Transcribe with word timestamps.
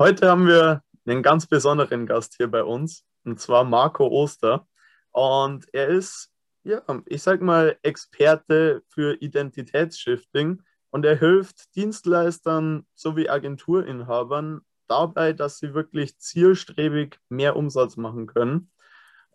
Heute 0.00 0.30
haben 0.30 0.46
wir 0.46 0.82
einen 1.04 1.22
ganz 1.22 1.46
besonderen 1.46 2.06
Gast 2.06 2.36
hier 2.38 2.50
bei 2.50 2.64
uns, 2.64 3.04
und 3.26 3.38
zwar 3.38 3.64
Marco 3.64 4.06
Oster. 4.08 4.66
Und 5.10 5.66
er 5.74 5.88
ist, 5.88 6.30
ja, 6.64 6.80
ich 7.04 7.22
sag 7.22 7.42
mal, 7.42 7.76
Experte 7.82 8.82
für 8.88 9.20
Identitätsshifting 9.20 10.62
und 10.88 11.04
er 11.04 11.16
hilft 11.16 11.76
Dienstleistern 11.76 12.86
sowie 12.94 13.28
Agenturinhabern 13.28 14.62
dabei, 14.88 15.34
dass 15.34 15.58
sie 15.58 15.74
wirklich 15.74 16.16
zielstrebig 16.16 17.18
mehr 17.28 17.54
Umsatz 17.54 17.98
machen 17.98 18.26
können. 18.26 18.70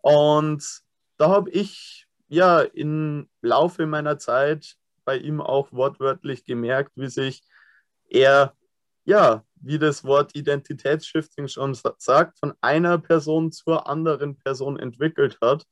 Und 0.02 0.80
da 1.16 1.28
habe 1.28 1.48
ich 1.50 2.08
ja 2.26 2.62
im 2.62 3.28
Laufe 3.40 3.86
meiner 3.86 4.18
Zeit 4.18 4.74
bei 5.04 5.16
ihm 5.16 5.40
auch 5.40 5.70
wortwörtlich 5.70 6.44
gemerkt, 6.44 6.90
wie 6.96 7.06
sich 7.06 7.44
er, 8.08 8.56
ja, 9.04 9.44
wie 9.66 9.78
das 9.80 10.04
Wort 10.04 10.36
Identitätsshifting 10.36 11.48
schon 11.48 11.74
sagt, 11.74 12.38
von 12.38 12.54
einer 12.60 12.98
Person 12.98 13.50
zur 13.50 13.88
anderen 13.88 14.36
Person 14.38 14.78
entwickelt 14.78 15.38
hat. 15.42 15.64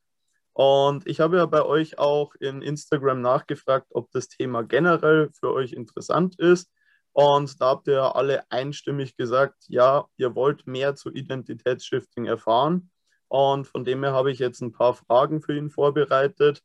Und 0.52 1.06
ich 1.06 1.20
habe 1.20 1.36
ja 1.36 1.46
bei 1.46 1.64
euch 1.64 1.98
auch 1.98 2.34
in 2.40 2.60
Instagram 2.60 3.20
nachgefragt, 3.20 3.86
ob 3.90 4.10
das 4.10 4.28
Thema 4.28 4.62
generell 4.62 5.30
für 5.38 5.52
euch 5.52 5.72
interessant 5.72 6.38
ist. 6.40 6.70
Und 7.12 7.60
da 7.60 7.66
habt 7.66 7.86
ihr 7.86 8.16
alle 8.16 8.50
einstimmig 8.50 9.16
gesagt, 9.16 9.64
ja, 9.68 10.06
ihr 10.16 10.34
wollt 10.34 10.66
mehr 10.66 10.96
zu 10.96 11.12
Identitätsshifting 11.12 12.26
erfahren. 12.26 12.90
Und 13.28 13.68
von 13.68 13.84
dem 13.84 14.02
her 14.02 14.12
habe 14.12 14.32
ich 14.32 14.40
jetzt 14.40 14.60
ein 14.60 14.72
paar 14.72 14.94
Fragen 14.94 15.40
für 15.40 15.56
ihn 15.56 15.70
vorbereitet. 15.70 16.62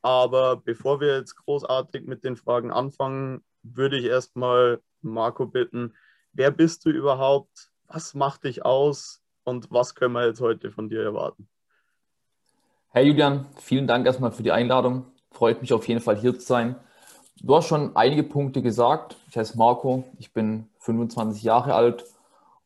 Aber 0.00 0.56
bevor 0.56 1.00
wir 1.00 1.16
jetzt 1.16 1.34
großartig 1.34 2.06
mit 2.06 2.22
den 2.22 2.36
Fragen 2.36 2.70
anfangen, 2.70 3.44
würde 3.64 3.98
ich 3.98 4.04
erstmal 4.04 4.80
Marco 5.00 5.46
bitten, 5.46 5.94
wer 6.38 6.52
bist 6.52 6.86
du 6.86 6.90
überhaupt? 6.90 7.70
Was 7.88 8.14
macht 8.14 8.44
dich 8.44 8.64
aus? 8.64 9.20
Und 9.42 9.70
was 9.70 9.94
können 9.94 10.14
wir 10.14 10.26
jetzt 10.26 10.40
heute 10.40 10.70
von 10.70 10.88
dir 10.88 11.02
erwarten? 11.02 11.48
Herr 12.90 13.02
Julian, 13.02 13.46
vielen 13.56 13.86
Dank 13.86 14.06
erstmal 14.06 14.30
für 14.30 14.44
die 14.44 14.52
Einladung. 14.52 15.06
Freut 15.32 15.60
mich 15.60 15.72
auf 15.72 15.88
jeden 15.88 16.00
Fall 16.00 16.16
hier 16.16 16.38
zu 16.38 16.46
sein. 16.46 16.76
Du 17.42 17.56
hast 17.56 17.66
schon 17.66 17.96
einige 17.96 18.22
Punkte 18.22 18.62
gesagt. 18.62 19.16
Ich 19.28 19.36
heiße 19.36 19.58
Marco, 19.58 20.04
ich 20.18 20.32
bin 20.32 20.68
25 20.78 21.42
Jahre 21.42 21.74
alt 21.74 22.04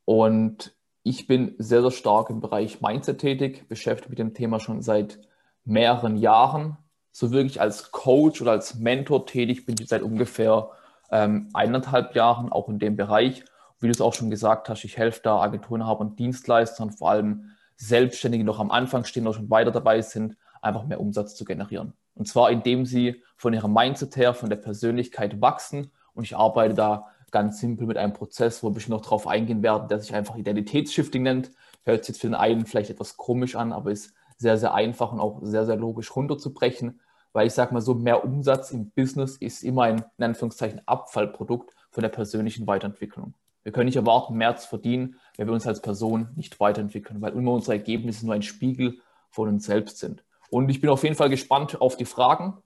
und 0.04 0.74
ich 1.02 1.26
bin 1.26 1.54
sehr, 1.58 1.80
sehr 1.80 1.90
stark 1.90 2.28
im 2.28 2.40
Bereich 2.40 2.82
Mindset 2.82 3.20
tätig, 3.20 3.68
beschäftige 3.68 4.10
mich 4.10 4.18
mit 4.18 4.28
dem 4.28 4.34
Thema 4.34 4.60
schon 4.60 4.82
seit 4.82 5.18
mehreren 5.64 6.16
Jahren. 6.16 6.76
So 7.10 7.30
wirklich 7.30 7.60
als 7.60 7.90
Coach 7.90 8.42
oder 8.42 8.52
als 8.52 8.74
Mentor 8.74 9.24
tätig 9.24 9.64
bin 9.64 9.76
ich 9.80 9.88
seit 9.88 10.02
ungefähr 10.02 10.70
ähm, 11.10 11.48
eineinhalb 11.54 12.14
Jahren 12.14 12.52
auch 12.52 12.68
in 12.68 12.78
dem 12.78 12.96
Bereich. 12.96 13.44
Wie 13.82 13.86
du 13.86 13.92
es 13.92 14.00
auch 14.00 14.14
schon 14.14 14.30
gesagt 14.30 14.68
hast, 14.68 14.84
ich 14.84 14.96
helfe 14.96 15.20
da 15.22 15.40
Agenturenhabern 15.40 16.10
und 16.10 16.18
Dienstleistern, 16.18 16.92
vor 16.92 17.10
allem 17.10 17.50
Selbstständige, 17.76 18.42
die 18.42 18.46
noch 18.46 18.60
am 18.60 18.70
Anfang 18.70 19.04
stehen 19.04 19.26
oder 19.26 19.36
schon 19.36 19.50
weiter 19.50 19.72
dabei 19.72 20.02
sind, 20.02 20.36
einfach 20.60 20.86
mehr 20.86 21.00
Umsatz 21.00 21.34
zu 21.34 21.44
generieren. 21.44 21.94
Und 22.14 22.28
zwar 22.28 22.50
indem 22.50 22.86
sie 22.86 23.22
von 23.36 23.52
ihrem 23.52 23.72
Mindset 23.72 24.16
her, 24.16 24.34
von 24.34 24.48
der 24.48 24.56
Persönlichkeit 24.56 25.40
wachsen. 25.40 25.90
Und 26.14 26.24
ich 26.24 26.36
arbeite 26.36 26.74
da 26.74 27.08
ganz 27.32 27.58
simpel 27.58 27.86
mit 27.86 27.96
einem 27.96 28.12
Prozess, 28.12 28.62
wo 28.62 28.74
wir 28.74 28.82
noch 28.88 29.00
darauf 29.00 29.26
eingehen 29.26 29.62
werden, 29.62 29.88
der 29.88 29.98
sich 29.98 30.14
einfach 30.14 30.36
Identitätsshifting 30.36 31.22
nennt. 31.22 31.50
Hört 31.84 32.04
sich 32.04 32.14
jetzt 32.14 32.20
für 32.20 32.28
den 32.28 32.34
einen 32.34 32.66
vielleicht 32.66 32.90
etwas 32.90 33.16
komisch 33.16 33.56
an, 33.56 33.72
aber 33.72 33.90
ist 33.90 34.14
sehr, 34.36 34.58
sehr 34.58 34.74
einfach 34.74 35.12
und 35.12 35.20
auch 35.20 35.40
sehr, 35.42 35.66
sehr 35.66 35.76
logisch 35.76 36.14
runterzubrechen 36.14 37.00
weil 37.32 37.46
ich 37.46 37.54
sage 37.54 37.72
mal 37.72 37.80
so, 37.80 37.94
mehr 37.94 38.24
Umsatz 38.24 38.70
im 38.70 38.90
Business 38.90 39.36
ist 39.36 39.62
immer 39.62 39.84
ein, 39.84 40.04
in 40.18 40.24
Anführungszeichen, 40.24 40.82
Abfallprodukt 40.86 41.74
von 41.90 42.02
der 42.02 42.10
persönlichen 42.10 42.66
Weiterentwicklung. 42.66 43.34
Wir 43.62 43.72
können 43.72 43.86
nicht 43.86 43.96
erwarten, 43.96 44.34
mehr 44.34 44.56
zu 44.56 44.68
verdienen, 44.68 45.16
wenn 45.36 45.46
wir 45.46 45.54
uns 45.54 45.66
als 45.66 45.80
Person 45.80 46.28
nicht 46.34 46.58
weiterentwickeln, 46.60 47.20
weil 47.20 47.32
immer 47.34 47.52
unsere 47.52 47.74
Ergebnisse 47.76 48.26
nur 48.26 48.34
ein 48.34 48.42
Spiegel 48.42 48.98
von 49.30 49.48
uns 49.48 49.66
selbst 49.66 49.98
sind. 49.98 50.24
Und 50.50 50.68
ich 50.68 50.80
bin 50.80 50.90
auf 50.90 51.02
jeden 51.02 51.14
Fall 51.14 51.30
gespannt 51.30 51.80
auf 51.80 51.96
die 51.96 52.04
Fragen 52.04 52.62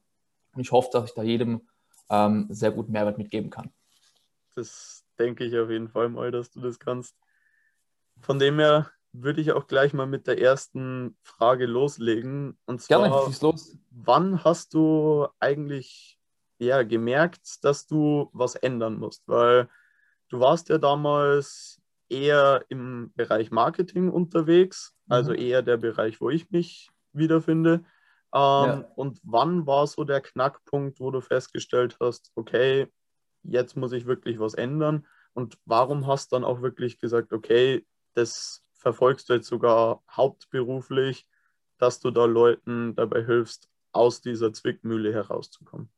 und 0.54 0.60
ich 0.60 0.72
hoffe, 0.72 0.88
dass 0.92 1.10
ich 1.10 1.14
da 1.14 1.22
jedem 1.22 1.68
ähm, 2.10 2.46
sehr 2.50 2.70
gut 2.70 2.88
Mehrwert 2.88 3.18
mitgeben 3.18 3.50
kann. 3.50 3.70
Das 4.54 5.04
denke 5.18 5.44
ich 5.44 5.56
auf 5.58 5.70
jeden 5.70 5.88
Fall 5.88 6.08
mal, 6.08 6.30
dass 6.30 6.50
du 6.50 6.60
das 6.60 6.78
kannst. 6.78 7.14
Von 8.20 8.38
dem 8.38 8.58
her 8.58 8.90
würde 9.12 9.40
ich 9.40 9.52
auch 9.52 9.66
gleich 9.66 9.92
mal 9.92 10.06
mit 10.06 10.26
der 10.26 10.40
ersten 10.40 11.16
Frage 11.22 11.66
loslegen. 11.66 12.58
Und 12.66 12.82
zwar, 12.82 13.08
Gerne, 13.08 13.34
los. 13.40 13.78
wann 13.90 14.44
hast 14.44 14.74
du 14.74 15.28
eigentlich 15.38 16.18
ja, 16.58 16.82
gemerkt, 16.82 17.64
dass 17.64 17.86
du 17.86 18.30
was 18.32 18.54
ändern 18.54 18.98
musst? 18.98 19.22
Weil 19.26 19.68
du 20.28 20.40
warst 20.40 20.68
ja 20.68 20.78
damals 20.78 21.80
eher 22.08 22.64
im 22.68 23.12
Bereich 23.14 23.50
Marketing 23.50 24.10
unterwegs, 24.10 24.94
also 25.08 25.32
mhm. 25.32 25.38
eher 25.38 25.62
der 25.62 25.76
Bereich, 25.76 26.20
wo 26.20 26.30
ich 26.30 26.50
mich 26.50 26.90
wiederfinde. 27.12 27.84
Ähm, 28.32 28.32
ja. 28.32 28.92
Und 28.96 29.20
wann 29.22 29.66
war 29.66 29.86
so 29.86 30.04
der 30.04 30.20
Knackpunkt, 30.20 31.00
wo 31.00 31.10
du 31.10 31.20
festgestellt 31.20 31.96
hast, 32.00 32.30
okay, 32.34 32.88
jetzt 33.42 33.76
muss 33.76 33.92
ich 33.92 34.06
wirklich 34.06 34.38
was 34.38 34.54
ändern? 34.54 35.06
Und 35.32 35.58
warum 35.64 36.06
hast 36.06 36.32
du 36.32 36.36
dann 36.36 36.44
auch 36.44 36.62
wirklich 36.62 36.98
gesagt, 36.98 37.32
okay, 37.32 37.86
das 38.14 38.62
verfolgst 38.74 39.28
du 39.28 39.34
jetzt 39.34 39.48
sogar 39.48 40.02
hauptberuflich, 40.10 41.28
dass 41.78 42.00
du 42.00 42.10
da 42.10 42.24
Leuten 42.24 42.94
dabei 42.94 43.24
hilfst, 43.24 43.68
aus 43.92 44.20
dieser 44.20 44.52
Zwickmühle 44.52 45.12
herauszukommen? 45.12 45.90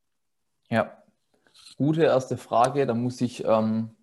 Ja, 0.71 1.03
gute 1.77 2.03
erste 2.03 2.37
Frage. 2.37 2.87
Da 2.87 2.95
muss 2.95 3.21
ich 3.21 3.45
ähm, 3.45 3.97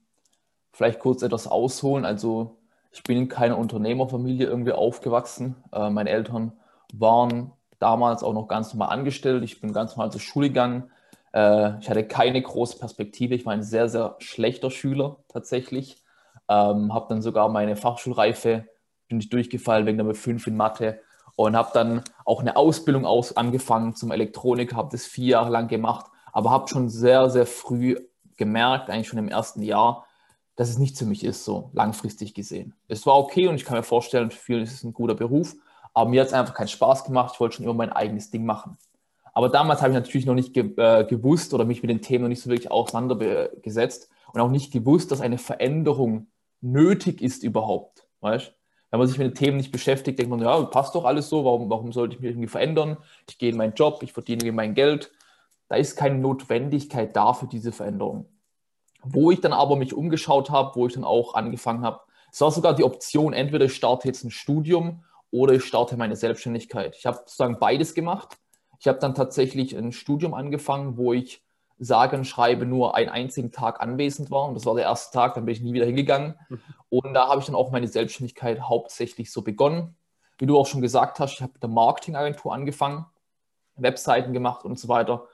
vielleicht 0.75 0.99
kurz 0.99 1.21
etwas 1.21 1.47
ausholen. 1.47 2.05
Also 2.05 2.57
ich 2.91 3.01
bin 3.03 3.17
in 3.17 3.29
keiner 3.29 3.57
Unternehmerfamilie 3.57 4.45
irgendwie 4.45 4.73
aufgewachsen. 4.73 5.55
Äh, 5.71 5.89
meine 5.89 6.09
Eltern 6.09 6.51
waren 6.93 7.53
damals 7.79 8.23
auch 8.23 8.33
noch 8.33 8.47
ganz 8.47 8.73
normal 8.73 8.89
angestellt. 8.89 9.43
Ich 9.43 9.61
bin 9.61 9.73
ganz 9.73 9.95
normal 9.95 10.11
zur 10.11 10.21
Schule 10.21 10.49
gegangen. 10.49 10.91
Äh, 11.33 11.79
ich 11.79 11.89
hatte 11.89 12.05
keine 12.05 12.41
große 12.41 12.77
Perspektive. 12.77 13.35
Ich 13.35 13.45
war 13.45 13.53
ein 13.53 13.63
sehr, 13.63 13.87
sehr 13.87 14.15
schlechter 14.19 14.69
Schüler 14.69 15.17
tatsächlich. 15.29 16.03
Ähm, 16.49 16.93
habe 16.93 17.07
dann 17.09 17.21
sogar 17.21 17.49
meine 17.49 17.75
Fachschulreife 17.77 18.65
bin 19.07 19.19
ich 19.19 19.29
durchgefallen 19.29 19.85
wegen 19.85 19.97
der 19.97 20.13
5 20.13 20.47
in 20.47 20.57
Mathe 20.57 20.99
und 21.35 21.55
habe 21.55 21.69
dann 21.73 22.01
auch 22.25 22.41
eine 22.41 22.55
Ausbildung 22.55 23.05
aus, 23.05 23.37
angefangen 23.37 23.95
zum 23.95 24.11
Elektroniker, 24.11 24.75
habe 24.75 24.89
das 24.91 25.05
vier 25.05 25.27
Jahre 25.27 25.51
lang 25.51 25.67
gemacht, 25.67 26.07
aber 26.33 26.49
habe 26.49 26.67
schon 26.67 26.89
sehr, 26.89 27.29
sehr 27.29 27.45
früh 27.45 27.95
gemerkt, 28.35 28.89
eigentlich 28.89 29.07
schon 29.07 29.19
im 29.19 29.29
ersten 29.29 29.61
Jahr, 29.61 30.04
dass 30.55 30.69
es 30.69 30.77
nicht 30.77 30.97
für 30.97 31.05
mich 31.05 31.23
ist, 31.23 31.43
so 31.43 31.69
langfristig 31.73 32.33
gesehen. 32.33 32.73
Es 32.87 33.05
war 33.05 33.17
okay 33.17 33.47
und 33.47 33.55
ich 33.55 33.65
kann 33.65 33.77
mir 33.77 33.83
vorstellen, 33.83 34.31
für 34.31 34.37
viele 34.37 34.61
ist 34.61 34.73
es 34.73 34.83
ein 34.83 34.93
guter 34.93 35.15
Beruf, 35.15 35.55
aber 35.93 36.09
mir 36.09 36.21
hat 36.21 36.27
es 36.27 36.33
einfach 36.33 36.53
keinen 36.53 36.67
Spaß 36.67 37.03
gemacht. 37.05 37.31
Ich 37.33 37.39
wollte 37.39 37.57
schon 37.57 37.65
immer 37.65 37.73
mein 37.73 37.91
eigenes 37.91 38.31
Ding 38.31 38.45
machen. 38.45 38.77
Aber 39.33 39.49
damals 39.49 39.81
habe 39.81 39.91
ich 39.91 39.95
natürlich 39.95 40.25
noch 40.25 40.33
nicht 40.33 40.53
ge 40.53 40.73
äh, 40.77 41.03
gewusst 41.05 41.53
oder 41.53 41.65
mich 41.65 41.81
mit 41.81 41.89
den 41.89 42.01
Themen 42.01 42.23
noch 42.23 42.29
nicht 42.29 42.41
so 42.41 42.49
wirklich 42.49 42.71
auseinandergesetzt 42.71 44.09
und 44.31 44.39
auch 44.39 44.49
nicht 44.49 44.71
gewusst, 44.71 45.11
dass 45.11 45.21
eine 45.21 45.37
Veränderung 45.37 46.27
nötig 46.61 47.21
ist 47.21 47.43
überhaupt. 47.43 48.07
Weißt? 48.21 48.53
Wenn 48.91 48.99
man 48.99 49.07
sich 49.09 49.17
mit 49.17 49.27
den 49.27 49.35
Themen 49.35 49.57
nicht 49.57 49.73
beschäftigt, 49.73 50.19
denkt 50.19 50.29
man, 50.29 50.39
ja, 50.39 50.61
passt 50.63 50.95
doch 50.95 51.03
alles 51.03 51.27
so, 51.27 51.43
warum, 51.43 51.69
warum 51.69 51.91
sollte 51.91 52.15
ich 52.15 52.21
mich 52.21 52.31
irgendwie 52.31 52.47
verändern? 52.47 52.97
Ich 53.29 53.37
gehe 53.37 53.49
in 53.49 53.57
meinen 53.57 53.73
Job, 53.73 54.01
ich 54.03 54.13
verdiene 54.13 54.49
mein 54.53 54.73
Geld. 54.73 55.11
Da 55.67 55.75
ist 55.75 55.97
keine 55.97 56.17
Notwendigkeit 56.17 57.13
da 57.13 57.33
für 57.33 57.47
diese 57.47 57.73
Veränderung. 57.73 58.27
Wo 59.07 59.31
ich 59.31 59.41
dann 59.41 59.53
aber 59.53 59.75
mich 59.75 59.93
umgeschaut 59.93 60.49
habe, 60.49 60.75
wo 60.75 60.87
ich 60.87 60.93
dann 60.93 61.03
auch 61.03 61.35
angefangen 61.35 61.83
habe, 61.83 62.01
es 62.31 62.41
war 62.41 62.51
sogar 62.51 62.73
die 62.73 62.83
Option, 62.83 63.33
entweder 63.33 63.65
ich 63.65 63.75
starte 63.75 64.07
jetzt 64.07 64.23
ein 64.23 64.31
Studium 64.31 65.05
oder 65.31 65.53
ich 65.53 65.63
starte 65.63 65.95
meine 65.95 66.15
Selbstständigkeit. 66.15 66.95
Ich 66.97 67.05
habe 67.05 67.17
sozusagen 67.17 67.59
beides 67.59 67.93
gemacht. 67.93 68.37
Ich 68.79 68.87
habe 68.87 68.99
dann 68.99 69.15
tatsächlich 69.15 69.77
ein 69.77 69.91
Studium 69.91 70.33
angefangen, 70.33 70.97
wo 70.97 71.13
ich 71.13 71.43
sage 71.77 72.15
und 72.15 72.25
schreibe 72.25 72.65
nur 72.65 72.95
einen 72.95 73.09
einzigen 73.09 73.51
Tag 73.51 73.81
anwesend 73.81 74.31
war. 74.31 74.47
Und 74.47 74.55
das 74.55 74.65
war 74.65 74.75
der 74.75 74.85
erste 74.85 75.13
Tag, 75.13 75.35
dann 75.35 75.45
bin 75.45 75.53
ich 75.53 75.61
nie 75.61 75.73
wieder 75.73 75.85
hingegangen. 75.85 76.35
Mhm. 76.49 76.61
Und 76.89 77.13
da 77.13 77.27
habe 77.27 77.39
ich 77.39 77.45
dann 77.45 77.55
auch 77.55 77.71
meine 77.71 77.87
Selbstständigkeit 77.87 78.61
hauptsächlich 78.61 79.31
so 79.31 79.41
begonnen. 79.41 79.95
Wie 80.37 80.45
du 80.45 80.57
auch 80.57 80.67
schon 80.67 80.81
gesagt 80.81 81.19
hast, 81.19 81.33
ich 81.33 81.41
habe 81.41 81.53
mit 81.53 81.63
der 81.63 81.69
Marketingagentur 81.69 82.53
angefangen, 82.53 83.05
Webseiten 83.75 84.33
gemacht 84.33 84.65
und 84.65 84.79
so 84.79 84.87
weiter. 84.87 85.27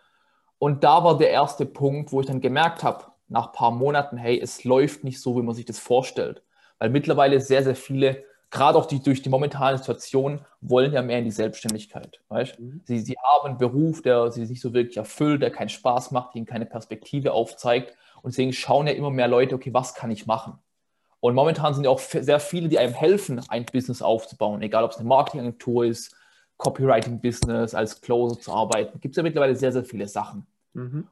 Und 0.57 0.83
da 0.83 1.03
war 1.03 1.17
der 1.17 1.31
erste 1.31 1.65
Punkt, 1.65 2.11
wo 2.11 2.21
ich 2.21 2.27
dann 2.27 2.41
gemerkt 2.41 2.83
habe, 2.83 3.05
nach 3.31 3.47
ein 3.47 3.53
paar 3.53 3.71
Monaten, 3.71 4.17
hey, 4.17 4.39
es 4.39 4.63
läuft 4.63 5.03
nicht 5.03 5.21
so, 5.21 5.35
wie 5.37 5.41
man 5.41 5.55
sich 5.55 5.65
das 5.65 5.79
vorstellt. 5.79 6.43
Weil 6.79 6.89
mittlerweile 6.89 7.39
sehr, 7.39 7.63
sehr 7.63 7.75
viele 7.75 8.23
gerade 8.51 8.77
auch 8.77 8.85
die, 8.85 9.01
durch 9.01 9.21
die 9.21 9.29
momentane 9.29 9.77
Situation, 9.77 10.41
wollen 10.59 10.93
ja 10.93 11.01
mehr 11.01 11.19
in 11.19 11.25
die 11.25 11.31
Selbstständigkeit. 11.31 12.19
Weißt? 12.27 12.59
Mhm. 12.59 12.81
Sie, 12.83 12.99
sie 12.99 13.15
haben 13.23 13.47
einen 13.47 13.57
Beruf, 13.57 14.01
der 14.01 14.31
sie 14.31 14.45
nicht 14.45 14.61
so 14.61 14.73
wirklich 14.73 14.97
erfüllt, 14.97 15.41
der 15.41 15.51
keinen 15.51 15.69
Spaß 15.69 16.11
macht, 16.11 16.35
ihnen 16.35 16.45
keine 16.45 16.65
Perspektive 16.65 17.31
aufzeigt. 17.31 17.95
Und 18.21 18.33
deswegen 18.33 18.53
schauen 18.53 18.87
ja 18.87 18.93
immer 18.93 19.09
mehr 19.09 19.29
Leute, 19.29 19.55
okay, 19.55 19.73
was 19.73 19.95
kann 19.95 20.11
ich 20.11 20.27
machen? 20.27 20.59
Und 21.21 21.33
momentan 21.33 21.73
sind 21.73 21.85
ja 21.85 21.89
auch 21.89 21.99
sehr 21.99 22.39
viele, 22.39 22.67
die 22.67 22.77
einem 22.77 22.93
helfen, 22.93 23.41
ein 23.47 23.65
Business 23.65 24.01
aufzubauen, 24.01 24.61
egal 24.61 24.83
ob 24.83 24.91
es 24.91 24.97
eine 24.97 25.07
Marketingagentur 25.07 25.85
ist, 25.85 26.13
Copywriting-Business, 26.57 27.73
als 27.73 28.01
Closer 28.01 28.39
zu 28.39 28.51
arbeiten. 28.51 28.99
Gibt 28.99 29.13
es 29.13 29.17
ja 29.17 29.23
mittlerweile 29.23 29.55
sehr, 29.55 29.71
sehr 29.71 29.85
viele 29.85 30.07
Sachen. 30.07 30.45
Mhm. 30.73 31.07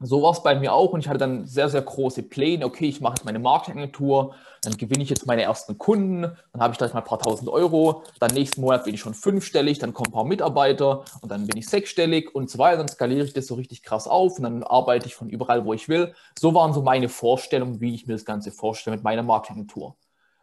So 0.00 0.22
war 0.22 0.30
es 0.30 0.44
bei 0.44 0.54
mir 0.54 0.72
auch 0.72 0.92
und 0.92 1.00
ich 1.00 1.08
hatte 1.08 1.18
dann 1.18 1.44
sehr, 1.48 1.68
sehr 1.68 1.82
große 1.82 2.22
Pläne. 2.22 2.64
Okay, 2.64 2.88
ich 2.88 3.00
mache 3.00 3.14
jetzt 3.16 3.24
meine 3.24 3.40
Marketingagentur, 3.40 4.32
dann 4.62 4.76
gewinne 4.76 5.02
ich 5.02 5.10
jetzt 5.10 5.26
meine 5.26 5.42
ersten 5.42 5.76
Kunden, 5.76 6.22
dann 6.22 6.62
habe 6.62 6.72
ich 6.72 6.78
gleich 6.78 6.94
mal 6.94 7.00
ein 7.00 7.04
paar 7.04 7.18
tausend 7.18 7.48
Euro, 7.48 8.04
dann 8.20 8.32
nächsten 8.32 8.60
Monat 8.60 8.84
bin 8.84 8.94
ich 8.94 9.00
schon 9.00 9.14
fünfstellig, 9.14 9.80
dann 9.80 9.92
kommen 9.94 10.10
ein 10.10 10.12
paar 10.12 10.24
Mitarbeiter 10.24 11.04
und 11.20 11.32
dann 11.32 11.48
bin 11.48 11.56
ich 11.56 11.68
sechsstellig 11.68 12.32
und 12.32 12.48
so 12.48 12.58
weiter. 12.58 12.76
Dann 12.78 12.88
skaliere 12.88 13.24
ich 13.24 13.32
das 13.32 13.48
so 13.48 13.56
richtig 13.56 13.82
krass 13.82 14.06
auf 14.06 14.36
und 14.36 14.44
dann 14.44 14.62
arbeite 14.62 15.06
ich 15.06 15.16
von 15.16 15.30
überall, 15.30 15.64
wo 15.64 15.72
ich 15.72 15.88
will. 15.88 16.14
So 16.38 16.54
waren 16.54 16.72
so 16.72 16.82
meine 16.82 17.08
Vorstellungen, 17.08 17.80
wie 17.80 17.92
ich 17.92 18.06
mir 18.06 18.12
das 18.12 18.24
Ganze 18.24 18.52
vorstelle 18.52 18.96
mit 18.96 19.04
meiner 19.04 19.24
Marketingagentur. 19.24 19.96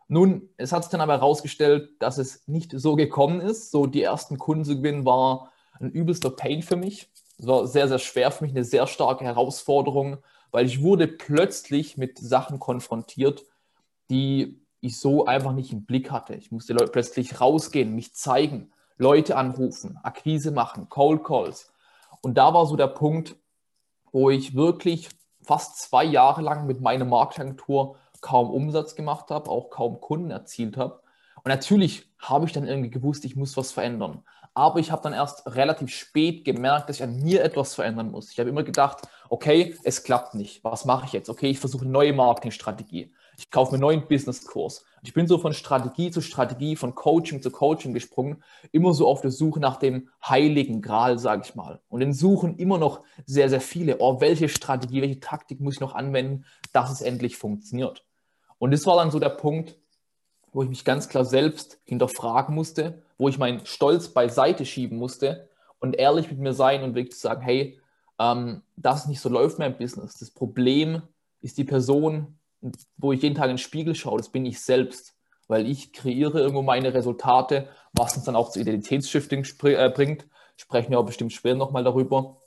Nun, 0.09 0.49
es 0.57 0.73
hat 0.73 0.83
sich 0.83 0.91
dann 0.91 1.01
aber 1.01 1.13
herausgestellt, 1.13 1.91
dass 1.99 2.17
es 2.17 2.45
nicht 2.45 2.73
so 2.75 2.97
gekommen 2.97 3.39
ist. 3.39 3.71
So 3.71 3.85
die 3.85 4.03
ersten 4.03 4.37
Kunden 4.37 4.65
zu 4.65 4.75
gewinnen 4.75 5.05
war 5.05 5.51
ein 5.79 5.91
übelster 5.91 6.29
Pain 6.29 6.61
für 6.61 6.75
mich 6.75 7.09
es 7.37 7.47
war 7.47 7.67
sehr, 7.67 7.87
sehr 7.87 7.99
schwer 7.99 8.31
für 8.31 8.43
mich, 8.43 8.53
eine 8.53 8.63
sehr 8.63 8.87
starke 8.87 9.25
Herausforderung, 9.25 10.17
weil 10.51 10.65
ich 10.65 10.81
wurde 10.81 11.07
plötzlich 11.07 11.97
mit 11.97 12.17
Sachen 12.17 12.59
konfrontiert, 12.59 13.43
die 14.09 14.61
ich 14.81 14.99
so 14.99 15.25
einfach 15.25 15.51
nicht 15.51 15.73
im 15.73 15.85
Blick 15.85 16.11
hatte. 16.11 16.35
Ich 16.35 16.51
musste 16.51 16.75
plötzlich 16.75 17.41
rausgehen, 17.41 17.95
mich 17.95 18.13
zeigen, 18.13 18.71
Leute 18.97 19.35
anrufen, 19.35 19.99
Akquise 20.03 20.51
machen, 20.51 20.87
Cold 20.89 21.23
Calls. 21.23 21.71
Und 22.21 22.37
da 22.37 22.53
war 22.53 22.65
so 22.65 22.75
der 22.75 22.87
Punkt, 22.87 23.35
wo 24.11 24.29
ich 24.29 24.55
wirklich 24.55 25.09
fast 25.41 25.77
zwei 25.81 26.03
Jahre 26.03 26.41
lang 26.41 26.65
mit 26.65 26.81
meiner 26.81 27.05
Marktagentur 27.05 27.97
kaum 28.21 28.49
Umsatz 28.49 28.95
gemacht 28.95 29.29
habe, 29.29 29.49
auch 29.49 29.69
kaum 29.69 29.99
Kunden 29.99 30.31
erzielt 30.31 30.77
habe. 30.77 31.01
Und 31.43 31.49
natürlich 31.49 32.09
habe 32.17 32.45
ich 32.45 32.53
dann 32.53 32.65
irgendwie 32.65 32.89
gewusst, 32.89 33.25
ich 33.25 33.35
muss 33.35 33.57
was 33.57 33.71
verändern. 33.71 34.23
Aber 34.55 34.79
ich 34.79 34.89
habe 34.89 35.01
dann 35.03 35.11
erst 35.11 35.45
relativ 35.53 35.89
spät 35.89 36.45
gemerkt, 36.45 36.87
dass 36.87 36.95
ich 36.95 37.03
an 37.03 37.21
mir 37.21 37.43
etwas 37.43 37.75
verändern 37.75 38.09
muss. 38.09 38.31
Ich 38.31 38.39
habe 38.39 38.49
immer 38.49 38.63
gedacht, 38.63 39.01
okay, 39.29 39.75
es 39.83 40.03
klappt 40.03 40.33
nicht. 40.33 40.63
Was 40.63 40.85
mache 40.85 41.05
ich 41.05 41.11
jetzt? 41.11 41.29
Okay, 41.29 41.49
ich 41.49 41.59
versuche 41.59 41.83
eine 41.83 41.91
neue 41.91 42.13
Marketingstrategie. 42.13 43.13
Ich 43.37 43.51
kaufe 43.51 43.71
mir 43.71 43.75
einen 43.75 43.81
neuen 43.81 44.07
Businesskurs. 44.07 44.85
Ich 45.03 45.13
bin 45.13 45.27
so 45.27 45.37
von 45.39 45.51
Strategie 45.51 46.09
zu 46.09 46.21
Strategie, 46.21 46.77
von 46.77 46.95
Coaching 46.95 47.41
zu 47.41 47.51
Coaching 47.51 47.93
gesprungen, 47.93 48.41
immer 48.71 48.93
so 48.93 49.07
auf 49.07 49.19
der 49.19 49.31
Suche 49.31 49.59
nach 49.59 49.75
dem 49.75 50.07
heiligen 50.25 50.81
Gral, 50.81 51.19
sage 51.19 51.41
ich 51.45 51.53
mal. 51.53 51.81
Und 51.89 51.99
den 51.99 52.13
suchen 52.13 52.57
immer 52.57 52.77
noch 52.77 53.03
sehr, 53.25 53.49
sehr 53.49 53.61
viele. 53.61 53.97
Oh, 53.99 54.21
welche 54.21 54.47
Strategie, 54.47 55.01
welche 55.01 55.19
Taktik 55.19 55.59
muss 55.59 55.75
ich 55.75 55.81
noch 55.81 55.95
anwenden, 55.95 56.45
dass 56.71 56.91
es 56.91 57.01
endlich 57.01 57.35
funktioniert? 57.35 58.05
Und 58.57 58.71
das 58.71 58.85
war 58.85 58.95
dann 58.95 59.11
so 59.11 59.19
der 59.19 59.29
Punkt, 59.29 59.77
wo 60.55 60.63
ich 60.63 60.69
mich 60.69 60.85
ganz 60.85 61.09
klar 61.09 61.25
selbst 61.25 61.81
hinterfragen 61.83 62.55
musste, 62.55 63.01
wo 63.17 63.27
ich 63.27 63.37
meinen 63.37 63.65
Stolz 63.65 64.07
beiseite 64.07 64.65
schieben 64.65 64.97
musste 64.97 65.49
und 65.79 65.97
ehrlich 65.97 66.29
mit 66.29 66.39
mir 66.39 66.53
sein 66.53 66.81
und 66.81 66.95
wirklich 66.95 67.19
sagen, 67.19 67.41
hey, 67.41 67.77
ähm, 68.19 68.61
das 68.77 69.05
nicht 69.05 69.19
so 69.19 69.27
läuft 69.27 69.59
mein 69.59 69.77
Business. 69.77 70.17
Das 70.17 70.31
Problem 70.31 71.01
ist 71.41 71.57
die 71.57 71.65
Person, 71.65 72.39
wo 72.95 73.11
ich 73.11 73.21
jeden 73.21 73.35
Tag 73.35 73.47
in 73.47 73.51
den 73.51 73.57
Spiegel 73.57 73.95
schaue, 73.95 74.17
das 74.17 74.29
bin 74.29 74.45
ich 74.45 74.61
selbst, 74.61 75.17
weil 75.49 75.69
ich 75.69 75.91
kreiere 75.91 76.39
irgendwo 76.39 76.61
meine 76.61 76.93
Resultate, 76.93 77.67
was 77.91 78.15
uns 78.15 78.23
dann 78.23 78.37
auch 78.37 78.49
zu 78.49 78.61
Identitätsshifting 78.61 79.45
äh, 79.63 79.89
bringt. 79.93 80.25
Sprechen 80.55 80.91
wir 80.91 80.99
auch 81.01 81.05
bestimmt 81.05 81.33
später 81.33 81.57
nochmal 81.57 81.83
darüber. 81.83 82.37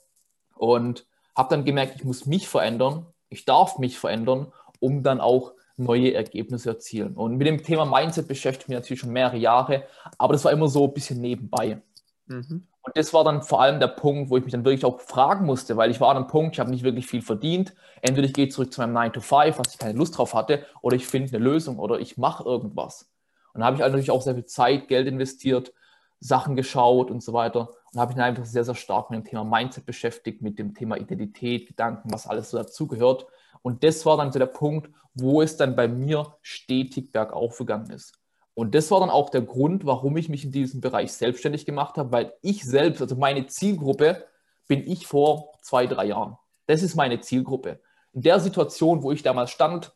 Und 0.55 1.05
habe 1.35 1.49
dann 1.49 1.63
gemerkt, 1.63 1.97
ich 1.97 2.03
muss 2.05 2.25
mich 2.25 2.47
verändern, 2.47 3.05
ich 3.29 3.45
darf 3.45 3.77
mich 3.77 3.99
verändern, 3.99 4.51
um 4.79 5.03
dann 5.03 5.21
auch 5.21 5.53
neue 5.79 6.13
Ergebnisse 6.13 6.69
erzielen. 6.69 7.15
Und 7.15 7.37
mit 7.37 7.47
dem 7.47 7.63
Thema 7.63 7.85
Mindset 7.85 8.27
beschäftige 8.27 8.65
ich 8.65 8.67
mich 8.69 8.77
natürlich 8.77 8.99
schon 8.99 9.11
mehrere 9.11 9.37
Jahre, 9.37 9.83
aber 10.17 10.33
das 10.33 10.45
war 10.45 10.51
immer 10.51 10.67
so 10.67 10.85
ein 10.85 10.93
bisschen 10.93 11.21
nebenbei. 11.21 11.81
Mhm. 12.27 12.67
Und 12.81 12.97
das 12.97 13.13
war 13.13 13.23
dann 13.23 13.43
vor 13.43 13.61
allem 13.61 13.79
der 13.79 13.87
Punkt, 13.87 14.29
wo 14.29 14.37
ich 14.37 14.43
mich 14.43 14.51
dann 14.53 14.63
wirklich 14.63 14.85
auch 14.85 15.01
fragen 15.01 15.45
musste, 15.45 15.77
weil 15.77 15.91
ich 15.91 15.99
war 15.99 16.09
an 16.09 16.17
einem 16.17 16.27
Punkt, 16.27 16.55
ich 16.55 16.59
habe 16.59 16.71
nicht 16.71 16.83
wirklich 16.83 17.07
viel 17.07 17.21
verdient. 17.21 17.73
Entweder 18.01 18.25
ich 18.25 18.33
gehe 18.33 18.49
zurück 18.49 18.71
zu 18.71 18.81
meinem 18.81 18.93
9 18.93 19.13
to 19.13 19.21
5, 19.21 19.59
was 19.59 19.73
ich 19.73 19.79
keine 19.79 19.97
Lust 19.97 20.17
drauf 20.17 20.33
hatte, 20.33 20.65
oder 20.81 20.95
ich 20.95 21.05
finde 21.05 21.35
eine 21.35 21.43
Lösung 21.43 21.77
oder 21.77 21.99
ich 21.99 22.17
mache 22.17 22.43
irgendwas. 22.43 23.09
Und 23.53 23.61
da 23.61 23.65
habe 23.65 23.75
ich 23.75 23.81
natürlich 23.81 24.11
auch 24.11 24.21
sehr 24.21 24.35
viel 24.35 24.45
Zeit, 24.45 24.87
Geld 24.87 25.07
investiert, 25.07 25.73
Sachen 26.19 26.55
geschaut 26.55 27.11
und 27.11 27.21
so 27.21 27.33
weiter. 27.33 27.69
Und 27.91 27.99
habe 27.99 28.09
mich 28.09 28.17
dann 28.17 28.25
einfach 28.25 28.45
sehr, 28.45 28.63
sehr 28.63 28.75
stark 28.75 29.09
mit 29.09 29.19
dem 29.19 29.25
Thema 29.25 29.43
Mindset 29.43 29.85
beschäftigt, 29.85 30.41
mit 30.41 30.59
dem 30.59 30.73
Thema 30.73 30.97
Identität, 30.97 31.67
Gedanken, 31.67 32.11
was 32.11 32.27
alles 32.27 32.49
so 32.49 32.57
dazugehört. 32.57 33.25
Und 33.61 33.83
das 33.83 34.05
war 34.05 34.17
dann 34.17 34.31
so 34.31 34.39
der 34.39 34.45
Punkt, 34.45 34.89
wo 35.13 35.41
es 35.41 35.57
dann 35.57 35.75
bei 35.75 35.87
mir 35.87 36.35
stetig 36.41 37.11
bergauf 37.11 37.57
gegangen 37.57 37.89
ist. 37.91 38.13
Und 38.53 38.75
das 38.75 38.91
war 38.91 38.99
dann 38.99 39.09
auch 39.09 39.29
der 39.29 39.41
Grund, 39.41 39.85
warum 39.85 40.17
ich 40.17 40.27
mich 40.27 40.43
in 40.43 40.51
diesem 40.51 40.81
Bereich 40.81 41.13
selbstständig 41.13 41.65
gemacht 41.65 41.97
habe, 41.97 42.11
weil 42.11 42.33
ich 42.41 42.65
selbst, 42.65 43.01
also 43.01 43.15
meine 43.15 43.47
Zielgruppe, 43.47 44.25
bin 44.67 44.85
ich 44.85 45.07
vor 45.07 45.53
zwei, 45.61 45.87
drei 45.87 46.05
Jahren. 46.05 46.37
Das 46.67 46.83
ist 46.83 46.95
meine 46.95 47.21
Zielgruppe. 47.21 47.79
In 48.13 48.21
der 48.21 48.39
Situation, 48.39 49.01
wo 49.01 49.11
ich 49.11 49.23
damals 49.23 49.51
stand, 49.51 49.93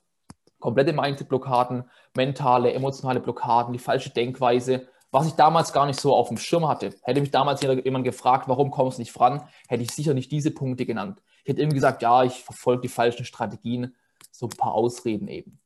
komplette 0.59 0.93
Mindset-Blockaden, 0.93 1.89
mentale, 2.15 2.73
emotionale 2.73 3.19
Blockaden, 3.19 3.73
die 3.73 3.79
falsche 3.79 4.11
Denkweise, 4.11 4.87
was 5.13 5.27
ich 5.27 5.33
damals 5.33 5.71
gar 5.71 5.85
nicht 5.85 5.99
so 6.01 6.15
auf 6.15 6.29
dem 6.29 6.37
Schirm 6.37 6.67
hatte. 6.67 6.95
Hätte 7.03 7.21
mich 7.21 7.29
damals 7.29 7.61
jemand 7.61 8.03
gefragt, 8.03 8.47
warum 8.47 8.71
kommst 8.71 8.97
du 8.97 9.03
nicht 9.03 9.11
voran, 9.11 9.43
hätte 9.67 9.83
ich 9.83 9.91
sicher 9.91 10.15
nicht 10.15 10.31
diese 10.31 10.49
Punkte 10.49 10.87
genannt. 10.87 11.21
Ich 11.43 11.49
hätte 11.49 11.61
immer 11.61 11.73
gesagt, 11.73 12.01
ja, 12.01 12.23
ich 12.23 12.43
verfolge 12.43 12.81
die 12.81 12.87
falschen 12.87 13.23
Strategien, 13.23 13.95
so 14.31 14.47
ein 14.47 14.57
paar 14.57 14.73
Ausreden 14.73 15.27
eben. 15.27 15.59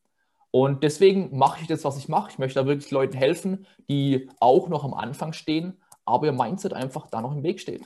Und 0.51 0.83
deswegen 0.83 1.37
mache 1.37 1.61
ich 1.61 1.67
das, 1.67 1.85
was 1.85 1.97
ich 1.97 2.09
mache. 2.09 2.31
Ich 2.31 2.39
möchte 2.39 2.59
da 2.59 2.65
wirklich 2.65 2.91
Leuten 2.91 3.15
helfen, 3.15 3.65
die 3.89 4.29
auch 4.41 4.67
noch 4.67 4.83
am 4.83 4.93
Anfang 4.93 5.31
stehen, 5.31 5.81
aber 6.03 6.25
ihr 6.25 6.33
Mindset 6.33 6.73
einfach 6.73 7.07
da 7.07 7.21
noch 7.21 7.31
im 7.31 7.43
Weg 7.43 7.61
steht. 7.61 7.85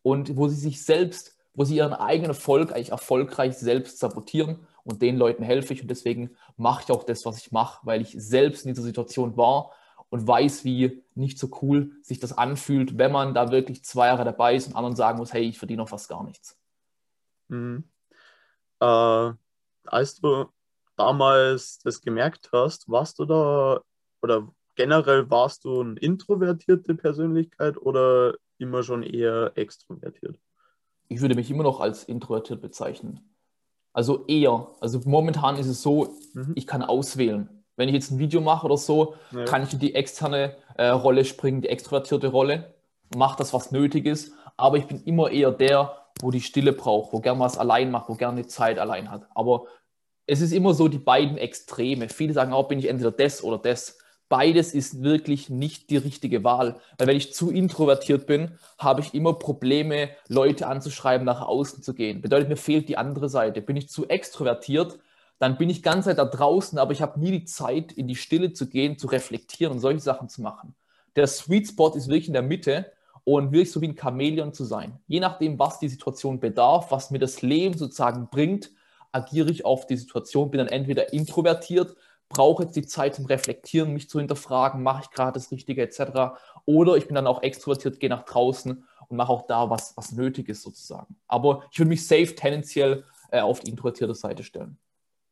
Und 0.00 0.38
wo 0.38 0.48
sie 0.48 0.56
sich 0.56 0.86
selbst, 0.86 1.36
wo 1.52 1.64
sie 1.64 1.76
ihren 1.76 1.92
eigenen 1.92 2.30
Erfolg 2.30 2.72
eigentlich 2.72 2.92
erfolgreich 2.92 3.58
selbst 3.58 3.98
sabotieren 3.98 4.66
und 4.84 5.02
den 5.02 5.18
Leuten 5.18 5.42
helfe 5.42 5.74
ich. 5.74 5.82
Und 5.82 5.90
deswegen 5.90 6.30
mache 6.56 6.84
ich 6.84 6.90
auch 6.90 7.04
das, 7.04 7.26
was 7.26 7.36
ich 7.36 7.52
mache, 7.52 7.80
weil 7.84 8.00
ich 8.00 8.14
selbst 8.16 8.64
in 8.64 8.72
dieser 8.72 8.84
Situation 8.84 9.36
war 9.36 9.70
und 10.14 10.28
weiß, 10.28 10.64
wie 10.64 11.02
nicht 11.16 11.40
so 11.40 11.48
cool 11.60 11.90
sich 12.02 12.20
das 12.20 12.38
anfühlt, 12.38 12.98
wenn 12.98 13.10
man 13.10 13.34
da 13.34 13.50
wirklich 13.50 13.84
zwei 13.84 14.06
Jahre 14.06 14.24
dabei 14.24 14.54
ist 14.54 14.68
und 14.68 14.76
anderen 14.76 14.94
sagen 14.94 15.18
muss, 15.18 15.32
hey, 15.32 15.42
ich 15.42 15.58
verdiene 15.58 15.82
noch 15.82 15.88
fast 15.88 16.08
gar 16.08 16.22
nichts. 16.22 16.56
Mhm. 17.48 17.82
Äh, 18.78 19.32
als 19.86 20.20
du 20.20 20.44
damals 20.94 21.80
das 21.80 22.00
gemerkt 22.00 22.50
hast, 22.52 22.88
warst 22.88 23.18
du 23.18 23.24
da 23.24 23.80
oder 24.22 24.48
generell 24.76 25.28
warst 25.30 25.64
du 25.64 25.80
eine 25.80 25.98
introvertierte 25.98 26.94
Persönlichkeit 26.94 27.76
oder 27.76 28.36
immer 28.58 28.84
schon 28.84 29.02
eher 29.02 29.50
extrovertiert? 29.56 30.38
Ich 31.08 31.22
würde 31.22 31.34
mich 31.34 31.50
immer 31.50 31.64
noch 31.64 31.80
als 31.80 32.04
introvertiert 32.04 32.62
bezeichnen. 32.62 33.34
Also 33.92 34.26
eher. 34.28 34.76
Also 34.78 35.00
momentan 35.06 35.56
ist 35.56 35.66
es 35.66 35.82
so, 35.82 36.16
mhm. 36.34 36.52
ich 36.54 36.68
kann 36.68 36.82
auswählen. 36.82 37.48
Wenn 37.76 37.88
ich 37.88 37.94
jetzt 37.94 38.10
ein 38.10 38.18
Video 38.18 38.40
mache 38.40 38.66
oder 38.66 38.76
so, 38.76 39.14
ja. 39.32 39.44
kann 39.44 39.62
ich 39.62 39.72
in 39.72 39.78
die 39.78 39.94
externe 39.94 40.56
äh, 40.76 40.88
Rolle 40.88 41.24
springen, 41.24 41.60
die 41.60 41.68
extrovertierte 41.68 42.28
Rolle, 42.28 42.74
mache 43.16 43.38
das, 43.38 43.52
was 43.52 43.72
nötig 43.72 44.06
ist. 44.06 44.32
Aber 44.56 44.76
ich 44.76 44.86
bin 44.86 45.02
immer 45.04 45.30
eher 45.30 45.50
der, 45.50 45.96
wo 46.20 46.30
die 46.30 46.40
Stille 46.40 46.72
braucht, 46.72 47.12
wo 47.12 47.20
gern 47.20 47.40
was 47.40 47.58
allein 47.58 47.90
macht, 47.90 48.08
wo 48.08 48.14
gerne 48.14 48.42
die 48.42 48.48
Zeit 48.48 48.78
allein 48.78 49.10
hat. 49.10 49.26
Aber 49.34 49.64
es 50.26 50.40
ist 50.40 50.52
immer 50.52 50.74
so 50.74 50.88
die 50.88 50.98
beiden 50.98 51.36
Extreme. 51.36 52.08
Viele 52.08 52.32
sagen 52.32 52.52
auch, 52.52 52.68
bin 52.68 52.78
ich 52.78 52.88
entweder 52.88 53.10
das 53.10 53.42
oder 53.42 53.58
das. 53.58 53.98
Beides 54.28 54.72
ist 54.72 55.02
wirklich 55.02 55.50
nicht 55.50 55.90
die 55.90 55.98
richtige 55.98 56.44
Wahl. 56.44 56.76
Weil 56.96 57.08
wenn 57.08 57.16
ich 57.16 57.34
zu 57.34 57.50
introvertiert 57.50 58.26
bin, 58.26 58.58
habe 58.78 59.02
ich 59.02 59.12
immer 59.12 59.34
Probleme, 59.34 60.10
Leute 60.28 60.66
anzuschreiben, 60.66 61.26
nach 61.26 61.42
außen 61.42 61.82
zu 61.82 61.94
gehen. 61.94 62.22
Bedeutet, 62.22 62.48
mir 62.48 62.56
fehlt 62.56 62.88
die 62.88 62.96
andere 62.96 63.28
Seite. 63.28 63.60
Bin 63.60 63.76
ich 63.76 63.88
zu 63.88 64.08
extrovertiert, 64.08 64.98
dann 65.38 65.58
bin 65.58 65.68
ich 65.70 65.82
ganz 65.82 66.06
da 66.06 66.14
draußen, 66.14 66.78
aber 66.78 66.92
ich 66.92 67.02
habe 67.02 67.20
nie 67.20 67.32
die 67.32 67.44
Zeit, 67.44 67.92
in 67.92 68.08
die 68.08 68.16
Stille 68.16 68.52
zu 68.52 68.68
gehen, 68.68 68.98
zu 68.98 69.08
reflektieren 69.08 69.74
und 69.74 69.80
solche 69.80 70.00
Sachen 70.00 70.28
zu 70.28 70.42
machen. 70.42 70.74
Der 71.16 71.26
Sweet 71.26 71.68
Spot 71.68 71.90
ist 71.94 72.08
wirklich 72.08 72.28
in 72.28 72.32
der 72.32 72.42
Mitte 72.42 72.92
und 73.24 73.52
wirklich 73.52 73.72
so 73.72 73.80
wie 73.80 73.88
ein 73.88 73.98
Chamäleon 73.98 74.52
zu 74.52 74.64
sein. 74.64 74.98
Je 75.06 75.20
nachdem, 75.20 75.58
was 75.58 75.78
die 75.78 75.88
Situation 75.88 76.40
bedarf, 76.40 76.90
was 76.90 77.10
mir 77.10 77.18
das 77.18 77.42
Leben 77.42 77.76
sozusagen 77.76 78.28
bringt, 78.30 78.70
agiere 79.12 79.50
ich 79.50 79.64
auf 79.64 79.86
die 79.86 79.96
Situation, 79.96 80.50
bin 80.50 80.58
dann 80.58 80.68
entweder 80.68 81.12
introvertiert, 81.12 81.96
brauche 82.28 82.64
jetzt 82.64 82.76
die 82.76 82.86
Zeit 82.86 83.14
zum 83.14 83.26
Reflektieren, 83.26 83.92
mich 83.92 84.08
zu 84.08 84.18
hinterfragen, 84.18 84.82
mache 84.82 85.02
ich 85.04 85.10
gerade 85.10 85.32
das 85.32 85.50
Richtige 85.50 85.82
etc. 85.82 86.36
Oder 86.66 86.96
ich 86.96 87.06
bin 87.06 87.14
dann 87.14 87.26
auch 87.26 87.42
extrovertiert, 87.42 88.00
gehe 88.00 88.10
nach 88.10 88.24
draußen 88.24 88.84
und 89.08 89.16
mache 89.16 89.32
auch 89.32 89.46
da, 89.46 89.70
was, 89.70 89.96
was 89.96 90.12
nötig 90.12 90.48
ist 90.48 90.62
sozusagen. 90.62 91.16
Aber 91.28 91.64
ich 91.70 91.78
würde 91.78 91.90
mich 91.90 92.06
safe 92.06 92.34
tendenziell 92.34 93.04
äh, 93.30 93.40
auf 93.40 93.60
die 93.60 93.70
introvertierte 93.70 94.14
Seite 94.14 94.42
stellen. 94.42 94.78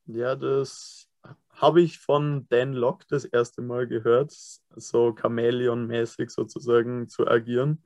Ja, 0.06 0.34
das 0.34 1.08
habe 1.50 1.80
ich 1.80 1.98
von 1.98 2.46
Dan 2.48 2.72
Locke 2.72 3.04
das 3.08 3.24
erste 3.24 3.62
Mal 3.62 3.86
gehört, 3.86 4.32
so 4.32 5.08
Chamäleon-mäßig 5.14 6.30
sozusagen 6.30 7.08
zu 7.08 7.26
agieren. 7.26 7.84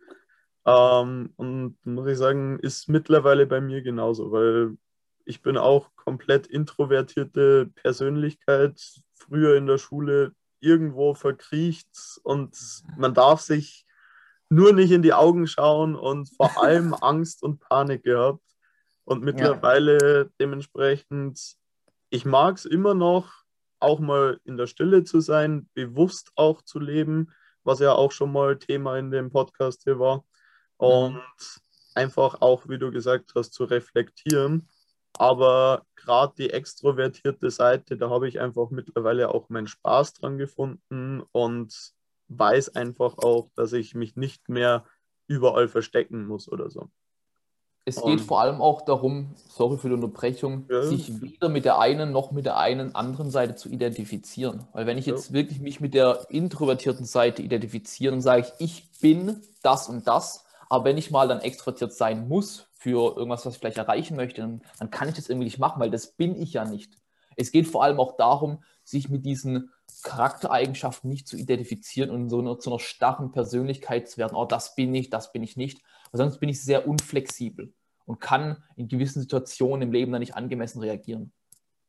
Ähm, 0.64 1.32
und 1.36 1.76
muss 1.84 2.08
ich 2.08 2.18
sagen, 2.18 2.58
ist 2.58 2.88
mittlerweile 2.88 3.46
bei 3.46 3.60
mir 3.60 3.82
genauso, 3.82 4.32
weil 4.32 4.76
ich 5.24 5.42
bin 5.42 5.56
auch 5.56 5.90
komplett 5.96 6.46
introvertierte 6.46 7.66
Persönlichkeit, 7.74 8.80
früher 9.14 9.56
in 9.56 9.66
der 9.66 9.78
Schule 9.78 10.32
irgendwo 10.60 11.14
verkriecht 11.14 12.20
und 12.22 12.56
man 12.96 13.12
darf 13.12 13.40
sich 13.40 13.86
nur 14.48 14.72
nicht 14.72 14.92
in 14.92 15.02
die 15.02 15.12
Augen 15.12 15.46
schauen 15.46 15.94
und 15.96 16.30
vor 16.36 16.50
allem 16.62 16.94
Angst 16.94 17.42
und 17.42 17.60
Panik 17.60 18.04
gehabt. 18.04 18.42
Und 19.04 19.22
mittlerweile 19.22 20.24
ja. 20.24 20.30
dementsprechend, 20.40 21.56
ich 22.10 22.24
mag 22.24 22.56
es 22.56 22.64
immer 22.64 22.94
noch, 22.94 23.32
auch 23.78 23.98
mal 24.00 24.40
in 24.44 24.56
der 24.56 24.66
Stille 24.66 25.04
zu 25.04 25.20
sein, 25.20 25.68
bewusst 25.74 26.32
auch 26.34 26.62
zu 26.62 26.78
leben, 26.78 27.32
was 27.64 27.80
ja 27.80 27.92
auch 27.92 28.12
schon 28.12 28.32
mal 28.32 28.58
Thema 28.58 28.98
in 28.98 29.10
dem 29.10 29.30
Podcast 29.30 29.82
hier 29.84 29.98
war. 29.98 30.24
Und 30.76 31.14
mhm. 31.14 31.20
einfach 31.94 32.40
auch, 32.40 32.68
wie 32.68 32.78
du 32.78 32.90
gesagt 32.90 33.32
hast, 33.34 33.52
zu 33.52 33.64
reflektieren. 33.64 34.68
Aber 35.18 35.84
gerade 35.94 36.34
die 36.36 36.50
extrovertierte 36.50 37.50
Seite, 37.50 37.96
da 37.96 38.10
habe 38.10 38.28
ich 38.28 38.40
einfach 38.40 38.70
mittlerweile 38.70 39.30
auch 39.30 39.48
meinen 39.48 39.66
Spaß 39.66 40.14
dran 40.14 40.36
gefunden 40.36 41.22
und 41.32 41.94
weiß 42.28 42.76
einfach 42.76 43.18
auch, 43.18 43.50
dass 43.54 43.72
ich 43.72 43.94
mich 43.94 44.16
nicht 44.16 44.48
mehr 44.48 44.84
überall 45.26 45.68
verstecken 45.68 46.26
muss 46.26 46.50
oder 46.50 46.70
so. 46.70 46.90
Es 47.88 48.02
geht 48.02 48.20
vor 48.20 48.40
allem 48.40 48.60
auch 48.60 48.82
darum, 48.82 49.36
sorry 49.48 49.78
für 49.78 49.86
die 49.86 49.94
Unterbrechung, 49.94 50.66
ja. 50.68 50.82
sich 50.82 51.22
weder 51.22 51.48
mit 51.48 51.64
der 51.64 51.78
einen 51.78 52.10
noch 52.10 52.32
mit 52.32 52.44
der 52.44 52.56
einen 52.56 52.96
anderen 52.96 53.30
Seite 53.30 53.54
zu 53.54 53.68
identifizieren. 53.68 54.64
Weil 54.72 54.86
wenn 54.86 54.98
ich 54.98 55.06
jetzt 55.06 55.28
ja. 55.28 55.34
wirklich 55.34 55.60
mich 55.60 55.80
mit 55.80 55.94
der 55.94 56.26
introvertierten 56.28 57.06
Seite 57.06 57.42
identifiziere 57.42 58.12
und 58.12 58.22
sage 58.22 58.40
ich, 58.58 58.82
ich 58.92 59.00
bin 59.00 59.40
das 59.62 59.88
und 59.88 60.08
das, 60.08 60.44
aber 60.68 60.84
wenn 60.86 60.98
ich 60.98 61.12
mal 61.12 61.28
dann 61.28 61.40
extrovertiert 61.40 61.92
sein 61.92 62.26
muss 62.26 62.66
für 62.74 63.16
irgendwas, 63.16 63.46
was 63.46 63.54
ich 63.54 63.60
vielleicht 63.60 63.78
erreichen 63.78 64.16
möchte, 64.16 64.40
dann, 64.40 64.62
dann 64.80 64.90
kann 64.90 65.08
ich 65.08 65.14
das 65.14 65.28
irgendwie 65.28 65.46
nicht 65.46 65.60
machen, 65.60 65.78
weil 65.78 65.90
das 65.90 66.08
bin 66.08 66.34
ich 66.34 66.54
ja 66.54 66.64
nicht. 66.64 66.92
Es 67.36 67.52
geht 67.52 67.68
vor 67.68 67.84
allem 67.84 68.00
auch 68.00 68.16
darum, 68.16 68.64
sich 68.82 69.08
mit 69.08 69.24
diesen 69.24 69.70
Charaktereigenschaften 70.02 71.08
nicht 71.08 71.28
zu 71.28 71.36
identifizieren 71.36 72.10
und 72.10 72.30
so 72.30 72.40
eine, 72.40 72.58
zu 72.58 72.70
einer 72.70 72.80
starren 72.80 73.30
Persönlichkeit 73.30 74.08
zu 74.08 74.18
werden. 74.18 74.34
Oh, 74.34 74.44
das 74.44 74.74
bin 74.74 74.92
ich, 74.92 75.08
das 75.10 75.30
bin 75.32 75.44
ich 75.44 75.56
nicht. 75.56 75.82
Weil 76.10 76.18
sonst 76.18 76.38
bin 76.38 76.48
ich 76.48 76.62
sehr 76.62 76.88
unflexibel 76.88 77.72
und 78.06 78.20
kann 78.20 78.62
in 78.76 78.88
gewissen 78.88 79.20
Situationen 79.20 79.82
im 79.82 79.92
Leben 79.92 80.12
dann 80.12 80.20
nicht 80.20 80.34
angemessen 80.34 80.80
reagieren. 80.80 81.32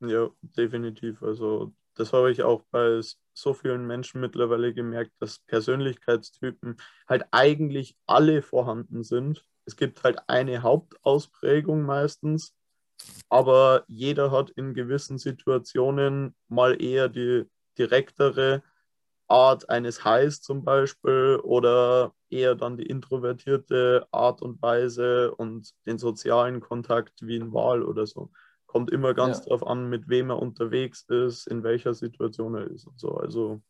Ja, 0.01 0.29
definitiv. 0.41 1.23
Also 1.23 1.73
das 1.95 2.13
habe 2.13 2.31
ich 2.31 2.43
auch 2.43 2.63
bei 2.69 3.01
so 3.33 3.53
vielen 3.53 3.87
Menschen 3.87 4.21
mittlerweile 4.21 4.73
gemerkt, 4.73 5.11
dass 5.19 5.39
Persönlichkeitstypen 5.39 6.77
halt 7.07 7.25
eigentlich 7.31 7.95
alle 8.05 8.41
vorhanden 8.41 9.03
sind. 9.03 9.43
Es 9.65 9.75
gibt 9.75 10.03
halt 10.03 10.19
eine 10.27 10.61
Hauptausprägung 10.61 11.83
meistens, 11.83 12.55
aber 13.29 13.83
jeder 13.87 14.31
hat 14.31 14.51
in 14.51 14.73
gewissen 14.73 15.17
Situationen 15.17 16.35
mal 16.47 16.81
eher 16.81 17.09
die 17.09 17.45
direktere 17.77 18.63
Art 19.27 19.69
eines 19.69 20.05
Highs 20.05 20.41
zum 20.41 20.63
Beispiel 20.63 21.39
oder 21.43 22.13
eher 22.29 22.55
dann 22.55 22.77
die 22.77 22.85
introvertierte 22.85 24.07
Art 24.11 24.41
und 24.41 24.61
Weise 24.61 25.33
und 25.35 25.73
den 25.85 25.97
sozialen 25.97 26.61
Kontakt 26.61 27.25
wie 27.25 27.37
ein 27.37 27.53
Wahl 27.53 27.83
oder 27.83 28.07
so. 28.07 28.31
Kommt 28.65 28.91
immer 28.91 29.13
ganz 29.13 29.39
ja. 29.39 29.45
darauf 29.45 29.65
an, 29.65 29.89
mit 29.89 30.07
wem 30.07 30.29
er 30.29 30.39
unterwegs 30.39 31.03
ist, 31.09 31.47
in 31.47 31.63
welcher 31.63 31.93
Situation 31.93 32.55
er 32.55 32.65
ist 32.69 32.85
und 32.85 32.99
so. 32.99 33.15
Also 33.15 33.61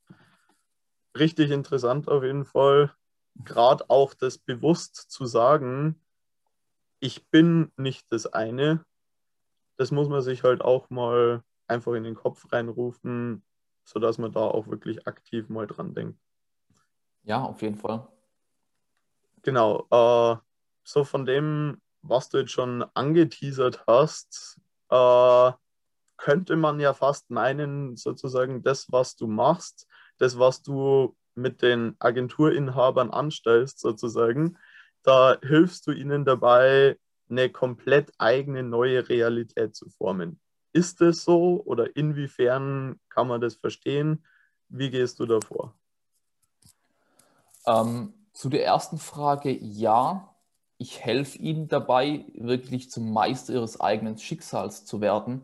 richtig 1.18 1.52
interessant 1.52 2.08
auf 2.08 2.24
jeden 2.24 2.46
Fall. 2.46 2.94
Gerade 3.44 3.90
auch 3.90 4.14
das 4.14 4.38
bewusst 4.38 4.96
zu 4.96 5.26
sagen, 5.26 6.02
ich 7.00 7.28
bin 7.30 7.72
nicht 7.78 8.12
das 8.12 8.26
eine. 8.26 8.84
Das 9.78 9.92
muss 9.92 10.10
man 10.10 10.22
sich 10.22 10.44
halt 10.44 10.62
auch 10.62 10.90
mal 10.90 11.44
einfach 11.68 11.94
in 11.94 12.04
den 12.04 12.16
Kopf 12.16 12.52
reinrufen, 12.52 13.44
sodass 13.88 14.18
man 14.18 14.34
da 14.34 14.42
auch 14.42 14.68
wirklich 14.68 15.08
aktiv 15.08 15.48
mal 15.48 15.66
dran 15.66 15.94
denkt. 15.94 16.20
Ja, 17.24 17.42
auf 17.44 17.62
jeden 17.62 17.78
Fall. 17.78 18.06
Genau. 19.44 19.88
Äh, 19.90 20.38
so 20.84 21.04
von 21.06 21.26
dem, 21.26 21.82
was 22.02 22.30
du 22.30 22.40
jetzt 22.40 22.52
schon 22.52 22.86
angeteasert 22.94 23.86
hast, 23.88 24.60
äh, 24.90 25.52
könnte 26.18 26.58
man 26.58 26.82
ja 26.82 26.94
fast 26.94 27.30
meinen, 27.30 27.96
sozusagen 27.96 28.62
das, 28.62 28.92
was 28.92 29.16
du 29.16 29.28
machst, 29.28 29.88
das, 30.18 30.38
was 30.38 30.62
du 30.62 31.16
mit 31.36 31.62
den 31.62 31.96
Agenturinhabern 32.00 33.12
anstellst, 33.12 33.80
sozusagen, 33.80 34.58
da 35.04 35.38
hilfst 35.42 35.88
du 35.88 35.92
ihnen 35.92 36.26
dabei, 36.26 36.98
eine 37.30 37.50
komplett 37.50 38.12
eigene 38.18 38.64
neue 38.64 39.08
Realität 39.08 39.76
zu 39.76 39.90
formen. 39.90 40.42
Ist 40.74 41.02
es 41.02 41.24
so 41.24 41.62
oder 41.66 41.96
inwiefern 41.96 43.00
kann 43.10 43.28
man 43.28 43.42
das 43.42 43.56
verstehen? 43.56 44.24
Wie 44.70 44.90
gehst 44.90 45.20
du 45.20 45.26
davor? 45.26 45.74
Ähm, 47.66 48.14
zu 48.34 48.50
der 48.50 48.66
ersten 48.66 48.98
Frage, 48.98 49.52
ja, 49.52 50.36
ich 50.78 51.00
helfe 51.00 51.38
ihnen 51.40 51.68
dabei, 51.68 52.26
wirklich 52.36 52.92
zum 52.92 53.12
Meister 53.12 53.54
ihres 53.54 53.80
eigenen 53.80 54.18
Schicksals 54.18 54.86
zu 54.86 55.02
werden. 55.02 55.42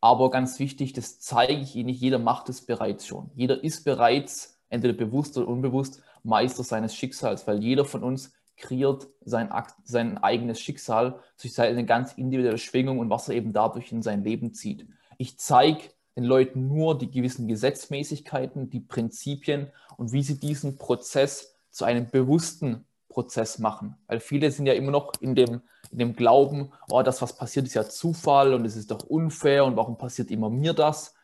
Aber 0.00 0.30
ganz 0.30 0.58
wichtig, 0.58 0.92
das 0.94 1.20
zeige 1.20 1.60
ich 1.60 1.76
ihnen 1.76 1.86
nicht. 1.86 2.00
Jeder 2.00 2.18
macht 2.18 2.48
es 2.48 2.62
bereits 2.64 3.06
schon. 3.06 3.30
Jeder 3.34 3.62
ist 3.62 3.84
bereits, 3.84 4.60
entweder 4.68 4.94
bewusst 4.94 5.36
oder 5.36 5.46
unbewusst, 5.46 6.02
Meister 6.24 6.64
seines 6.64 6.94
Schicksals, 6.94 7.46
weil 7.46 7.62
jeder 7.62 7.84
von 7.84 8.02
uns 8.02 8.32
kreiert 8.56 9.08
sein, 9.24 9.50
sein 9.84 10.18
eigenes 10.18 10.60
Schicksal 10.60 11.18
durch 11.40 11.54
seine 11.54 11.84
ganz 11.84 12.12
individuelle 12.12 12.58
Schwingung 12.58 12.98
und 12.98 13.10
was 13.10 13.28
er 13.28 13.34
eben 13.34 13.52
dadurch 13.52 13.92
in 13.92 14.02
sein 14.02 14.24
Leben 14.24 14.54
zieht. 14.54 14.86
Ich 15.18 15.38
zeige 15.38 15.82
den 16.16 16.24
Leuten 16.24 16.68
nur 16.68 16.98
die 16.98 17.10
gewissen 17.10 17.48
Gesetzmäßigkeiten, 17.48 18.70
die 18.70 18.80
Prinzipien 18.80 19.70
und 19.96 20.12
wie 20.12 20.22
sie 20.22 20.38
diesen 20.38 20.76
Prozess 20.76 21.54
zu 21.70 21.84
einem 21.84 22.10
bewussten 22.10 22.84
Prozess 23.08 23.58
machen. 23.58 23.96
Weil 24.06 24.20
viele 24.20 24.50
sind 24.50 24.66
ja 24.66 24.74
immer 24.74 24.90
noch 24.90 25.12
in 25.20 25.34
dem, 25.34 25.62
in 25.90 25.98
dem 25.98 26.14
Glauben, 26.14 26.72
oh, 26.90 27.02
das, 27.02 27.22
was 27.22 27.36
passiert, 27.36 27.66
ist 27.66 27.74
ja 27.74 27.88
Zufall 27.88 28.54
und 28.54 28.64
es 28.64 28.76
ist 28.76 28.90
doch 28.90 29.02
unfair 29.04 29.64
und 29.64 29.76
warum 29.76 29.96
passiert 29.96 30.30
immer 30.30 30.50
mir 30.50 30.72
das? 30.72 31.14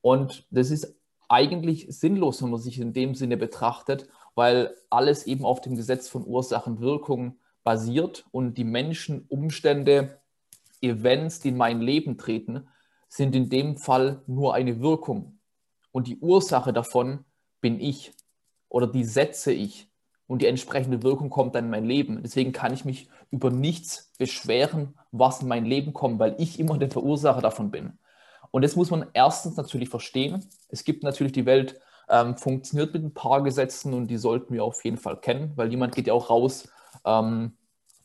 Und 0.00 0.46
das 0.50 0.70
ist 0.70 0.96
eigentlich 1.28 1.86
sinnlos, 1.88 2.42
wenn 2.42 2.50
man 2.50 2.60
sich 2.60 2.78
in 2.78 2.92
dem 2.92 3.14
Sinne 3.14 3.36
betrachtet 3.36 4.08
weil 4.34 4.74
alles 4.90 5.26
eben 5.26 5.44
auf 5.44 5.60
dem 5.60 5.76
Gesetz 5.76 6.08
von 6.08 6.26
Ursachen 6.26 6.80
Wirkung 6.80 7.38
basiert 7.62 8.26
und 8.30 8.58
die 8.58 8.64
Menschen, 8.64 9.26
Umstände, 9.28 10.20
Events, 10.80 11.40
die 11.40 11.48
in 11.48 11.56
mein 11.56 11.80
Leben 11.80 12.18
treten, 12.18 12.68
sind 13.08 13.34
in 13.34 13.48
dem 13.48 13.76
Fall 13.76 14.22
nur 14.26 14.54
eine 14.54 14.80
Wirkung. 14.80 15.38
Und 15.92 16.08
die 16.08 16.18
Ursache 16.18 16.72
davon 16.72 17.24
bin 17.60 17.80
ich 17.80 18.12
oder 18.68 18.86
die 18.86 19.04
setze 19.04 19.52
ich. 19.52 19.88
Und 20.26 20.42
die 20.42 20.46
entsprechende 20.46 21.02
Wirkung 21.02 21.30
kommt 21.30 21.54
dann 21.54 21.66
in 21.66 21.70
mein 21.70 21.84
Leben. 21.84 22.22
Deswegen 22.22 22.52
kann 22.52 22.72
ich 22.72 22.84
mich 22.84 23.08
über 23.30 23.50
nichts 23.50 24.10
beschweren, 24.18 24.98
was 25.12 25.42
in 25.42 25.48
mein 25.48 25.64
Leben 25.64 25.92
kommt, 25.92 26.18
weil 26.18 26.34
ich 26.38 26.58
immer 26.58 26.78
der 26.78 26.90
Verursacher 26.90 27.42
davon 27.42 27.70
bin. 27.70 27.98
Und 28.50 28.62
das 28.62 28.74
muss 28.74 28.90
man 28.90 29.06
erstens 29.12 29.56
natürlich 29.56 29.88
verstehen. 29.88 30.44
Es 30.68 30.84
gibt 30.84 31.02
natürlich 31.02 31.32
die 31.32 31.46
Welt 31.46 31.80
ähm, 32.08 32.36
funktioniert 32.36 32.92
mit 32.92 33.02
ein 33.02 33.14
paar 33.14 33.42
Gesetzen 33.42 33.94
und 33.94 34.08
die 34.08 34.18
sollten 34.18 34.52
wir 34.54 34.64
auf 34.64 34.84
jeden 34.84 34.98
Fall 34.98 35.20
kennen, 35.20 35.52
weil 35.56 35.68
niemand 35.68 35.94
geht 35.94 36.06
ja 36.06 36.12
auch 36.12 36.30
raus, 36.30 36.68
ähm, 37.04 37.56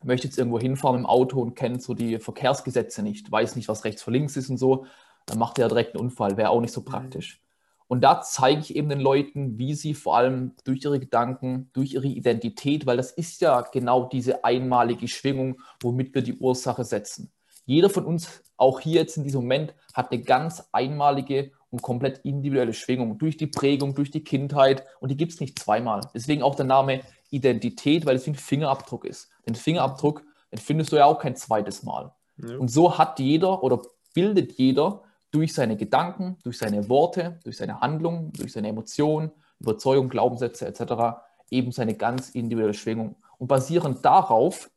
möchte 0.04 0.28
jetzt 0.28 0.38
irgendwo 0.38 0.60
hinfahren 0.60 1.00
im 1.00 1.06
Auto 1.06 1.42
und 1.42 1.56
kennt 1.56 1.84
so 1.84 1.94
die 1.94 2.20
Verkehrsgesetze 2.20 3.04
nicht, 3.04 3.32
weiß 3.32 3.56
nicht, 3.56 3.68
was 3.68 3.84
rechts 3.84 4.02
vor 4.02 4.14
links 4.14 4.38
ist 4.38 4.50
und 4.50 4.58
so, 4.58 4.86
dann 5.26 5.40
macht 5.40 5.58
er 5.58 5.66
ja 5.66 5.70
direkt 5.70 5.96
einen 5.96 6.06
Unfall, 6.06 6.38
wäre 6.38 6.50
auch 6.50 6.62
nicht 6.62 6.74
so 6.74 6.82
mhm. 6.82 6.86
praktisch. 6.86 7.42
Und 7.88 8.02
da 8.02 8.22
zeige 8.22 8.62
ich 8.62 8.76
eben 8.76 8.88
den 8.88 9.00
Leuten, 9.00 9.58
wie 9.58 9.74
sie 9.74 9.96
vor 9.96 10.16
allem 10.16 10.54
durch 10.64 10.84
ihre 10.84 11.00
Gedanken, 11.00 11.72
durch 11.74 11.94
ihre 11.94 12.06
Identität, 12.06 12.86
weil 12.86 12.98
das 12.98 13.12
ist 13.12 13.42
ja 13.42 13.62
genau 13.62 14.06
diese 14.06 14.44
einmalige 14.44 15.08
Schwingung, 15.08 15.60
womit 15.82 16.14
wir 16.14 16.22
die 16.22 16.38
Ursache 16.38 16.84
setzen. 16.84 17.32
Jeder 17.66 17.90
von 17.90 18.06
uns, 18.06 18.44
auch 18.58 18.80
hier 18.80 19.02
jetzt 19.02 19.18
in 19.18 19.24
diesem 19.24 19.42
Moment, 19.42 19.74
hat 19.94 20.12
eine 20.12 20.22
ganz 20.22 20.70
einmalige 20.72 21.52
und 21.72 21.82
komplett 21.82 22.20
individuelle 22.20 22.74
Schwingung 22.74 23.18
durch 23.18 23.38
die 23.38 23.48
Prägung, 23.48 23.96
durch 23.96 24.12
die 24.12 24.24
Kindheit 24.24 24.84
und 25.00 25.10
die 25.10 25.18
gibt 25.18 25.34
es 25.34 25.40
nicht 25.40 25.60
zweimal. 25.60 26.02
Deswegen 26.14 26.44
auch 26.44 26.56
der 26.56 26.66
Name 26.66 27.02
Identität, 27.30 28.06
weil 28.06 28.16
es 28.16 28.26
wie 28.26 28.32
ein 28.32 28.36
Fingerabdruck 28.36 29.06
ist. 29.06 29.30
Den 29.48 29.56
Fingerabdruck, 29.56 30.24
den 30.52 30.60
findest 30.60 30.92
du 30.92 30.96
ja 30.96 31.06
auch 31.06 31.20
kein 31.20 31.36
zweites 31.36 31.84
Mal. 31.84 32.12
Ja. 32.38 32.58
Und 32.58 32.70
so 32.70 32.98
hat 32.98 33.20
jeder 33.20 33.64
oder 33.64 33.82
bildet 34.14 34.54
jeder 34.54 35.04
durch 35.32 35.54
seine 35.54 35.78
Gedanken, 35.78 36.38
durch 36.44 36.58
seine 36.58 36.90
Worte, 36.90 37.40
durch 37.44 37.58
seine 37.58 37.82
Handlungen, 37.82 38.34
durch 38.34 38.54
seine 38.54 38.70
Emotionen, 38.70 39.32
Überzeugung, 39.60 40.10
Glaubenssätze 40.10 40.66
etc. 40.66 41.22
eben 41.52 41.72
seine 41.72 41.94
ganz 41.96 42.30
individuelle 42.30 42.74
Schwingung. 42.74 43.16
Und 43.38 43.48
basierend 43.48 44.04
darauf, 44.04 44.72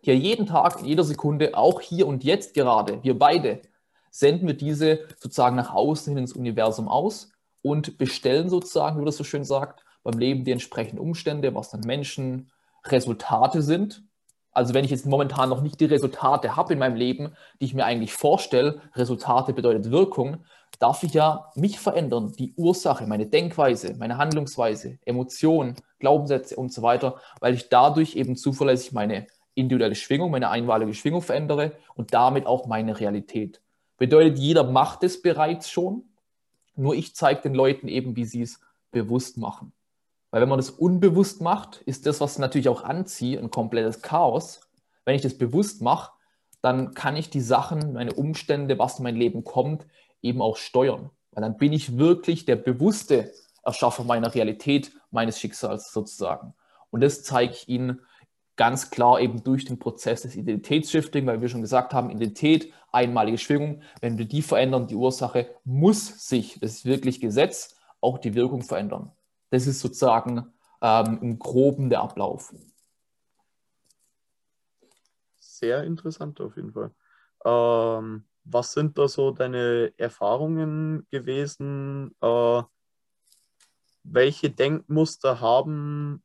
hier 0.00 0.16
jeden 0.16 0.46
Tag, 0.46 0.80
in 0.80 0.86
jeder 0.86 1.04
Sekunde, 1.04 1.56
auch 1.56 1.80
hier 1.80 2.06
und 2.06 2.24
jetzt 2.24 2.54
gerade, 2.54 3.02
wir 3.02 3.18
beide, 3.18 3.62
senden 4.14 4.46
wir 4.46 4.54
diese 4.54 5.00
sozusagen 5.18 5.56
nach 5.56 5.74
außen 5.74 6.12
hin 6.12 6.22
ins 6.22 6.34
Universum 6.34 6.86
aus 6.86 7.32
und 7.62 7.98
bestellen 7.98 8.48
sozusagen, 8.48 9.00
wie 9.00 9.04
das 9.04 9.16
so 9.16 9.24
schön 9.24 9.42
sagt, 9.42 9.84
beim 10.04 10.20
Leben 10.20 10.44
die 10.44 10.52
entsprechenden 10.52 11.00
Umstände, 11.00 11.52
was 11.56 11.70
dann 11.70 11.80
Menschen, 11.80 12.52
Resultate 12.86 13.60
sind. 13.60 14.04
Also 14.52 14.72
wenn 14.72 14.84
ich 14.84 14.92
jetzt 14.92 15.04
momentan 15.04 15.48
noch 15.48 15.62
nicht 15.62 15.80
die 15.80 15.86
Resultate 15.86 16.54
habe 16.54 16.74
in 16.74 16.78
meinem 16.78 16.94
Leben, 16.94 17.34
die 17.60 17.64
ich 17.64 17.74
mir 17.74 17.86
eigentlich 17.86 18.12
vorstelle, 18.12 18.82
Resultate 18.94 19.52
bedeutet 19.52 19.90
Wirkung, 19.90 20.44
darf 20.78 21.02
ich 21.02 21.12
ja 21.12 21.50
mich 21.56 21.80
verändern, 21.80 22.32
die 22.38 22.54
Ursache, 22.56 23.08
meine 23.08 23.26
Denkweise, 23.26 23.96
meine 23.98 24.16
Handlungsweise, 24.16 25.00
Emotionen, 25.04 25.74
Glaubenssätze 25.98 26.54
und 26.54 26.72
so 26.72 26.82
weiter, 26.82 27.16
weil 27.40 27.54
ich 27.54 27.68
dadurch 27.68 28.14
eben 28.14 28.36
zuverlässig 28.36 28.92
meine 28.92 29.26
individuelle 29.54 29.96
Schwingung, 29.96 30.30
meine 30.30 30.50
einmalige 30.50 30.94
Schwingung 30.94 31.22
verändere 31.22 31.72
und 31.96 32.14
damit 32.14 32.46
auch 32.46 32.66
meine 32.66 33.00
Realität. 33.00 33.63
Bedeutet, 34.04 34.38
jeder 34.38 34.64
macht 34.64 35.02
es 35.02 35.22
bereits 35.22 35.70
schon, 35.70 36.04
nur 36.76 36.94
ich 36.94 37.14
zeige 37.14 37.40
den 37.40 37.54
Leuten 37.54 37.88
eben, 37.88 38.16
wie 38.16 38.26
sie 38.26 38.42
es 38.42 38.60
bewusst 38.90 39.38
machen. 39.38 39.72
Weil 40.30 40.42
wenn 40.42 40.50
man 40.50 40.58
das 40.58 40.68
unbewusst 40.68 41.40
macht, 41.40 41.80
ist 41.86 42.04
das, 42.04 42.20
was 42.20 42.38
natürlich 42.38 42.68
auch 42.68 42.84
anzieht, 42.84 43.38
ein 43.38 43.50
komplettes 43.50 44.02
Chaos. 44.02 44.60
Wenn 45.06 45.16
ich 45.16 45.22
das 45.22 45.38
bewusst 45.38 45.80
mache, 45.80 46.12
dann 46.60 46.92
kann 46.92 47.16
ich 47.16 47.30
die 47.30 47.40
Sachen, 47.40 47.94
meine 47.94 48.12
Umstände, 48.12 48.78
was 48.78 48.98
in 48.98 49.04
mein 49.04 49.16
Leben 49.16 49.42
kommt, 49.42 49.86
eben 50.20 50.42
auch 50.42 50.58
steuern. 50.58 51.08
Weil 51.32 51.40
dann 51.40 51.56
bin 51.56 51.72
ich 51.72 51.96
wirklich 51.96 52.44
der 52.44 52.56
bewusste 52.56 53.32
Erschaffer 53.62 54.04
meiner 54.04 54.34
Realität, 54.34 54.92
meines 55.12 55.40
Schicksals 55.40 55.94
sozusagen. 55.94 56.52
Und 56.90 57.00
das 57.00 57.22
zeige 57.22 57.54
ich 57.54 57.70
Ihnen 57.70 58.02
ganz 58.56 58.90
klar 58.90 59.20
eben 59.20 59.42
durch 59.42 59.64
den 59.64 59.78
Prozess 59.78 60.22
des 60.22 60.36
Identitätsshifting, 60.36 61.26
weil 61.26 61.40
wir 61.40 61.48
schon 61.48 61.60
gesagt 61.60 61.92
haben, 61.92 62.10
Identität, 62.10 62.72
einmalige 62.92 63.38
Schwingung, 63.38 63.82
wenn 64.00 64.18
wir 64.18 64.26
die 64.26 64.42
verändern, 64.42 64.86
die 64.86 64.94
Ursache 64.94 65.48
muss 65.64 66.28
sich, 66.28 66.58
das 66.60 66.72
ist 66.72 66.84
wirklich 66.84 67.20
Gesetz, 67.20 67.76
auch 68.00 68.18
die 68.18 68.34
Wirkung 68.34 68.62
verändern. 68.62 69.10
Das 69.50 69.66
ist 69.66 69.80
sozusagen 69.80 70.52
ähm, 70.80 71.18
im 71.22 71.38
Groben 71.38 71.90
der 71.90 72.02
Ablauf. 72.02 72.54
Sehr 75.36 75.84
interessant 75.84 76.40
auf 76.40 76.56
jeden 76.56 76.72
Fall. 76.72 76.90
Ähm, 77.44 78.24
was 78.44 78.72
sind 78.72 78.98
da 78.98 79.08
so 79.08 79.30
deine 79.30 79.92
Erfahrungen 79.96 81.06
gewesen? 81.10 82.14
Äh, 82.20 82.62
welche 84.02 84.50
Denkmuster 84.50 85.40
haben 85.40 86.22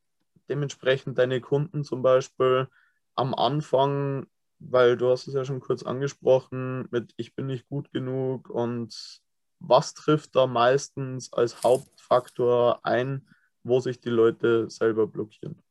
dementsprechend 0.49 1.17
deine 1.17 1.41
Kunden 1.41 1.83
zum 1.83 2.01
Beispiel 2.01 2.67
am 3.15 3.33
Anfang, 3.33 4.27
weil 4.59 4.97
du 4.97 5.09
hast 5.09 5.27
es 5.27 5.33
ja 5.33 5.45
schon 5.45 5.59
kurz 5.59 5.83
angesprochen, 5.83 6.87
mit 6.91 7.13
ich 7.17 7.35
bin 7.35 7.47
nicht 7.47 7.67
gut 7.67 7.91
genug 7.91 8.49
und 8.49 9.21
was 9.59 9.93
trifft 9.93 10.35
da 10.35 10.47
meistens 10.47 11.33
als 11.33 11.63
Hauptfaktor 11.63 12.79
ein, 12.83 13.27
wo 13.63 13.79
sich 13.79 13.99
die 13.99 14.09
Leute 14.09 14.69
selber 14.69 15.05
blockieren? 15.07 15.61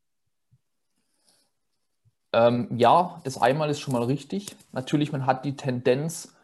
Ähm, 2.33 2.69
ja, 2.77 3.21
das 3.25 3.41
einmal 3.41 3.71
ist 3.71 3.81
schon 3.81 3.95
mal 3.95 4.03
richtig. 4.03 4.55
Natürlich, 4.73 5.13
man 5.13 5.25
hat 5.25 5.45
die 5.45 5.57
Tendenz, 5.57 6.35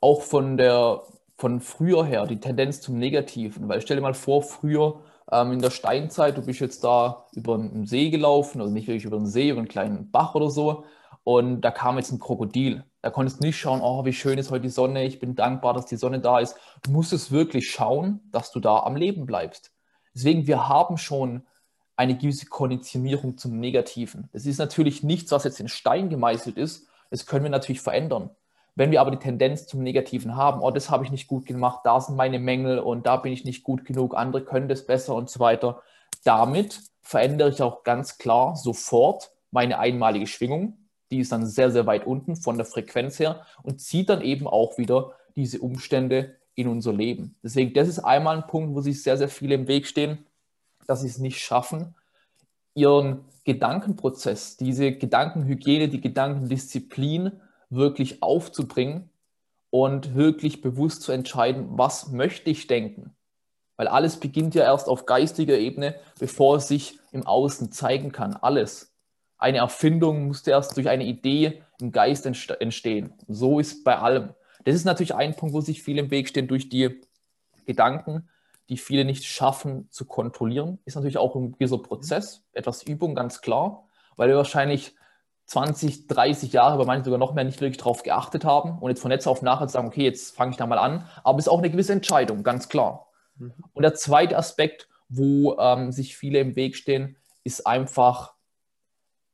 auch 0.00 0.22
von 0.22 0.56
der 0.56 1.02
von 1.40 1.60
früher 1.62 2.04
her, 2.04 2.26
die 2.26 2.38
Tendenz 2.38 2.82
zum 2.82 2.98
Negativen. 2.98 3.66
Weil 3.66 3.80
stell 3.80 3.96
dir 3.96 4.02
mal 4.02 4.12
vor, 4.12 4.42
früher 4.42 5.02
ähm, 5.32 5.52
in 5.52 5.60
der 5.60 5.70
Steinzeit, 5.70 6.36
du 6.36 6.42
bist 6.42 6.60
jetzt 6.60 6.84
da 6.84 7.26
über 7.32 7.54
einen 7.54 7.86
See 7.86 8.10
gelaufen, 8.10 8.60
also 8.60 8.72
nicht 8.72 8.86
wirklich 8.86 9.04
über 9.04 9.16
einen 9.16 9.26
See, 9.26 9.50
über 9.50 9.58
einen 9.58 9.68
kleinen 9.68 10.10
Bach 10.10 10.34
oder 10.34 10.50
so, 10.50 10.84
und 11.24 11.60
da 11.60 11.70
kam 11.70 11.96
jetzt 11.96 12.12
ein 12.12 12.18
Krokodil. 12.18 12.84
Da 13.02 13.10
konntest 13.10 13.40
du 13.40 13.46
nicht 13.46 13.58
schauen, 13.58 13.80
oh, 13.82 14.04
wie 14.04 14.12
schön 14.12 14.38
ist 14.38 14.50
heute 14.50 14.62
die 14.62 14.68
Sonne, 14.68 15.04
ich 15.04 15.18
bin 15.20 15.34
dankbar, 15.34 15.74
dass 15.74 15.86
die 15.86 15.96
Sonne 15.96 16.20
da 16.20 16.38
ist. 16.38 16.56
Du 16.82 16.90
musstest 16.90 17.30
wirklich 17.30 17.70
schauen, 17.70 18.20
dass 18.30 18.52
du 18.52 18.60
da 18.60 18.80
am 18.80 18.96
Leben 18.96 19.26
bleibst. 19.26 19.72
Deswegen, 20.14 20.46
wir 20.46 20.68
haben 20.68 20.98
schon 20.98 21.46
eine 21.96 22.16
gewisse 22.16 22.46
Konditionierung 22.46 23.36
zum 23.38 23.58
Negativen. 23.58 24.28
Das 24.32 24.46
ist 24.46 24.58
natürlich 24.58 25.02
nichts, 25.02 25.32
was 25.32 25.44
jetzt 25.44 25.60
in 25.60 25.68
Stein 25.68 26.08
gemeißelt 26.08 26.56
ist. 26.56 26.88
Das 27.10 27.26
können 27.26 27.44
wir 27.44 27.50
natürlich 27.50 27.80
verändern. 27.80 28.30
Wenn 28.80 28.92
wir 28.92 29.02
aber 29.02 29.10
die 29.10 29.18
Tendenz 29.18 29.66
zum 29.66 29.82
Negativen 29.82 30.36
haben, 30.36 30.62
oh, 30.62 30.70
das 30.70 30.88
habe 30.88 31.04
ich 31.04 31.10
nicht 31.10 31.28
gut 31.28 31.44
gemacht, 31.44 31.80
da 31.84 32.00
sind 32.00 32.16
meine 32.16 32.38
Mängel 32.38 32.78
und 32.78 33.04
da 33.04 33.18
bin 33.18 33.30
ich 33.30 33.44
nicht 33.44 33.62
gut 33.62 33.84
genug, 33.84 34.16
andere 34.16 34.42
können 34.42 34.68
das 34.68 34.86
besser 34.86 35.14
und 35.14 35.28
so 35.28 35.38
weiter, 35.38 35.82
damit 36.24 36.80
verändere 37.02 37.50
ich 37.50 37.60
auch 37.60 37.84
ganz 37.84 38.16
klar 38.16 38.56
sofort 38.56 39.32
meine 39.50 39.78
einmalige 39.80 40.26
Schwingung. 40.26 40.78
Die 41.10 41.18
ist 41.18 41.30
dann 41.30 41.44
sehr, 41.44 41.70
sehr 41.70 41.84
weit 41.84 42.06
unten 42.06 42.36
von 42.36 42.56
der 42.56 42.64
Frequenz 42.64 43.18
her 43.18 43.44
und 43.62 43.82
zieht 43.82 44.08
dann 44.08 44.22
eben 44.22 44.46
auch 44.46 44.78
wieder 44.78 45.12
diese 45.36 45.58
Umstände 45.58 46.36
in 46.54 46.66
unser 46.66 46.94
Leben. 46.94 47.34
Deswegen, 47.42 47.74
das 47.74 47.86
ist 47.86 47.98
einmal 47.98 48.38
ein 48.38 48.46
Punkt, 48.46 48.74
wo 48.74 48.80
sich 48.80 49.02
sehr, 49.02 49.18
sehr 49.18 49.28
viele 49.28 49.56
im 49.56 49.68
Weg 49.68 49.86
stehen, 49.86 50.24
dass 50.86 51.02
sie 51.02 51.08
es 51.08 51.18
nicht 51.18 51.38
schaffen, 51.38 51.94
ihren 52.72 53.26
Gedankenprozess, 53.44 54.56
diese 54.56 54.92
Gedankenhygiene, 54.92 55.90
die 55.90 56.00
Gedankendisziplin 56.00 57.42
wirklich 57.70 58.22
aufzubringen 58.22 59.10
und 59.70 60.14
wirklich 60.14 60.60
bewusst 60.60 61.02
zu 61.02 61.12
entscheiden, 61.12 61.66
was 61.70 62.10
möchte 62.10 62.50
ich 62.50 62.66
denken. 62.66 63.14
Weil 63.76 63.88
alles 63.88 64.18
beginnt 64.18 64.54
ja 64.54 64.64
erst 64.64 64.88
auf 64.88 65.06
geistiger 65.06 65.56
Ebene, 65.56 65.94
bevor 66.18 66.56
es 66.56 66.68
sich 66.68 66.98
im 67.12 67.26
Außen 67.26 67.72
zeigen 67.72 68.12
kann. 68.12 68.34
Alles. 68.34 68.94
Eine 69.38 69.58
Erfindung 69.58 70.26
musste 70.26 70.50
erst 70.50 70.76
durch 70.76 70.88
eine 70.88 71.04
Idee 71.04 71.62
im 71.80 71.92
Geist 71.92 72.26
entstehen. 72.26 73.14
so 73.26 73.58
ist 73.58 73.84
bei 73.84 73.96
allem. 73.96 74.34
Das 74.64 74.74
ist 74.74 74.84
natürlich 74.84 75.14
ein 75.14 75.34
Punkt, 75.34 75.54
wo 75.54 75.62
sich 75.62 75.82
viele 75.82 76.00
im 76.00 76.10
Weg 76.10 76.28
stehen 76.28 76.46
durch 76.46 76.68
die 76.68 77.00
Gedanken, 77.64 78.28
die 78.68 78.76
viele 78.76 79.04
nicht 79.04 79.24
schaffen 79.24 79.88
zu 79.90 80.04
kontrollieren. 80.04 80.78
Ist 80.84 80.96
natürlich 80.96 81.16
auch 81.16 81.34
ein 81.34 81.52
gewisser 81.52 81.78
Prozess, 81.78 82.44
etwas 82.52 82.82
Übung, 82.82 83.14
ganz 83.14 83.40
klar, 83.40 83.88
weil 84.16 84.28
wir 84.28 84.36
wahrscheinlich 84.36 84.94
20, 85.50 86.06
30 86.06 86.52
Jahre, 86.52 86.78
bei 86.78 86.84
manchen 86.84 87.02
sogar 87.02 87.18
noch 87.18 87.34
mehr, 87.34 87.42
nicht 87.42 87.60
wirklich 87.60 87.78
darauf 87.78 88.04
geachtet 88.04 88.44
haben 88.44 88.78
und 88.78 88.88
jetzt 88.88 89.02
von 89.02 89.10
jetzt 89.10 89.26
auf 89.26 89.42
nachher 89.42 89.68
sagen, 89.68 89.88
okay, 89.88 90.04
jetzt 90.04 90.36
fange 90.36 90.52
ich 90.52 90.56
da 90.56 90.64
mal 90.64 90.78
an. 90.78 91.08
Aber 91.24 91.40
es 91.40 91.46
ist 91.46 91.52
auch 91.52 91.58
eine 91.58 91.70
gewisse 91.70 91.92
Entscheidung, 91.92 92.44
ganz 92.44 92.68
klar. 92.68 93.08
Mhm. 93.36 93.54
Und 93.72 93.82
der 93.82 93.94
zweite 93.94 94.38
Aspekt, 94.38 94.88
wo 95.08 95.58
ähm, 95.58 95.90
sich 95.90 96.16
viele 96.16 96.38
im 96.38 96.54
Weg 96.54 96.76
stehen, 96.76 97.16
ist 97.42 97.66
einfach 97.66 98.34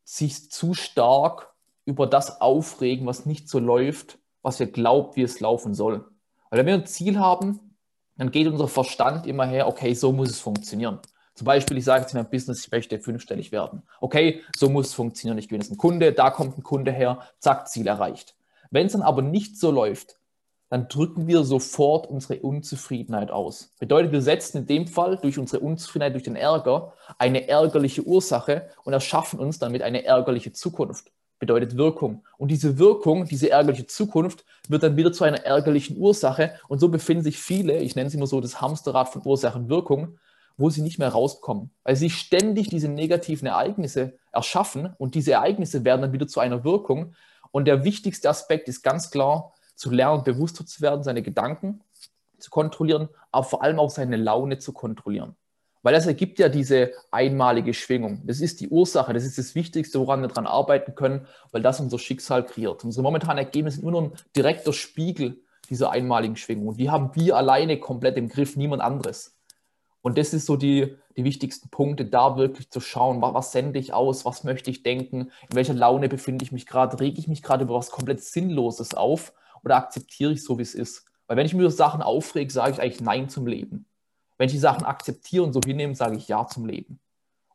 sich 0.04 0.50
zu 0.50 0.72
stark 0.72 1.52
über 1.84 2.06
das 2.06 2.40
aufregen, 2.40 3.06
was 3.06 3.26
nicht 3.26 3.50
so 3.50 3.58
läuft, 3.58 4.18
was 4.40 4.58
wir 4.58 4.72
glaubt, 4.72 5.16
wie 5.16 5.22
es 5.22 5.40
laufen 5.40 5.74
soll. 5.74 6.08
Weil 6.48 6.60
wenn 6.60 6.66
wir 6.66 6.74
ein 6.74 6.86
Ziel 6.86 7.18
haben, 7.18 7.76
dann 8.16 8.30
geht 8.30 8.46
unser 8.46 8.68
Verstand 8.68 9.26
immer 9.26 9.44
her, 9.44 9.68
okay, 9.68 9.92
so 9.92 10.12
muss 10.12 10.30
es 10.30 10.40
funktionieren. 10.40 10.98
Zum 11.36 11.44
Beispiel, 11.44 11.76
ich 11.76 11.84
sage 11.84 12.00
jetzt 12.00 12.14
in 12.14 12.18
meinem 12.18 12.30
Business, 12.30 12.64
ich 12.64 12.72
möchte 12.72 12.98
fünfstellig 12.98 13.52
werden. 13.52 13.82
Okay, 14.00 14.40
so 14.56 14.70
muss 14.70 14.86
es 14.86 14.94
funktionieren. 14.94 15.36
Ich 15.36 15.48
gewinne 15.48 15.62
jetzt 15.62 15.70
einen 15.70 15.76
Kunde, 15.76 16.12
da 16.12 16.30
kommt 16.30 16.56
ein 16.56 16.62
Kunde 16.62 16.92
her, 16.92 17.20
zack, 17.40 17.68
Ziel 17.68 17.86
erreicht. 17.86 18.34
Wenn 18.70 18.86
es 18.86 18.92
dann 18.92 19.02
aber 19.02 19.20
nicht 19.20 19.58
so 19.58 19.70
läuft, 19.70 20.18
dann 20.70 20.88
drücken 20.88 21.26
wir 21.26 21.44
sofort 21.44 22.06
unsere 22.06 22.40
Unzufriedenheit 22.40 23.30
aus. 23.30 23.74
Bedeutet, 23.78 24.12
wir 24.12 24.22
setzen 24.22 24.58
in 24.58 24.66
dem 24.66 24.86
Fall 24.86 25.18
durch 25.18 25.38
unsere 25.38 25.62
Unzufriedenheit, 25.62 26.14
durch 26.14 26.24
den 26.24 26.36
Ärger, 26.36 26.94
eine 27.18 27.48
ärgerliche 27.48 28.02
Ursache 28.02 28.70
und 28.84 28.94
erschaffen 28.94 29.38
uns 29.38 29.58
damit 29.58 29.82
eine 29.82 30.04
ärgerliche 30.04 30.54
Zukunft. 30.54 31.12
Bedeutet 31.38 31.76
Wirkung. 31.76 32.24
Und 32.38 32.50
diese 32.50 32.78
Wirkung, 32.78 33.26
diese 33.26 33.50
ärgerliche 33.50 33.86
Zukunft, 33.86 34.46
wird 34.68 34.82
dann 34.82 34.96
wieder 34.96 35.12
zu 35.12 35.24
einer 35.24 35.44
ärgerlichen 35.44 35.98
Ursache. 35.98 36.54
Und 36.66 36.78
so 36.78 36.88
befinden 36.88 37.24
sich 37.24 37.36
viele, 37.36 37.76
ich 37.80 37.94
nenne 37.94 38.08
es 38.08 38.14
immer 38.14 38.26
so 38.26 38.40
das 38.40 38.62
Hamsterrad 38.62 39.10
von 39.10 39.20
Ursache 39.22 39.58
und 39.58 39.68
Wirkung, 39.68 40.18
wo 40.56 40.70
sie 40.70 40.82
nicht 40.82 40.98
mehr 40.98 41.10
rauskommen, 41.10 41.70
weil 41.82 41.96
sie 41.96 42.10
ständig 42.10 42.68
diese 42.68 42.88
negativen 42.88 43.46
Ereignisse 43.46 44.18
erschaffen 44.32 44.94
und 44.98 45.14
diese 45.14 45.32
Ereignisse 45.32 45.84
werden 45.84 46.02
dann 46.02 46.12
wieder 46.12 46.26
zu 46.26 46.40
einer 46.40 46.64
Wirkung. 46.64 47.14
Und 47.50 47.66
der 47.66 47.84
wichtigste 47.84 48.28
Aspekt 48.28 48.68
ist 48.68 48.82
ganz 48.82 49.10
klar, 49.10 49.52
zu 49.74 49.90
lernen, 49.90 50.24
bewusster 50.24 50.64
zu 50.64 50.80
werden, 50.80 51.02
seine 51.02 51.22
Gedanken 51.22 51.82
zu 52.38 52.50
kontrollieren, 52.50 53.08
aber 53.30 53.44
vor 53.44 53.62
allem 53.62 53.78
auch 53.78 53.90
seine 53.90 54.16
Laune 54.16 54.58
zu 54.58 54.72
kontrollieren. 54.72 55.36
Weil 55.82 55.94
das 55.94 56.06
ergibt 56.06 56.38
ja 56.38 56.48
diese 56.48 56.92
einmalige 57.12 57.72
Schwingung. 57.72 58.22
Das 58.26 58.40
ist 58.40 58.60
die 58.60 58.68
Ursache, 58.68 59.12
das 59.12 59.24
ist 59.24 59.38
das 59.38 59.54
Wichtigste, 59.54 60.00
woran 60.00 60.20
wir 60.20 60.28
daran 60.28 60.46
arbeiten 60.46 60.94
können, 60.94 61.26
weil 61.52 61.62
das 61.62 61.78
unser 61.78 61.98
Schicksal 61.98 62.44
kreiert. 62.44 62.82
Unsere 62.82 63.04
momentanen 63.04 63.38
Ergebnisse 63.38 63.80
sind 63.80 63.88
nur 63.88 64.02
ein 64.02 64.12
direkter 64.34 64.72
Spiegel 64.72 65.42
dieser 65.70 65.90
einmaligen 65.90 66.36
Schwingung. 66.36 66.68
Und 66.68 66.80
die 66.80 66.90
haben 66.90 67.14
wir 67.14 67.36
alleine 67.36 67.78
komplett 67.78 68.16
im 68.16 68.28
Griff, 68.28 68.56
niemand 68.56 68.82
anderes. 68.82 69.35
Und 70.06 70.18
das 70.18 70.32
ist 70.32 70.46
so 70.46 70.54
die, 70.54 70.94
die 71.16 71.24
wichtigsten 71.24 71.68
Punkte, 71.68 72.04
da 72.04 72.36
wirklich 72.36 72.70
zu 72.70 72.78
schauen, 72.78 73.20
was, 73.20 73.34
was 73.34 73.50
sende 73.50 73.80
ich 73.80 73.92
aus, 73.92 74.24
was 74.24 74.44
möchte 74.44 74.70
ich 74.70 74.84
denken, 74.84 75.32
in 75.50 75.56
welcher 75.56 75.74
Laune 75.74 76.08
befinde 76.08 76.44
ich 76.44 76.52
mich 76.52 76.64
gerade, 76.64 77.00
rege 77.00 77.18
ich 77.18 77.26
mich 77.26 77.42
gerade 77.42 77.64
über 77.64 77.74
was 77.74 77.90
komplett 77.90 78.22
Sinnloses 78.22 78.94
auf 78.94 79.32
oder 79.64 79.74
akzeptiere 79.74 80.30
ich 80.30 80.44
so, 80.44 80.58
wie 80.58 80.62
es 80.62 80.76
ist. 80.76 81.06
Weil 81.26 81.38
wenn 81.38 81.46
ich 81.46 81.54
mir 81.54 81.62
über 81.62 81.72
Sachen 81.72 82.02
aufrege, 82.02 82.52
sage 82.52 82.70
ich 82.70 82.80
eigentlich 82.80 83.00
Nein 83.00 83.28
zum 83.28 83.48
Leben. 83.48 83.86
Wenn 84.38 84.46
ich 84.46 84.52
die 84.52 84.60
Sachen 84.60 84.84
akzeptiere 84.84 85.42
und 85.42 85.52
so 85.52 85.60
hinnehme, 85.66 85.96
sage 85.96 86.16
ich 86.16 86.28
Ja 86.28 86.46
zum 86.46 86.66
Leben. 86.66 87.00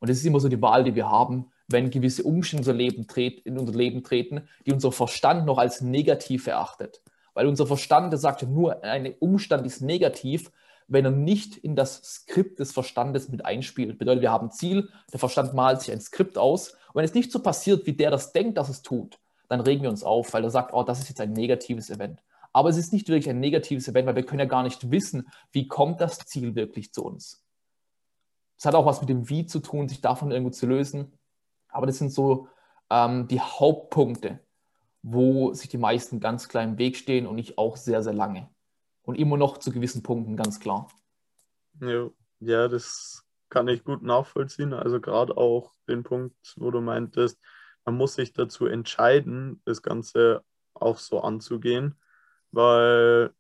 Und 0.01 0.09
das 0.09 0.17
ist 0.17 0.25
immer 0.25 0.41
so 0.41 0.49
die 0.49 0.61
Wahl, 0.61 0.83
die 0.83 0.95
wir 0.95 1.09
haben, 1.09 1.53
wenn 1.69 1.89
gewisse 1.89 2.23
Umstände 2.23 2.63
in 2.63 2.69
unser 2.69 2.73
Leben, 2.73 3.41
in 3.45 3.57
unser 3.57 3.73
Leben 3.73 4.03
treten, 4.03 4.41
die 4.65 4.73
unser 4.73 4.91
Verstand 4.91 5.45
noch 5.45 5.57
als 5.57 5.79
negativ 5.79 6.47
erachtet. 6.47 7.01
Weil 7.33 7.47
unser 7.47 7.65
Verstand, 7.65 8.11
der 8.11 8.19
sagt 8.19 8.41
ja 8.41 8.49
nur, 8.49 8.83
ein 8.83 9.15
Umstand 9.21 9.65
ist 9.65 9.81
negativ, 9.81 10.51
wenn 10.91 11.06
er 11.06 11.12
nicht 11.12 11.56
in 11.58 11.75
das 11.75 12.04
Skript 12.04 12.60
des 12.60 12.73
Verstandes 12.73 13.30
mit 13.30 13.45
einspielt. 13.45 13.97
Bedeutet, 13.97 14.21
wir 14.21 14.32
haben 14.32 14.47
ein 14.47 14.51
Ziel, 14.51 14.89
der 15.13 15.19
Verstand 15.19 15.54
malt 15.54 15.82
sich 15.82 15.93
ein 15.93 16.01
Skript 16.01 16.38
aus. 16.38 16.71
Und 16.71 16.95
wenn 16.95 17.06
es 17.06 17.13
nicht 17.13 17.32
so 17.32 17.39
passiert, 17.39 17.86
wie 17.86 17.93
der 17.93 18.12
das 18.12 18.34
denkt, 18.34 18.58
dass 18.58 18.67
es 18.67 18.82
tut, 18.82 19.17
dann 19.47 19.62
regen 19.62 19.84
wir 19.84 19.89
uns 19.89 20.04
auf, 20.04 20.34
weil 20.34 20.43
er 20.43 20.49
sagt, 20.49 20.73
oh, 20.73 20.84
das 20.84 20.99
ist 20.99 21.08
jetzt 21.08 21.21
ein 21.21 21.32
negatives 21.32 21.89
Event. 21.89 22.21
Aber 22.51 22.67
es 22.67 22.75
ist 22.75 22.91
nicht 22.91 23.08
wirklich 23.08 23.30
ein 23.30 23.39
negatives 23.39 23.88
Event, 23.88 24.06
weil 24.06 24.17
wir 24.17 24.25
können 24.25 24.41
ja 24.41 24.45
gar 24.45 24.63
nicht 24.63 24.91
wissen, 24.91 25.30
wie 25.54 25.69
kommt 25.69 26.01
das 26.01 26.19
Ziel 26.19 26.56
wirklich 26.56 26.91
zu 26.91 27.06
uns. 27.06 27.41
Es 28.58 28.65
hat 28.65 28.75
auch 28.75 28.86
was 28.86 28.99
mit 28.99 29.10
dem 29.10 29.30
Wie 29.30 29.45
zu 29.45 29.60
tun, 29.60 29.88
sich 29.88 30.01
davon 30.01 30.30
irgendwo 30.32 30.51
zu 30.51 30.67
lösen. 30.67 31.17
Aber 31.69 31.88
das 31.88 31.99
sind 31.99 32.12
so 32.12 32.49
ähm, 32.89 33.30
die 33.30 33.39
Hauptpunkte, 33.39 34.41
wo 35.04 35.54
sich 35.54 35.69
die 35.69 35.77
meisten 35.77 36.19
ganz 36.19 36.49
klar 36.49 36.65
im 36.65 36.77
Weg 36.77 36.97
stehen 36.97 37.27
und 37.27 37.38
ich 37.38 37.58
auch 37.58 37.77
sehr, 37.77 38.04
sehr 38.04 38.13
lange. 38.13 38.49
Und 39.03 39.15
immer 39.15 39.37
noch 39.37 39.57
zu 39.57 39.71
gewissen 39.71 40.03
Punkten, 40.03 40.35
ganz 40.35 40.59
klar. 40.59 40.87
Ja, 41.79 42.09
ja 42.39 42.67
das 42.67 43.25
kann 43.49 43.67
ich 43.67 43.83
gut 43.83 44.03
nachvollziehen. 44.03 44.73
Also 44.73 44.99
gerade 44.99 45.35
auch 45.37 45.73
den 45.87 46.03
Punkt, 46.03 46.35
wo 46.55 46.71
du 46.71 46.81
meintest, 46.81 47.39
man 47.85 47.95
muss 47.95 48.15
sich 48.15 48.33
dazu 48.33 48.65
entscheiden, 48.65 49.61
das 49.65 49.81
Ganze 49.81 50.43
auch 50.73 50.97
so 50.97 51.21
anzugehen, 51.21 51.99
weil 52.51 53.33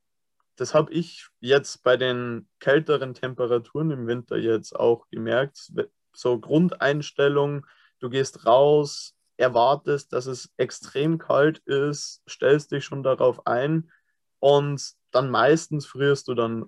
das 0.55 0.73
habe 0.73 0.91
ich 0.91 1.27
jetzt 1.39 1.83
bei 1.83 1.97
den 1.97 2.47
kälteren 2.59 3.13
Temperaturen 3.13 3.91
im 3.91 4.07
Winter 4.07 4.37
jetzt 4.37 4.75
auch 4.75 5.07
gemerkt. 5.09 5.71
So 6.13 6.39
Grundeinstellung, 6.39 7.65
du 7.99 8.09
gehst 8.09 8.45
raus, 8.45 9.15
erwartest, 9.37 10.13
dass 10.13 10.25
es 10.25 10.51
extrem 10.57 11.17
kalt 11.17 11.59
ist, 11.59 12.21
stellst 12.29 12.71
dich 12.71 12.85
schon 12.85 13.01
darauf 13.01 13.47
ein 13.47 13.91
und 14.39 14.93
dann 15.11 15.29
meistens 15.29 15.85
frierst 15.85 16.27
du 16.27 16.33
dann 16.33 16.65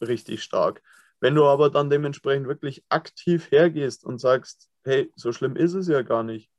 richtig 0.00 0.42
stark. 0.42 0.82
Wenn 1.20 1.34
du 1.34 1.44
aber 1.44 1.70
dann 1.70 1.90
dementsprechend 1.90 2.46
wirklich 2.46 2.84
aktiv 2.88 3.50
hergehst 3.50 4.04
und 4.04 4.18
sagst, 4.18 4.68
hey, 4.84 5.10
so 5.16 5.32
schlimm 5.32 5.56
ist 5.56 5.74
es 5.74 5.88
ja 5.88 6.02
gar 6.02 6.22
nicht. 6.22 6.50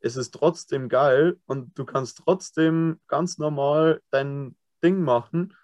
Es 0.00 0.16
ist 0.16 0.32
trotzdem 0.32 0.88
geil 0.88 1.38
und 1.46 1.76
du 1.78 1.84
kannst 1.84 2.18
trotzdem 2.24 3.00
ganz 3.08 3.38
normal 3.38 4.00
dein 4.10 4.56
Ding 4.82 5.02
machen, 5.02 5.56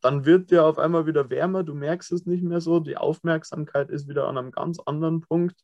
dann 0.00 0.24
wird 0.24 0.50
dir 0.50 0.66
auf 0.66 0.78
einmal 0.78 1.06
wieder 1.06 1.30
wärmer, 1.30 1.64
du 1.64 1.74
merkst 1.74 2.12
es 2.12 2.26
nicht 2.26 2.42
mehr 2.42 2.60
so, 2.60 2.80
die 2.80 2.96
Aufmerksamkeit 2.96 3.90
ist 3.90 4.08
wieder 4.08 4.28
an 4.28 4.36
einem 4.36 4.50
ganz 4.50 4.78
anderen 4.84 5.20
Punkt 5.20 5.56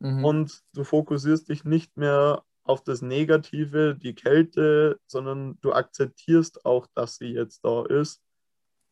mhm. 0.00 0.24
und 0.24 0.60
du 0.74 0.84
fokussierst 0.84 1.48
dich 1.48 1.64
nicht 1.64 1.96
mehr 1.96 2.44
auf 2.62 2.84
das 2.84 3.02
Negative, 3.02 3.96
die 3.96 4.14
Kälte, 4.14 5.00
sondern 5.06 5.58
du 5.60 5.72
akzeptierst 5.72 6.66
auch, 6.66 6.86
dass 6.94 7.16
sie 7.16 7.28
jetzt 7.28 7.64
da 7.64 7.84
ist 7.86 8.20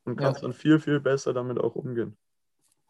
und 0.09 0.16
kannst 0.16 0.42
ja. 0.42 0.49
dann 0.49 0.55
viel, 0.55 0.79
viel 0.79 1.01
besser 1.01 1.33
damit 1.33 1.59
auch 1.59 1.75
umgehen. 1.75 2.16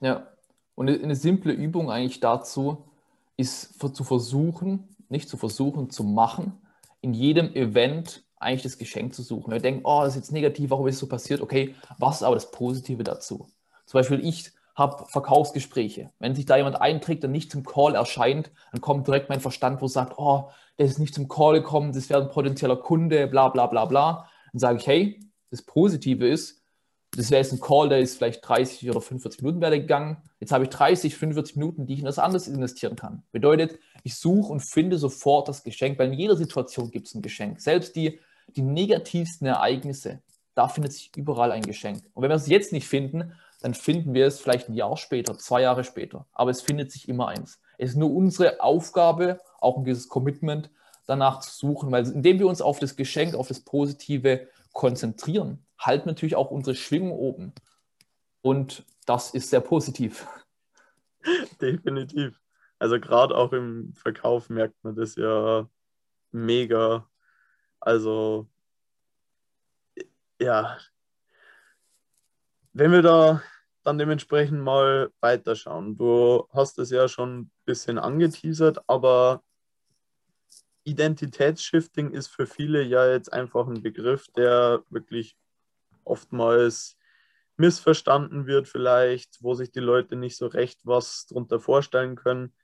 Ja, 0.00 0.28
und 0.74 0.88
eine 0.88 1.16
simple 1.16 1.52
Übung 1.52 1.90
eigentlich 1.90 2.20
dazu 2.20 2.84
ist 3.36 3.78
zu 3.80 4.04
versuchen, 4.04 4.88
nicht 5.08 5.28
zu 5.28 5.36
versuchen, 5.36 5.90
zu 5.90 6.04
machen, 6.04 6.52
in 7.00 7.14
jedem 7.14 7.54
Event 7.54 8.24
eigentlich 8.36 8.62
das 8.62 8.78
Geschenk 8.78 9.14
zu 9.14 9.22
suchen. 9.22 9.52
Wir 9.52 9.60
denken, 9.60 9.82
oh, 9.84 10.02
das 10.02 10.10
ist 10.10 10.16
jetzt 10.16 10.32
negativ, 10.32 10.70
warum 10.70 10.86
ist 10.86 10.96
es 10.96 11.00
so 11.00 11.08
passiert? 11.08 11.40
Okay, 11.40 11.74
was 11.98 12.16
ist 12.16 12.22
aber 12.22 12.36
das 12.36 12.50
Positive 12.50 13.02
dazu? 13.02 13.48
Zum 13.86 13.98
Beispiel, 13.98 14.24
ich 14.24 14.52
habe 14.74 15.06
Verkaufsgespräche. 15.08 16.10
Wenn 16.20 16.36
sich 16.36 16.46
da 16.46 16.56
jemand 16.56 16.80
einträgt 16.80 17.24
und 17.24 17.32
nicht 17.32 17.50
zum 17.50 17.64
Call 17.64 17.96
erscheint, 17.96 18.52
dann 18.70 18.80
kommt 18.80 19.08
direkt 19.08 19.28
mein 19.28 19.40
Verstand, 19.40 19.82
wo 19.82 19.88
sagt, 19.88 20.14
oh, 20.18 20.50
der 20.78 20.86
ist 20.86 21.00
nicht 21.00 21.14
zum 21.14 21.26
Call 21.26 21.54
gekommen, 21.54 21.92
das 21.92 22.08
wäre 22.08 22.22
ein 22.22 22.30
potenzieller 22.30 22.76
Kunde, 22.76 23.26
bla 23.26 23.48
bla 23.48 23.66
bla 23.66 23.86
bla. 23.86 24.28
Dann 24.52 24.60
sage 24.60 24.78
ich, 24.78 24.86
hey, 24.86 25.20
das 25.50 25.62
Positive 25.62 26.26
ist, 26.28 26.57
das 27.18 27.32
wäre 27.32 27.42
jetzt 27.42 27.52
ein 27.52 27.60
Call, 27.60 27.88
der 27.88 27.98
ist 27.98 28.16
vielleicht 28.18 28.48
30 28.48 28.88
oder 28.88 29.00
45 29.00 29.42
Minuten 29.42 29.60
gegangen. 29.60 30.18
Jetzt 30.38 30.52
habe 30.52 30.64
ich 30.64 30.70
30, 30.70 31.16
45 31.16 31.56
Minuten, 31.56 31.84
die 31.84 31.94
ich 31.94 31.98
in 31.98 32.04
das 32.04 32.20
anderes 32.20 32.46
investieren 32.46 32.94
kann. 32.94 33.24
Bedeutet, 33.32 33.80
ich 34.04 34.14
suche 34.14 34.52
und 34.52 34.60
finde 34.60 34.98
sofort 34.98 35.48
das 35.48 35.64
Geschenk, 35.64 35.98
weil 35.98 36.12
in 36.12 36.18
jeder 36.18 36.36
Situation 36.36 36.92
gibt 36.92 37.08
es 37.08 37.14
ein 37.14 37.22
Geschenk. 37.22 37.60
Selbst 37.60 37.96
die, 37.96 38.20
die 38.54 38.62
negativsten 38.62 39.48
Ereignisse, 39.48 40.22
da 40.54 40.68
findet 40.68 40.92
sich 40.92 41.10
überall 41.16 41.50
ein 41.50 41.62
Geschenk. 41.62 42.04
Und 42.14 42.22
wenn 42.22 42.30
wir 42.30 42.36
es 42.36 42.46
jetzt 42.46 42.72
nicht 42.72 42.86
finden, 42.86 43.32
dann 43.62 43.74
finden 43.74 44.14
wir 44.14 44.26
es 44.26 44.38
vielleicht 44.38 44.68
ein 44.68 44.74
Jahr 44.74 44.96
später, 44.96 45.36
zwei 45.38 45.62
Jahre 45.62 45.82
später. 45.82 46.26
Aber 46.32 46.52
es 46.52 46.62
findet 46.62 46.92
sich 46.92 47.08
immer 47.08 47.26
eins. 47.26 47.60
Es 47.78 47.90
ist 47.90 47.96
nur 47.96 48.14
unsere 48.14 48.60
Aufgabe, 48.60 49.40
auch 49.60 49.76
ein 49.76 49.82
gewisses 49.82 50.08
Commitment, 50.08 50.70
danach 51.06 51.40
zu 51.40 51.50
suchen, 51.50 51.90
weil 51.90 52.06
indem 52.06 52.38
wir 52.38 52.46
uns 52.46 52.62
auf 52.62 52.78
das 52.78 52.94
Geschenk, 52.94 53.34
auf 53.34 53.48
das 53.48 53.60
Positive 53.60 54.46
konzentrieren, 54.72 55.64
halten 55.78 56.08
natürlich 56.08 56.36
auch 56.36 56.50
unsere 56.50 56.76
Schwingung 56.76 57.12
oben. 57.12 57.52
Und 58.42 58.84
das 59.06 59.32
ist 59.34 59.50
sehr 59.50 59.60
positiv. 59.60 60.26
Definitiv. 61.60 62.40
Also 62.78 63.00
gerade 63.00 63.36
auch 63.36 63.52
im 63.52 63.92
Verkauf 63.94 64.50
merkt 64.50 64.82
man 64.84 64.94
das 64.94 65.16
ja 65.16 65.68
mega. 66.30 67.08
Also 67.80 68.48
ja, 70.40 70.78
wenn 72.72 72.92
wir 72.92 73.02
da 73.02 73.42
dann 73.88 73.98
dementsprechend 73.98 74.60
mal 74.60 75.10
weiterschauen. 75.20 75.96
Du 75.96 76.46
hast 76.52 76.78
es 76.78 76.90
ja 76.90 77.08
schon 77.08 77.38
ein 77.38 77.50
bisschen 77.64 77.98
angeteasert, 77.98 78.82
aber 78.86 79.42
Identitätsshifting 80.84 82.10
ist 82.10 82.28
für 82.28 82.46
viele 82.46 82.82
ja 82.82 83.10
jetzt 83.10 83.32
einfach 83.32 83.66
ein 83.66 83.82
Begriff, 83.82 84.26
der 84.36 84.82
wirklich 84.90 85.38
oftmals 86.08 86.96
missverstanden 87.56 88.46
wird, 88.46 88.68
vielleicht, 88.68 89.42
wo 89.42 89.54
sich 89.54 89.72
die 89.72 89.80
Leute 89.80 90.16
nicht 90.16 90.36
so 90.36 90.46
recht 90.46 90.80
was 90.84 91.26
darunter 91.26 91.60
vorstellen 91.60 92.16
können. 92.16 92.54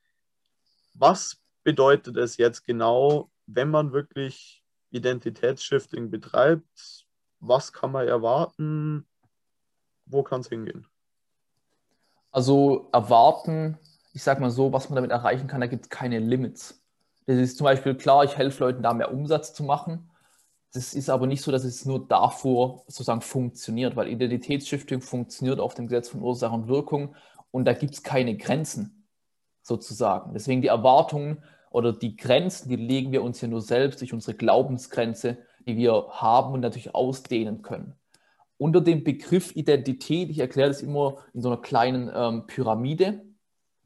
Was 0.95 1.43
bedeutet 1.65 2.17
es 2.17 2.37
jetzt 2.37 2.65
genau, 2.65 3.31
wenn 3.47 3.71
man 3.71 3.93
wirklich 3.93 4.65
Identitätsshifting 4.91 6.11
betreibt? 6.11 7.07
Was 7.41 7.73
kann 7.73 7.91
man 7.91 8.07
erwarten? 8.07 9.07
Wo 10.07 10.23
kann 10.23 10.41
es 10.41 10.49
hingehen? 10.49 10.87
Also 12.31 12.89
erwarten, 12.93 13.79
ich 14.13 14.23
sage 14.23 14.41
mal 14.41 14.51
so, 14.51 14.73
was 14.73 14.89
man 14.89 14.97
damit 14.97 15.11
erreichen 15.11 15.49
kann, 15.49 15.61
da 15.61 15.67
gibt 15.67 15.85
es 15.85 15.91
keine 15.91 16.21
Limits. 16.21 16.83
Das 17.27 17.37
ist 17.37 17.59
zum 17.59 17.65
Beispiel 17.65 17.95
klar, 17.95 18.25
ich 18.25 18.37
helfe 18.37 18.65
Leuten 18.65 18.83
da 18.83 18.93
mehr 18.93 19.13
Umsatz 19.13 19.55
zu 19.55 19.65
machen. 19.65 20.11
Das 20.75 20.93
ist 20.93 21.09
aber 21.09 21.27
nicht 21.27 21.43
so, 21.43 21.51
dass 21.51 21.65
es 21.65 21.87
nur 21.87 22.07
davor 22.07 22.83
sozusagen 22.87 23.21
funktioniert, 23.21 23.97
weil 23.97 24.09
Identitätsshifting 24.09 25.01
funktioniert 25.01 25.61
auf 25.61 25.75
dem 25.75 25.87
Gesetz 25.87 26.09
von 26.11 26.21
Ursache 26.21 26.55
und 26.55 26.69
Wirkung 26.69 27.15
und 27.51 27.65
da 27.65 27.73
gibt 27.73 27.95
es 27.95 28.03
keine 28.03 28.37
Grenzen 28.37 29.07
sozusagen. 29.63 30.35
Deswegen 30.35 30.61
die 30.61 30.69
Erwartungen 30.69 31.43
oder 31.71 31.93
die 31.93 32.17
Grenzen, 32.17 32.69
die 32.69 32.77
legen 32.77 33.13
wir 33.13 33.23
uns 33.23 33.41
ja 33.41 33.49
nur 33.49 33.63
selbst 33.63 34.01
durch 34.01 34.13
unsere 34.13 34.37
Glaubensgrenze, 34.37 35.39
die 35.67 35.77
wir 35.77 36.09
haben 36.11 36.53
und 36.53 36.61
natürlich 36.61 36.95
ausdehnen 36.95 37.63
können 37.63 37.95
unter 38.57 38.81
dem 38.81 39.05
Begriff 39.05 39.55
Identität, 39.57 40.31
ich 40.31 40.39
erkläre 40.39 40.69
das 40.69 40.83
immer 40.83 41.19
in 41.33 41.43
so 41.43 41.49
einer 41.49 41.61
kleinen 41.61 42.11
ähm, 42.15 42.47
Pyramide, 42.47 43.25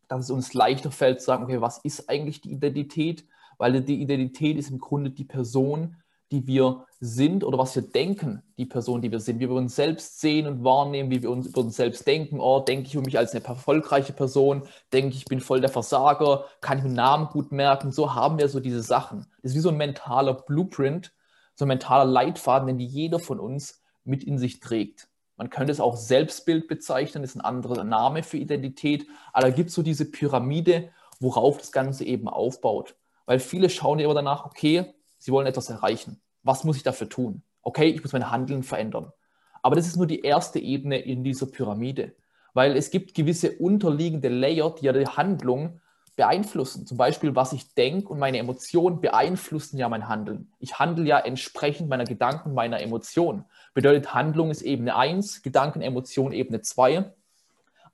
dass 0.09 0.25
es 0.25 0.31
uns 0.31 0.55
leichter 0.55 0.91
fällt 0.91 1.21
zu 1.21 1.27
sagen, 1.27 1.45
okay, 1.45 1.61
was 1.61 1.79
ist 1.79 2.09
eigentlich 2.09 2.41
die 2.41 2.53
Identität? 2.53 3.25
Weil 3.59 3.83
die 3.83 4.01
Identität 4.01 4.57
ist 4.57 4.71
im 4.71 4.79
Grunde 4.79 5.11
die 5.11 5.25
Person, 5.25 5.97
die 6.31 6.47
wir 6.47 6.87
sind 7.01 7.45
oder 7.45 7.59
was 7.59 7.75
wir 7.75 7.83
denken, 7.83 8.43
die 8.59 8.67
Person, 8.67 9.03
die 9.03 9.11
wir 9.11 9.21
sind. 9.21 9.41
Wie 9.41 9.49
wir 9.49 9.57
uns 9.57 9.77
selbst 9.77 10.21
sehen 10.21 10.47
und 10.47 10.65
wahrnehmen, 10.65 11.11
wie 11.11 11.23
wir 11.23 11.31
uns 11.31 11.47
über 11.47 11.61
uns 11.61 11.77
selbst 11.77 12.07
denken. 12.07 12.41
Oh, 12.41 12.61
denke 12.61 12.87
ich 12.87 12.95
über 12.95 13.05
mich 13.05 13.19
als 13.19 13.33
eine 13.33 13.45
erfolgreiche 13.45 14.13
Person? 14.13 14.63
Denke 14.93 15.11
ich, 15.11 15.19
ich 15.19 15.25
bin 15.25 15.41
voll 15.41 15.61
der 15.61 15.71
Versager? 15.71 16.45
Kann 16.61 16.79
ich 16.79 16.85
meinen 16.85 16.95
Namen 16.95 17.29
gut 17.29 17.53
merken? 17.53 17.93
So 17.93 18.15
haben 18.15 18.39
wir 18.39 18.49
so 18.49 18.61
diese 18.61 18.83
Sachen. 18.83 19.27
Das 19.43 19.53
ist 19.53 19.57
wie 19.57 19.61
so 19.61 19.71
ein 19.71 19.77
mentaler 19.77 20.35
Blueprint, 20.35 21.13
so 21.55 21.65
ein 21.65 21.69
mentaler 21.69 22.11
Leitfaden, 22.11 22.67
den 22.67 22.81
jeder 22.81 23.21
von 23.21 23.41
uns 23.41 23.83
mit 24.05 24.25
in 24.25 24.39
sich 24.39 24.61
trägt. 24.61 25.09
Man 25.37 25.51
könnte 25.51 25.73
es 25.73 25.81
auch 25.81 25.97
Selbstbild 25.97 26.67
bezeichnen, 26.67 27.23
ist 27.23 27.37
ein 27.37 27.41
anderer 27.41 27.85
Name 27.85 28.25
für 28.25 28.39
Identität, 28.39 29.07
aber 29.33 29.49
da 29.49 29.55
gibt 29.55 29.69
es 29.69 29.77
so 29.77 29.83
diese 29.83 30.05
Pyramide, 30.11 30.91
worauf 31.21 31.59
das 31.59 31.71
Ganze 31.71 32.05
eben 32.05 32.29
aufbaut. 32.29 32.97
Weil 33.25 33.39
viele 33.39 33.71
schauen 33.71 34.01
immer 34.01 34.15
danach, 34.15 34.47
okay, 34.47 34.95
sie 35.19 35.33
wollen 35.33 35.47
etwas 35.47 35.71
erreichen. 35.71 36.21
Was 36.43 36.65
muss 36.65 36.77
ich 36.77 36.83
dafür 36.83 37.09
tun? 37.09 37.43
Okay, 37.63 37.89
ich 37.89 38.03
muss 38.03 38.13
mein 38.13 38.31
Handeln 38.31 38.63
verändern. 38.63 39.13
Aber 39.63 39.77
das 39.77 39.87
ist 39.87 39.97
nur 39.97 40.07
die 40.07 40.23
erste 40.23 40.59
Ebene 40.59 40.99
in 40.99 41.25
dieser 41.25 41.47
Pyramide, 41.47 42.15
weil 42.55 42.77
es 42.77 42.91
gibt 42.91 43.15
gewisse 43.15 43.53
unterliegende 43.59 44.29
Layer, 44.29 44.75
die 44.75 44.87
ja 44.87 44.93
die 44.93 45.07
Handlung 45.07 45.81
beeinflussen. 46.17 46.87
Zum 46.87 46.99
Beispiel, 46.99 47.37
was 47.37 47.53
ich 47.53 47.75
denke 47.75 48.09
und 48.09 48.19
meine 48.19 48.39
Emotionen 48.39 49.01
beeinflussen 49.01 49.79
ja 49.79 49.89
mein 49.89 50.09
Handeln. 50.09 50.53
Ich 50.59 50.79
handle 50.79 51.07
ja 51.07 51.19
entsprechend 51.19 51.89
meiner 51.89 52.05
Gedanken, 52.05 52.55
meiner 52.55 52.81
Emotionen. 52.81 53.45
Bedeutet, 53.73 54.15
Handlung 54.15 54.51
ist 54.51 54.63
Ebene 54.63 54.97
1, 54.97 55.43
Gedanken, 55.43 55.81
Emotion 55.81 56.33
Ebene 56.33 56.61
2. 56.61 57.13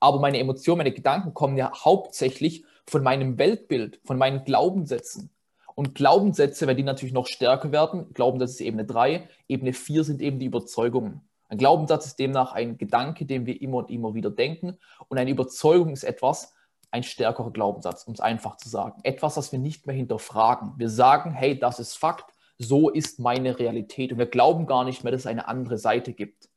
Aber 0.00 0.20
meine 0.20 0.38
Emotionen, 0.38 0.78
meine 0.78 0.92
Gedanken 0.92 1.34
kommen 1.34 1.58
ja 1.58 1.70
hauptsächlich 1.84 2.64
von 2.86 3.02
meinem 3.02 3.38
Weltbild, 3.38 4.00
von 4.04 4.16
meinen 4.16 4.44
Glaubenssätzen. 4.44 5.33
Und 5.74 5.94
Glaubenssätze, 5.94 6.66
wenn 6.66 6.76
die 6.76 6.82
natürlich 6.82 7.14
noch 7.14 7.26
stärker 7.26 7.72
werden, 7.72 8.12
Glaubenssatz 8.14 8.52
ist 8.52 8.60
Ebene 8.60 8.84
3, 8.84 9.28
Ebene 9.48 9.72
4 9.72 10.04
sind 10.04 10.22
eben 10.22 10.38
die 10.38 10.46
Überzeugungen. 10.46 11.20
Ein 11.48 11.58
Glaubenssatz 11.58 12.06
ist 12.06 12.18
demnach 12.18 12.52
ein 12.52 12.78
Gedanke, 12.78 13.26
den 13.26 13.46
wir 13.46 13.60
immer 13.60 13.78
und 13.78 13.90
immer 13.90 14.14
wieder 14.14 14.30
denken. 14.30 14.78
Und 15.08 15.18
eine 15.18 15.30
Überzeugung 15.30 15.92
ist 15.92 16.04
etwas, 16.04 16.54
ein 16.90 17.02
stärkerer 17.02 17.50
Glaubenssatz, 17.50 18.04
um 18.04 18.14
es 18.14 18.20
einfach 18.20 18.56
zu 18.56 18.68
sagen. 18.68 19.00
Etwas, 19.02 19.34
das 19.34 19.50
wir 19.50 19.58
nicht 19.58 19.86
mehr 19.86 19.96
hinterfragen. 19.96 20.74
Wir 20.76 20.88
sagen, 20.88 21.32
hey, 21.32 21.58
das 21.58 21.80
ist 21.80 21.96
Fakt, 21.96 22.32
so 22.56 22.88
ist 22.88 23.18
meine 23.18 23.58
Realität. 23.58 24.12
Und 24.12 24.18
wir 24.18 24.26
glauben 24.26 24.66
gar 24.66 24.84
nicht 24.84 25.02
mehr, 25.02 25.10
dass 25.10 25.22
es 25.22 25.26
eine 25.26 25.48
andere 25.48 25.76
Seite 25.76 26.12
gibt. 26.12 26.48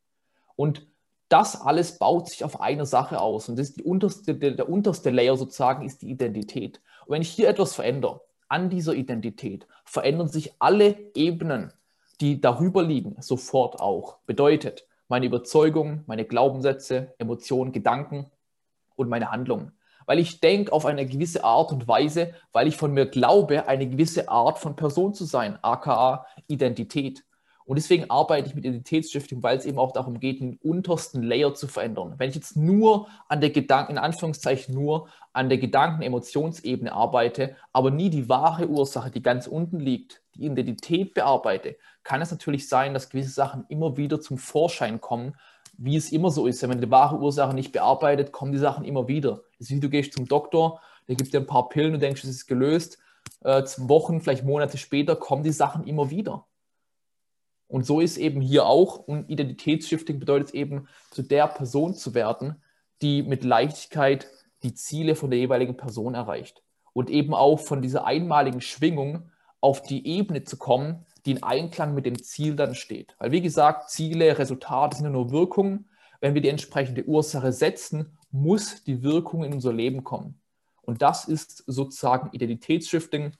Und 0.56 0.86
das 1.30 1.60
alles 1.60 1.97
baut 1.97 2.30
sich 2.30 2.43
auf 2.43 2.62
eine 2.62 2.86
Sache 2.86 3.19
aus. 3.19 3.49
Und 3.49 3.58
das 3.58 3.69
ist 3.69 3.77
die 3.77 3.84
unterste, 3.84 4.36
der, 4.36 4.51
der 4.51 4.69
unterste 4.69 5.10
Layer 5.10 5.36
sozusagen 5.36 5.84
ist 5.84 6.03
die 6.03 6.12
Identität. 6.12 6.82
Und 7.06 7.15
wenn 7.15 7.21
ich 7.21 7.30
hier 7.30 7.49
etwas 7.49 7.75
verändere, 7.75 8.21
an 8.49 8.69
dieser 8.69 8.93
Identität 8.93 9.67
verändern 9.86 10.27
sich 10.27 10.53
alle 10.60 10.95
Ebenen, 11.15 11.73
die 12.21 12.41
darüber 12.41 12.83
liegen, 12.83 13.15
sofort 13.21 13.79
auch. 13.79 14.17
Bedeutet, 14.25 14.88
meine 15.07 15.25
Überzeugungen, 15.25 16.03
meine 16.07 16.25
Glaubenssätze, 16.25 17.13
Emotionen, 17.17 17.71
Gedanken 17.71 18.29
und 18.95 19.10
meine 19.10 19.31
Handlungen. 19.31 19.71
Weil 20.05 20.19
ich 20.19 20.39
denke 20.39 20.71
auf 20.71 20.86
eine 20.86 21.05
gewisse 21.05 21.43
Art 21.43 21.71
und 21.71 21.88
Weise, 21.88 22.33
weil 22.53 22.67
ich 22.67 22.77
von 22.77 22.93
mir 22.93 23.05
glaube, 23.05 23.67
eine 23.67 23.88
gewisse 23.89 24.29
Art 24.29 24.57
von 24.57 24.75
Person 24.75 25.13
zu 25.13 25.25
sein, 25.25 25.60
aka 25.62 26.25
Identität. 26.47 27.25
Und 27.67 27.75
deswegen 27.75 28.10
arbeite 28.10 28.47
ich 28.47 28.56
mit 28.56 28.63
Identitätsstiftung, 28.63 29.43
weil 29.43 29.58
es 29.58 29.65
eben 29.65 29.77
auch 29.77 29.91
darum 29.91 30.21
geht, 30.21 30.39
den 30.39 30.58
untersten 30.63 31.21
Layer 31.21 31.53
zu 31.53 31.67
verändern. 31.67 32.15
Wenn 32.17 32.30
ich 32.30 32.36
jetzt 32.36 32.56
nur 32.56 33.10
an 33.27 33.41
der 33.41 33.49
Gedanken, 33.49 33.91
in 33.91 33.97
Anführungszeichen 33.97 34.73
nur 34.73 35.10
an 35.34 35.49
der 35.49 35.58
Gedanken-Emotionsebene 35.58 36.93
arbeite, 36.93 37.58
aber 37.73 37.91
nie 37.91 38.10
die 38.10 38.30
wahre 38.30 38.69
Ursache, 38.69 39.12
die 39.12 39.21
ganz 39.21 39.47
unten 39.47 39.82
liegt, 39.82 40.23
die 40.36 40.45
Identität 40.45 41.13
bearbeite, 41.13 41.75
kann 42.06 42.21
es 42.21 42.32
natürlich 42.32 42.69
sein, 42.69 42.93
dass 42.93 43.10
gewisse 43.10 43.32
Sachen 43.32 43.65
immer 43.67 43.97
wieder 43.97 44.21
zum 44.21 44.38
Vorschein 44.38 45.01
kommen, 45.01 45.36
wie 45.77 45.97
es 45.97 46.13
immer 46.13 46.32
so 46.32 46.47
ist. 46.47 46.62
Wenn 46.62 46.69
man 46.69 46.80
die 46.80 46.89
wahre 46.89 47.17
Ursache 47.17 47.53
nicht 47.53 47.73
bearbeitet, 47.73 48.32
kommen 48.32 48.53
die 48.53 48.60
Sachen 48.60 48.86
immer 48.86 49.10
wieder. 49.10 49.41
Das 49.60 49.69
ist 49.69 49.71
wie 49.71 49.82
du 49.82 49.89
gehst 49.89 50.13
zum 50.13 50.25
Doktor, 50.25 50.80
der 51.10 51.15
gibt 51.15 51.34
dir 51.34 51.41
ein 51.41 51.47
paar 51.47 51.67
Pillen 51.67 51.95
und 51.95 51.99
denkst, 52.01 52.23
es 52.23 52.30
ist 52.30 52.47
gelöst. 52.47 52.97
Äh, 53.43 53.62
Wochen, 53.80 54.21
vielleicht 54.21 54.45
Monate 54.45 54.77
später 54.77 55.17
kommen 55.17 55.43
die 55.43 55.51
Sachen 55.51 55.86
immer 55.86 56.10
wieder. 56.10 56.45
Und 57.67 57.86
so 57.86 57.99
ist 57.99 58.17
eben 58.17 58.41
hier 58.41 58.65
auch, 58.65 58.97
und 58.97 59.30
Identitätsshifting 59.30 60.19
bedeutet 60.19 60.53
eben, 60.53 60.88
zu 61.12 61.21
der 61.21 61.47
Person 61.47 61.93
zu 61.93 62.13
werden, 62.13 62.62
die 63.01 63.23
mit 63.23 63.43
Leichtigkeit 63.43 64.27
die 64.63 64.73
Ziele 64.73 65.15
von 65.15 65.30
der 65.30 65.39
jeweiligen 65.39 65.77
Person 65.77 66.15
erreicht. 66.15 66.63
Und 66.93 67.10
eben 67.10 67.34
auch 67.34 67.60
von 67.60 67.82
dieser 67.82 68.06
einmaligen 68.06 68.62
Schwingung 68.62 69.30
auf 69.62 69.84
die 69.84 70.08
Ebene 70.08 70.43
zu 70.43 70.58
kommen, 70.58 71.06
die 71.25 71.32
in 71.32 71.43
Einklang 71.43 71.93
mit 71.93 72.06
dem 72.06 72.21
Ziel 72.23 72.56
dann 72.56 72.73
steht. 72.73 73.15
Weil 73.19 73.32
wie 73.32 73.41
gesagt, 73.41 73.89
Ziele, 73.89 74.39
Resultate 74.39 74.97
sind 74.97 75.06
ja 75.06 75.12
nur 75.12 75.32
Wirkungen. 75.32 75.89
Wenn 76.21 76.34
wir 76.34 76.41
die 76.41 76.49
entsprechende 76.49 77.03
Ursache 77.03 77.51
setzen, 77.51 78.17
muss 78.32 78.84
die 78.84 79.03
Wirkung 79.03 79.43
in 79.43 79.53
unser 79.53 79.73
Leben 79.73 80.03
kommen. 80.03 80.39
Und 80.82 81.01
das 81.01 81.25
ist 81.25 81.63
sozusagen 81.67 82.30
Identitätsshifting. 82.32 83.34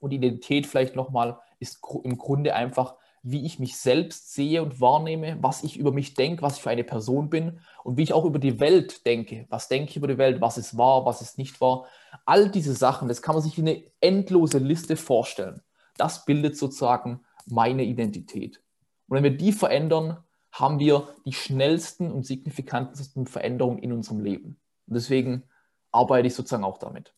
Und 0.00 0.12
Identität 0.12 0.66
vielleicht 0.66 0.96
nochmal 0.96 1.38
ist 1.58 1.80
im 2.04 2.18
Grunde 2.18 2.54
einfach 2.54 2.96
wie 3.24 3.46
ich 3.46 3.58
mich 3.58 3.78
selbst 3.78 4.34
sehe 4.34 4.62
und 4.62 4.82
wahrnehme, 4.82 5.38
was 5.40 5.64
ich 5.64 5.78
über 5.78 5.92
mich 5.92 6.12
denke, 6.12 6.42
was 6.42 6.58
ich 6.58 6.62
für 6.62 6.68
eine 6.68 6.84
Person 6.84 7.30
bin 7.30 7.58
und 7.82 7.96
wie 7.96 8.02
ich 8.02 8.12
auch 8.12 8.26
über 8.26 8.38
die 8.38 8.60
Welt 8.60 9.06
denke. 9.06 9.46
Was 9.48 9.68
denke 9.68 9.90
ich 9.90 9.96
über 9.96 10.06
die 10.06 10.18
Welt, 10.18 10.42
was 10.42 10.58
ist 10.58 10.76
wahr, 10.76 11.06
was 11.06 11.22
ist 11.22 11.38
nicht 11.38 11.58
wahr. 11.58 11.86
All 12.26 12.50
diese 12.50 12.74
Sachen, 12.74 13.08
das 13.08 13.22
kann 13.22 13.34
man 13.34 13.42
sich 13.42 13.56
wie 13.56 13.62
eine 13.62 13.82
endlose 14.00 14.58
Liste 14.58 14.96
vorstellen. 14.96 15.62
Das 15.96 16.26
bildet 16.26 16.58
sozusagen 16.58 17.24
meine 17.46 17.84
Identität. 17.84 18.60
Und 19.08 19.16
wenn 19.16 19.24
wir 19.24 19.36
die 19.36 19.52
verändern, 19.52 20.18
haben 20.52 20.78
wir 20.78 21.08
die 21.24 21.32
schnellsten 21.32 22.12
und 22.12 22.26
signifikantesten 22.26 23.26
Veränderungen 23.26 23.78
in 23.78 23.92
unserem 23.92 24.20
Leben. 24.20 24.60
Und 24.86 24.94
deswegen 24.94 25.44
arbeite 25.92 26.26
ich 26.26 26.34
sozusagen 26.34 26.64
auch 26.64 26.78
damit. 26.78 27.14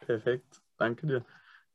Perfekt, 0.00 0.60
danke 0.76 1.06
dir. 1.06 1.24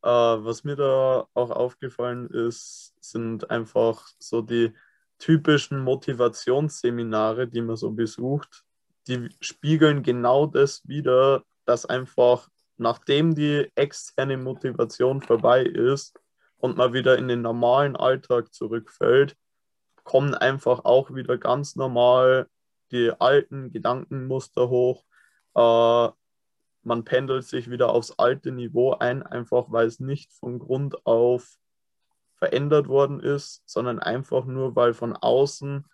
Äh, 0.03 0.09
was 0.09 0.63
mir 0.63 0.75
da 0.75 1.27
auch 1.33 1.51
aufgefallen 1.51 2.29
ist, 2.29 2.93
sind 3.01 3.49
einfach 3.49 4.07
so 4.19 4.41
die 4.41 4.73
typischen 5.19 5.79
Motivationsseminare, 5.79 7.47
die 7.47 7.61
man 7.61 7.75
so 7.75 7.91
besucht. 7.91 8.63
Die 9.07 9.29
spiegeln 9.41 10.03
genau 10.03 10.45
das 10.45 10.87
wieder, 10.87 11.43
dass 11.65 11.85
einfach 11.85 12.49
nachdem 12.77 13.35
die 13.35 13.71
externe 13.75 14.37
Motivation 14.37 15.21
vorbei 15.21 15.63
ist 15.63 16.19
und 16.57 16.77
man 16.77 16.93
wieder 16.93 17.17
in 17.17 17.27
den 17.27 17.41
normalen 17.41 17.95
Alltag 17.95 18.53
zurückfällt, 18.53 19.35
kommen 20.03 20.33
einfach 20.35 20.85
auch 20.85 21.13
wieder 21.13 21.37
ganz 21.37 21.75
normal 21.75 22.47
die 22.91 23.11
alten 23.19 23.71
Gedankenmuster 23.71 24.69
hoch. 24.69 25.03
Äh, 25.55 26.09
man 26.87 27.03
pendelt 27.03 27.43
sich 27.43 27.69
wieder 27.69 27.89
aufs 27.89 28.13
alte 28.17 28.51
Niveau 28.51 28.93
ein, 28.93 29.21
einfach 29.21 29.65
weil 29.71 29.87
es 29.87 29.99
nicht 29.99 30.31
von 30.31 30.57
Grund 30.57 31.05
auf 31.05 31.59
verändert 32.35 32.87
worden 32.87 33.19
ist, 33.19 33.61
sondern 33.65 33.99
einfach 33.99 34.45
nur, 34.45 34.75
weil 34.75 34.93
von 34.93 35.13
außen 35.13 35.85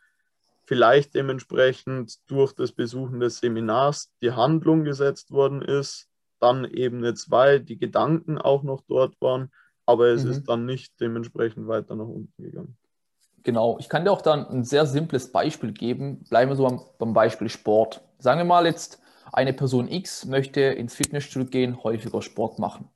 vielleicht 0.66 1.16
dementsprechend 1.16 2.20
durch 2.30 2.54
das 2.54 2.74
Besuchen 2.74 3.20
des 3.20 3.40
Seminars 3.40 4.12
die 4.22 4.34
Handlung 4.34 4.84
gesetzt 4.84 5.32
worden 5.32 5.62
ist, 5.62 6.10
dann 6.40 6.64
Ebene 6.66 7.16
2 7.16 7.60
die 7.60 7.78
Gedanken 7.78 8.38
auch 8.38 8.62
noch 8.62 8.82
dort 8.88 9.20
waren, 9.20 9.52
aber 9.86 10.08
es 10.10 10.24
mhm. 10.24 10.32
ist 10.32 10.44
dann 10.44 10.66
nicht 10.66 10.94
dementsprechend 11.00 11.68
weiter 11.68 11.96
nach 11.96 12.06
unten 12.06 12.44
gegangen. 12.44 12.78
Genau, 13.42 13.78
ich 13.80 13.90
kann 13.90 14.06
dir 14.06 14.12
auch 14.12 14.22
dann 14.22 14.46
ein 14.48 14.64
sehr 14.64 14.86
simples 14.86 15.32
Beispiel 15.32 15.74
geben. 15.74 16.24
Bleiben 16.30 16.52
wir 16.52 16.56
so 16.56 16.68
beim, 16.68 16.82
beim 17.00 17.14
Beispiel 17.14 17.50
Sport. 17.50 18.02
Sagen 18.20 18.40
wir 18.40 18.46
mal 18.46 18.66
jetzt, 18.66 19.03
eine 19.34 19.54
Person 19.54 19.90
X 19.90 20.26
möchte 20.26 20.62
ins 20.62 20.96
Fitnessstudio 20.96 21.50
gehen, 21.50 21.84
häufiger 21.84 22.22
Sport 22.22 22.60
machen. 22.60 22.90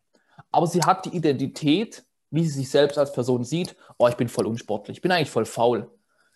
Aber 0.52 0.68
sie 0.68 0.82
hat 0.82 1.06
die 1.06 1.16
Identität, 1.16 2.06
wie 2.30 2.44
sie 2.44 2.60
sich 2.60 2.70
selbst 2.70 2.98
als 2.98 3.12
Person 3.12 3.44
sieht, 3.44 3.76
oh, 3.98 4.08
ich 4.08 4.16
bin 4.16 4.30
voll 4.30 4.46
unsportlich, 4.46 4.98
ich 4.98 5.02
bin 5.02 5.12
eigentlich 5.12 5.32
voll 5.32 5.46
faul. 5.46 5.92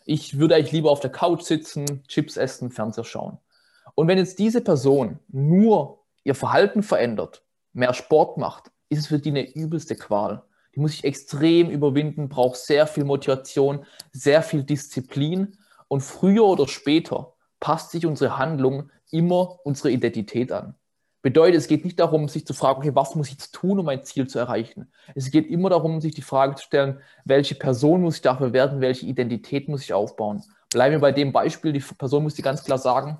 Ich 0.05 0.39
würde 0.39 0.55
eigentlich 0.55 0.71
lieber 0.71 0.89
auf 0.89 0.99
der 0.99 1.11
Couch 1.11 1.43
sitzen, 1.43 2.03
Chips 2.07 2.35
essen, 2.35 2.71
Fernseher 2.71 3.03
schauen. 3.03 3.37
Und 3.93 4.07
wenn 4.07 4.17
jetzt 4.17 4.39
diese 4.39 4.61
Person 4.61 5.19
nur 5.27 6.03
ihr 6.23 6.35
Verhalten 6.35 6.81
verändert, 6.81 7.43
mehr 7.73 7.93
Sport 7.93 8.37
macht, 8.37 8.71
ist 8.89 8.99
es 8.99 9.07
für 9.07 9.19
die 9.19 9.29
eine 9.29 9.53
übelste 9.53 9.95
Qual. 9.95 10.43
Die 10.75 10.79
muss 10.79 10.93
sich 10.93 11.03
extrem 11.03 11.69
überwinden, 11.69 12.29
braucht 12.29 12.57
sehr 12.57 12.87
viel 12.87 13.03
Motivation, 13.03 13.85
sehr 14.11 14.41
viel 14.41 14.63
Disziplin 14.63 15.57
und 15.87 16.01
früher 16.01 16.45
oder 16.45 16.67
später 16.67 17.33
passt 17.59 17.91
sich 17.91 18.05
unsere 18.05 18.37
Handlung 18.37 18.89
immer 19.11 19.59
unsere 19.63 19.91
Identität 19.91 20.51
an. 20.51 20.75
Bedeutet, 21.21 21.59
es 21.59 21.67
geht 21.67 21.85
nicht 21.85 21.99
darum, 21.99 22.27
sich 22.27 22.47
zu 22.47 22.53
fragen, 22.53 22.79
okay, 22.79 22.95
was 22.95 23.13
muss 23.13 23.27
ich 23.27 23.33
jetzt 23.33 23.53
tun, 23.53 23.77
um 23.77 23.85
mein 23.85 24.03
Ziel 24.03 24.27
zu 24.27 24.39
erreichen? 24.39 24.91
Es 25.13 25.29
geht 25.29 25.47
immer 25.47 25.69
darum, 25.69 26.01
sich 26.01 26.15
die 26.15 26.23
Frage 26.23 26.55
zu 26.55 26.63
stellen, 26.63 26.99
welche 27.25 27.53
Person 27.53 28.01
muss 28.01 28.15
ich 28.15 28.21
dafür 28.23 28.53
werden, 28.53 28.81
welche 28.81 29.05
Identität 29.05 29.69
muss 29.69 29.83
ich 29.83 29.93
aufbauen? 29.93 30.43
Bleiben 30.71 30.93
wir 30.93 30.99
bei 30.99 31.11
dem 31.11 31.31
Beispiel, 31.31 31.73
die 31.73 31.79
Person 31.79 32.23
muss 32.23 32.33
dir 32.33 32.41
ganz 32.41 32.63
klar 32.63 32.79
sagen, 32.79 33.19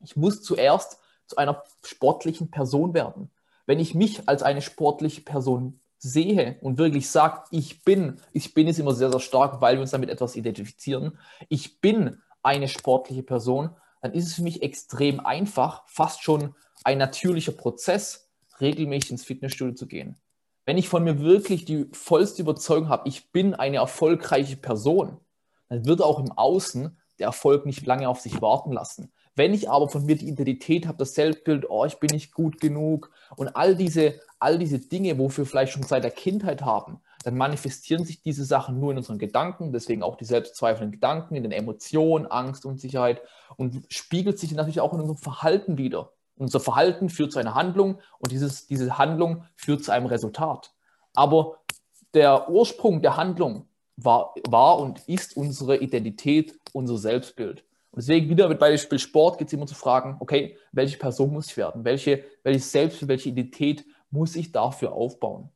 ich 0.00 0.14
muss 0.14 0.42
zuerst 0.42 0.98
zu 1.26 1.36
einer 1.36 1.62
sportlichen 1.82 2.50
Person 2.50 2.92
werden. 2.92 3.30
Wenn 3.66 3.80
ich 3.80 3.94
mich 3.94 4.28
als 4.28 4.42
eine 4.42 4.60
sportliche 4.60 5.22
Person 5.22 5.80
sehe 5.98 6.58
und 6.60 6.78
wirklich 6.78 7.10
sage, 7.10 7.42
ich 7.50 7.82
bin, 7.82 8.20
ich 8.32 8.54
bin 8.54 8.68
ist 8.68 8.78
immer 8.78 8.94
sehr, 8.94 9.10
sehr 9.10 9.20
stark, 9.20 9.60
weil 9.60 9.76
wir 9.76 9.80
uns 9.80 9.90
damit 9.90 10.10
etwas 10.10 10.36
identifizieren, 10.36 11.18
ich 11.48 11.80
bin 11.80 12.20
eine 12.42 12.68
sportliche 12.68 13.22
Person, 13.22 13.70
dann 14.00 14.12
ist 14.12 14.26
es 14.26 14.34
für 14.34 14.42
mich 14.42 14.62
extrem 14.62 15.20
einfach, 15.20 15.82
fast 15.86 16.22
schon 16.22 16.54
ein 16.84 16.98
natürlicher 16.98 17.52
Prozess, 17.52 18.30
regelmäßig 18.60 19.12
ins 19.12 19.24
Fitnessstudio 19.24 19.74
zu 19.74 19.86
gehen. 19.86 20.16
Wenn 20.64 20.78
ich 20.78 20.88
von 20.88 21.04
mir 21.04 21.20
wirklich 21.20 21.64
die 21.64 21.86
vollste 21.92 22.42
Überzeugung 22.42 22.88
habe, 22.88 23.08
ich 23.08 23.32
bin 23.32 23.54
eine 23.54 23.78
erfolgreiche 23.78 24.56
Person, 24.56 25.18
dann 25.68 25.86
wird 25.86 26.02
auch 26.02 26.18
im 26.18 26.32
Außen 26.32 26.98
der 27.18 27.26
Erfolg 27.26 27.66
nicht 27.66 27.86
lange 27.86 28.08
auf 28.08 28.20
sich 28.20 28.40
warten 28.40 28.72
lassen. 28.72 29.12
Wenn 29.34 29.54
ich 29.54 29.70
aber 29.70 29.88
von 29.88 30.04
mir 30.04 30.16
die 30.16 30.28
Identität 30.28 30.86
habe, 30.86 30.98
das 30.98 31.14
Selbstbild, 31.14 31.70
oh, 31.70 31.84
ich 31.84 32.00
bin 32.00 32.10
nicht 32.12 32.32
gut 32.32 32.60
genug 32.60 33.10
und 33.36 33.54
all 33.56 33.76
diese, 33.76 34.20
all 34.38 34.58
diese 34.58 34.78
Dinge, 34.78 35.16
wofür 35.18 35.46
vielleicht 35.46 35.72
schon 35.72 35.84
seit 35.84 36.04
der 36.04 36.10
Kindheit 36.10 36.62
haben, 36.62 37.00
dann 37.24 37.36
manifestieren 37.36 38.04
sich 38.04 38.22
diese 38.22 38.44
Sachen 38.44 38.78
nur 38.78 38.92
in 38.92 38.98
unseren 38.98 39.18
Gedanken, 39.18 39.72
deswegen 39.72 40.02
auch 40.02 40.16
die 40.16 40.24
selbstzweifelnden 40.24 40.92
Gedanken, 40.92 41.34
in 41.34 41.42
den 41.42 41.52
Emotionen, 41.52 42.26
Angst, 42.26 42.64
Unsicherheit 42.64 43.22
und 43.56 43.84
spiegelt 43.88 44.38
sich 44.38 44.52
natürlich 44.52 44.80
auch 44.80 44.92
in 44.92 45.00
unserem 45.00 45.18
Verhalten 45.18 45.78
wieder. 45.78 46.12
Unser 46.36 46.60
Verhalten 46.60 47.08
führt 47.08 47.32
zu 47.32 47.40
einer 47.40 47.54
Handlung 47.54 47.98
und 48.18 48.30
dieses, 48.30 48.66
diese 48.66 48.98
Handlung 48.98 49.44
führt 49.56 49.84
zu 49.84 49.90
einem 49.90 50.06
Resultat. 50.06 50.72
Aber 51.14 51.58
der 52.14 52.48
Ursprung 52.48 53.02
der 53.02 53.16
Handlung 53.16 53.66
war, 53.96 54.34
war 54.48 54.78
und 54.78 55.00
ist 55.08 55.36
unsere 55.36 55.78
Identität, 55.78 56.56
unser 56.72 56.98
Selbstbild. 56.98 57.64
Und 57.90 58.02
deswegen 58.02 58.28
wieder 58.28 58.48
mit 58.48 58.60
Beispiel 58.60 59.00
Sport 59.00 59.38
geht 59.38 59.48
es 59.48 59.52
immer 59.52 59.66
zu 59.66 59.74
fragen, 59.74 60.16
okay, 60.20 60.56
welche 60.70 60.98
Person 60.98 61.32
muss 61.32 61.46
ich 61.46 61.56
werden? 61.56 61.84
Welche, 61.84 62.24
welches 62.44 62.70
Selbstbild, 62.70 63.08
welche 63.08 63.30
Identität 63.30 63.84
muss 64.10 64.36
ich 64.36 64.52
dafür 64.52 64.92
aufbauen? 64.92 65.50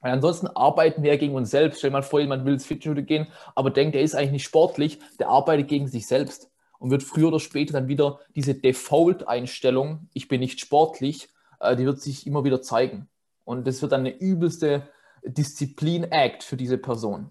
Weil 0.00 0.12
ansonsten 0.12 0.46
arbeiten 0.48 1.02
wir 1.02 1.12
ja 1.12 1.18
gegen 1.18 1.34
uns 1.34 1.50
selbst. 1.50 1.78
Stell 1.78 1.90
dir 1.90 1.96
mal 1.96 2.02
vor, 2.02 2.20
jemand 2.20 2.44
will 2.44 2.54
ins 2.54 2.66
Fitnessstudio 2.66 3.04
gehen, 3.04 3.26
aber 3.54 3.70
denkt, 3.70 3.94
er 3.94 4.02
ist 4.02 4.14
eigentlich 4.14 4.32
nicht 4.32 4.44
sportlich, 4.44 4.98
der 5.18 5.28
arbeitet 5.28 5.68
gegen 5.68 5.88
sich 5.88 6.06
selbst 6.06 6.50
und 6.78 6.90
wird 6.90 7.02
früher 7.02 7.28
oder 7.28 7.40
später 7.40 7.74
dann 7.74 7.88
wieder 7.88 8.20
diese 8.34 8.54
Default-Einstellung, 8.54 10.08
ich 10.14 10.28
bin 10.28 10.40
nicht 10.40 10.60
sportlich, 10.60 11.28
äh, 11.60 11.76
die 11.76 11.84
wird 11.84 12.00
sich 12.00 12.26
immer 12.26 12.44
wieder 12.44 12.62
zeigen. 12.62 13.08
Und 13.44 13.66
das 13.66 13.82
wird 13.82 13.92
dann 13.92 14.00
eine 14.00 14.16
übelste 14.16 14.88
Disziplin-Act 15.22 16.42
für 16.42 16.56
diese 16.56 16.78
Person. 16.78 17.30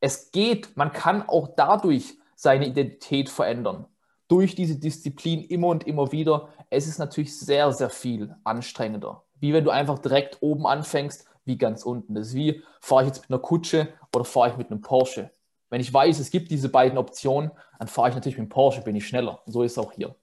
Es 0.00 0.30
geht, 0.30 0.76
man 0.76 0.92
kann 0.92 1.28
auch 1.28 1.48
dadurch 1.56 2.18
seine 2.36 2.66
Identität 2.66 3.28
verändern. 3.28 3.86
Durch 4.28 4.54
diese 4.54 4.76
Disziplin 4.76 5.42
immer 5.42 5.68
und 5.68 5.86
immer 5.86 6.12
wieder. 6.12 6.48
Es 6.70 6.86
ist 6.86 6.98
natürlich 6.98 7.38
sehr, 7.38 7.72
sehr 7.72 7.90
viel 7.90 8.34
anstrengender 8.44 9.24
Wie 9.40 9.52
wenn 9.52 9.64
du 9.64 9.70
einfach 9.70 9.98
direkt 9.98 10.38
oben 10.40 10.66
anfängst, 10.66 11.26
wie 11.44 11.58
ganz 11.58 11.84
unten. 11.84 12.14
Das 12.14 12.28
ist 12.28 12.34
wie, 12.34 12.62
fahre 12.80 13.02
ich 13.02 13.08
jetzt 13.08 13.22
mit 13.22 13.30
einer 13.30 13.38
Kutsche 13.38 13.88
oder 14.14 14.24
fahre 14.24 14.50
ich 14.50 14.56
mit 14.56 14.70
einem 14.70 14.80
Porsche? 14.80 15.30
Wenn 15.70 15.80
ich 15.80 15.92
weiß, 15.92 16.18
es 16.20 16.30
gibt 16.30 16.50
diese 16.50 16.68
beiden 16.68 16.98
Optionen, 16.98 17.50
dann 17.78 17.88
fahre 17.88 18.10
ich 18.10 18.14
natürlich 18.14 18.38
mit 18.38 18.48
dem 18.48 18.50
Porsche, 18.50 18.82
bin 18.82 18.96
ich 18.96 19.06
schneller. 19.06 19.42
Und 19.46 19.52
so 19.52 19.62
ist 19.62 19.72
es 19.72 19.78
auch 19.78 19.92
hier. 19.92 20.14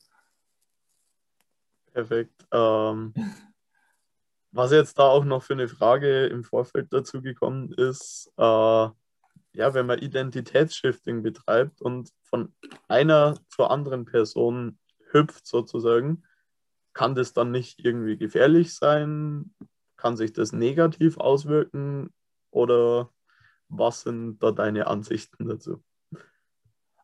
Perfekt. 1.93 2.45
Ähm, 2.51 3.13
was 4.51 4.71
jetzt 4.71 4.97
da 4.99 5.03
auch 5.03 5.25
noch 5.25 5.43
für 5.43 5.53
eine 5.53 5.67
Frage 5.67 6.27
im 6.27 6.43
Vorfeld 6.43 6.91
dazu 6.91 7.21
gekommen 7.21 7.73
ist, 7.73 8.31
äh, 8.37 8.89
ja, 9.53 9.73
wenn 9.73 9.85
man 9.85 9.99
Identitätsshifting 9.99 11.23
betreibt 11.23 11.81
und 11.81 12.09
von 12.23 12.53
einer 12.87 13.37
zur 13.49 13.71
anderen 13.71 14.05
Person 14.05 14.79
hüpft 15.11 15.45
sozusagen, 15.45 16.23
kann 16.93 17.15
das 17.15 17.33
dann 17.33 17.51
nicht 17.51 17.79
irgendwie 17.83 18.17
gefährlich 18.17 18.73
sein? 18.73 19.53
Kann 20.01 20.17
sich 20.17 20.33
das 20.33 20.51
negativ 20.51 21.19
auswirken? 21.19 22.11
Oder 22.49 23.11
was 23.69 24.01
sind 24.01 24.39
da 24.41 24.51
deine 24.51 24.87
Ansichten 24.87 25.47
dazu? 25.47 25.83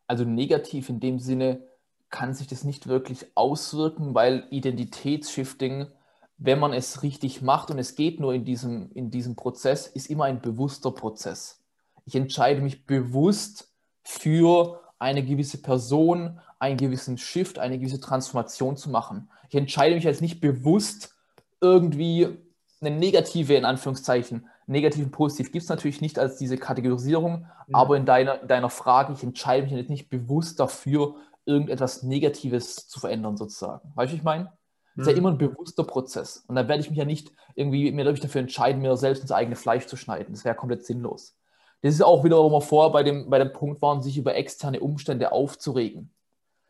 Also 0.08 0.24
negativ 0.24 0.90
in 0.90 1.00
dem 1.00 1.20
Sinne 1.20 1.62
kann 2.10 2.34
sich 2.34 2.48
das 2.48 2.64
nicht 2.64 2.88
wirklich 2.88 3.28
auswirken, 3.36 4.16
weil 4.16 4.48
Identitätsshifting, 4.50 5.92
wenn 6.40 6.58
man 6.58 6.74
es 6.74 7.04
richtig 7.04 7.44
macht 7.44 7.70
und 7.70 7.78
es 7.78 7.94
geht 7.94 8.20
nur 8.20 8.34
in 8.34 8.46
diesem, 8.46 8.90
in 8.94 9.12
diesem 9.12 9.36
Prozess, 9.36 9.86
ist 9.86 10.10
immer 10.10 10.24
ein 10.24 10.42
bewusster 10.42 10.90
Prozess. 10.90 11.64
Ich 12.06 12.16
entscheide 12.16 12.62
mich 12.62 12.88
bewusst 12.88 13.76
für 14.02 14.82
eine 14.98 15.24
gewisse 15.24 15.62
Person, 15.62 16.40
einen 16.58 16.78
gewissen 16.78 17.20
Shift, 17.20 17.60
eine 17.60 17.78
gewisse 17.78 18.00
Transformation 18.00 18.76
zu 18.76 18.90
machen. 18.90 19.30
Ich 19.50 19.56
entscheide 19.56 19.94
mich 19.94 20.06
jetzt 20.06 20.24
nicht 20.24 20.42
bewusst 20.42 21.14
irgendwie 21.62 22.47
eine 22.82 22.96
negative, 22.96 23.56
in 23.56 23.66
Anführungszeichen, 23.66 24.48
negativ 24.68 25.06
und 25.06 25.12
positiv 25.12 25.52
gibt 25.52 25.64
es 25.64 25.70
natürlich 25.70 26.02
nicht 26.02 26.20
als 26.20 26.38
diese 26.38 26.58
Kategorisierung, 26.58 27.48
mhm. 27.68 27.76
aber 27.76 27.98
in 27.98 28.06
deiner, 28.06 28.42
in 28.42 28.48
deiner 28.48 28.70
Frage, 28.70 29.14
ich 29.14 29.24
entscheide 29.24 29.64
mich 29.64 29.74
jetzt 29.74 29.90
nicht 29.90 30.10
bewusst 30.10 30.60
dafür, 30.60 31.16
irgendetwas 31.46 32.04
Negatives 32.04 32.88
zu 32.88 33.00
verändern, 33.00 33.38
sozusagen. 33.38 33.92
Weißt 33.96 34.12
du, 34.12 34.18
ich 34.18 34.24
meine? 34.24 34.52
Das 34.96 35.06
ist 35.06 35.08
ja 35.08 35.14
mhm. 35.14 35.20
immer 35.20 35.32
ein 35.32 35.38
bewusster 35.38 35.84
Prozess. 35.84 36.44
Und 36.48 36.56
da 36.56 36.68
werde 36.68 36.82
ich 36.82 36.90
mich 36.90 36.98
ja 36.98 37.06
nicht 37.06 37.32
irgendwie 37.56 37.92
mir 37.92 38.04
dafür 38.04 38.42
entscheiden, 38.42 38.82
mir 38.82 38.98
selbst 38.98 39.22
ins 39.22 39.32
eigene 39.32 39.56
Fleisch 39.56 39.86
zu 39.86 39.96
schneiden. 39.96 40.34
Das 40.34 40.44
wäre 40.44 40.56
komplett 40.56 40.86
sinnlos. 40.86 41.38
Das 41.82 41.94
ist 41.94 42.02
auch 42.02 42.24
wieder, 42.24 42.38
wo 42.38 42.50
wir 42.50 42.62
vorher 42.62 42.92
bei 42.92 43.04
dem, 43.04 43.30
bei 43.30 43.38
dem 43.38 43.54
Punkt 43.54 43.82
waren, 43.82 44.02
sich 44.02 44.18
über 44.18 44.36
externe 44.36 44.80
Umstände 44.80 45.32
aufzuregen. 45.32 46.12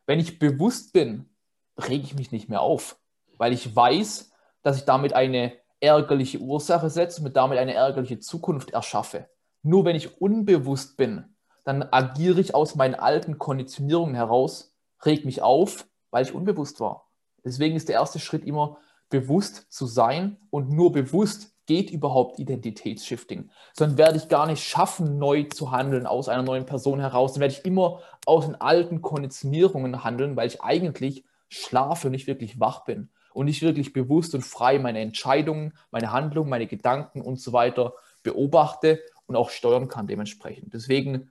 Wenn 0.05 0.19
ich 0.19 0.39
bewusst 0.39 0.91
bin, 0.93 1.29
rege 1.77 2.03
ich 2.03 2.15
mich 2.15 2.31
nicht 2.31 2.49
mehr 2.49 2.61
auf, 2.61 2.99
weil 3.37 3.53
ich 3.53 3.73
weiß, 3.73 4.31
dass 4.61 4.77
ich 4.77 4.83
damit 4.83 5.13
eine 5.13 5.53
ärgerliche 5.79 6.39
Ursache 6.39 6.89
setze 6.89 7.23
und 7.23 7.35
damit 7.35 7.57
eine 7.57 7.73
ärgerliche 7.73 8.19
Zukunft 8.19 8.71
erschaffe. 8.71 9.29
Nur 9.63 9.85
wenn 9.85 9.95
ich 9.95 10.21
unbewusst 10.21 10.97
bin, 10.97 11.35
dann 11.63 11.83
agiere 11.83 12.39
ich 12.39 12.55
aus 12.55 12.75
meinen 12.75 12.95
alten 12.95 13.37
Konditionierungen 13.37 14.15
heraus, 14.15 14.73
reg 15.05 15.25
mich 15.25 15.41
auf, 15.41 15.87
weil 16.11 16.23
ich 16.23 16.33
unbewusst 16.33 16.79
war. 16.79 17.09
Deswegen 17.43 17.75
ist 17.75 17.89
der 17.89 17.95
erste 17.95 18.19
Schritt 18.19 18.45
immer 18.45 18.77
bewusst 19.09 19.67
zu 19.69 19.85
sein 19.85 20.37
und 20.49 20.71
nur 20.71 20.91
bewusst 20.91 21.53
geht 21.65 21.91
überhaupt 21.91 22.39
Identitätsshifting. 22.39 23.49
Sondern 23.73 23.97
werde 23.97 24.17
ich 24.17 24.29
gar 24.29 24.47
nicht 24.47 24.63
schaffen, 24.63 25.17
neu 25.17 25.43
zu 25.43 25.71
handeln 25.71 26.07
aus 26.07 26.29
einer 26.29 26.43
neuen 26.43 26.65
Person 26.65 27.01
heraus. 27.01 27.33
Dann 27.33 27.41
werde 27.41 27.53
ich 27.53 27.65
immer 27.65 28.01
aus 28.25 28.45
den 28.45 28.55
alten 28.55 29.01
Konditionierungen 29.01 30.03
handeln, 30.03 30.37
weil 30.37 30.47
ich 30.47 30.61
eigentlich 30.61 31.25
schlafe 31.49 32.07
und 32.07 32.11
nicht 32.11 32.27
wirklich 32.27 32.59
wach 32.59 32.85
bin 32.85 33.09
und 33.37 33.45
nicht 33.45 33.61
wirklich 33.61 33.93
bewusst 33.93 34.33
und 34.33 34.41
frei 34.41 34.79
meine 34.79 34.99
Entscheidungen, 34.99 35.73
meine 35.91 36.11
Handlungen, 36.11 36.49
meine 36.49 36.65
Gedanken 36.65 37.21
und 37.21 37.39
so 37.39 37.53
weiter 37.53 37.93
beobachte 38.23 38.99
und 39.27 39.35
auch 39.35 39.51
steuern 39.51 39.87
kann 39.87 40.07
dementsprechend. 40.07 40.73
Deswegen 40.73 41.29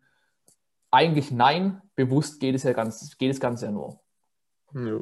eigentlich 0.92 1.32
nein, 1.32 1.82
bewusst 1.96 2.38
geht 2.38 2.54
es 2.54 2.62
ja 2.62 2.74
ganz, 2.74 3.18
geht 3.18 3.32
es 3.32 3.40
ganz 3.40 3.60
ja 3.60 3.72
nur. 3.72 3.98
Ja. 4.72 5.00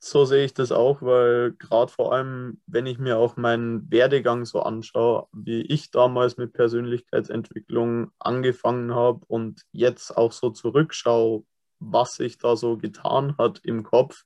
So 0.00 0.24
sehe 0.24 0.44
ich 0.44 0.52
das 0.52 0.72
auch, 0.72 1.00
weil 1.00 1.52
gerade 1.52 1.92
vor 1.92 2.12
allem, 2.12 2.60
wenn 2.66 2.86
ich 2.86 2.98
mir 2.98 3.16
auch 3.16 3.36
meinen 3.36 3.88
Werdegang 3.88 4.44
so 4.44 4.62
anschaue, 4.62 5.28
wie 5.32 5.60
ich 5.60 5.92
damals 5.92 6.38
mit 6.38 6.54
Persönlichkeitsentwicklung 6.54 8.10
angefangen 8.18 8.96
habe 8.96 9.20
und 9.28 9.62
jetzt 9.70 10.16
auch 10.16 10.32
so 10.32 10.50
zurückschaue, 10.50 11.44
was 11.78 12.16
sich 12.16 12.38
da 12.38 12.56
so 12.56 12.78
getan 12.78 13.36
hat 13.38 13.60
im 13.62 13.84
Kopf, 13.84 14.24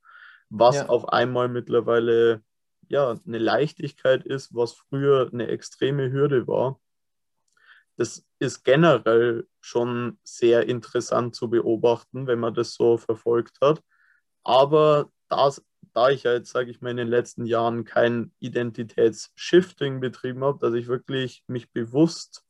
was 0.50 0.76
ja. 0.76 0.88
auf 0.88 1.08
einmal 1.08 1.48
mittlerweile 1.48 2.42
ja 2.88 3.14
eine 3.26 3.38
Leichtigkeit 3.38 4.24
ist, 4.24 4.54
was 4.54 4.74
früher 4.74 5.30
eine 5.32 5.48
extreme 5.48 6.10
Hürde 6.10 6.46
war. 6.46 6.80
Das 7.96 8.26
ist 8.38 8.64
generell 8.64 9.46
schon 9.60 10.18
sehr 10.24 10.68
interessant 10.68 11.34
zu 11.34 11.48
beobachten, 11.48 12.26
wenn 12.26 12.40
man 12.40 12.54
das 12.54 12.74
so 12.74 12.98
verfolgt 12.98 13.58
hat. 13.60 13.82
Aber 14.42 15.10
das, 15.28 15.64
da 15.92 16.10
ich 16.10 16.24
ja 16.24 16.32
jetzt, 16.32 16.50
sage 16.50 16.70
ich 16.70 16.80
mal, 16.80 16.90
in 16.90 16.96
den 16.96 17.08
letzten 17.08 17.46
Jahren 17.46 17.84
kein 17.84 18.32
Identitätsshifting 18.40 20.00
betrieben 20.00 20.42
habe, 20.42 20.58
dass 20.58 20.74
ich 20.74 20.88
wirklich 20.88 21.44
mich 21.46 21.70
bewusst 21.72 22.44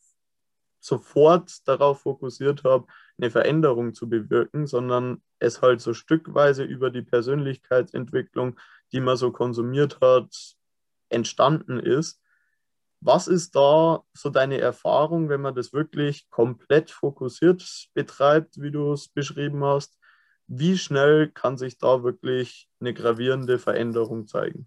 sofort 0.80 1.66
darauf 1.68 2.02
fokussiert 2.02 2.64
habe, 2.64 2.86
eine 3.18 3.30
Veränderung 3.30 3.94
zu 3.94 4.08
bewirken, 4.08 4.66
sondern 4.66 5.22
es 5.38 5.62
halt 5.62 5.80
so 5.80 5.94
stückweise 5.94 6.64
über 6.64 6.90
die 6.90 7.02
Persönlichkeitsentwicklung, 7.02 8.58
die 8.92 9.00
man 9.00 9.16
so 9.16 9.30
konsumiert 9.30 10.00
hat, 10.00 10.56
entstanden 11.08 11.78
ist. 11.78 12.20
Was 13.00 13.28
ist 13.28 13.54
da 13.54 14.02
so 14.14 14.30
deine 14.30 14.58
Erfahrung, 14.58 15.28
wenn 15.28 15.42
man 15.42 15.54
das 15.54 15.72
wirklich 15.72 16.28
komplett 16.30 16.90
fokussiert 16.90 17.62
betreibt, 17.92 18.60
wie 18.60 18.70
du 18.70 18.92
es 18.92 19.08
beschrieben 19.08 19.62
hast? 19.62 19.98
Wie 20.46 20.78
schnell 20.78 21.30
kann 21.30 21.56
sich 21.56 21.78
da 21.78 22.02
wirklich 22.02 22.68
eine 22.80 22.94
gravierende 22.94 23.58
Veränderung 23.58 24.26
zeigen? 24.26 24.66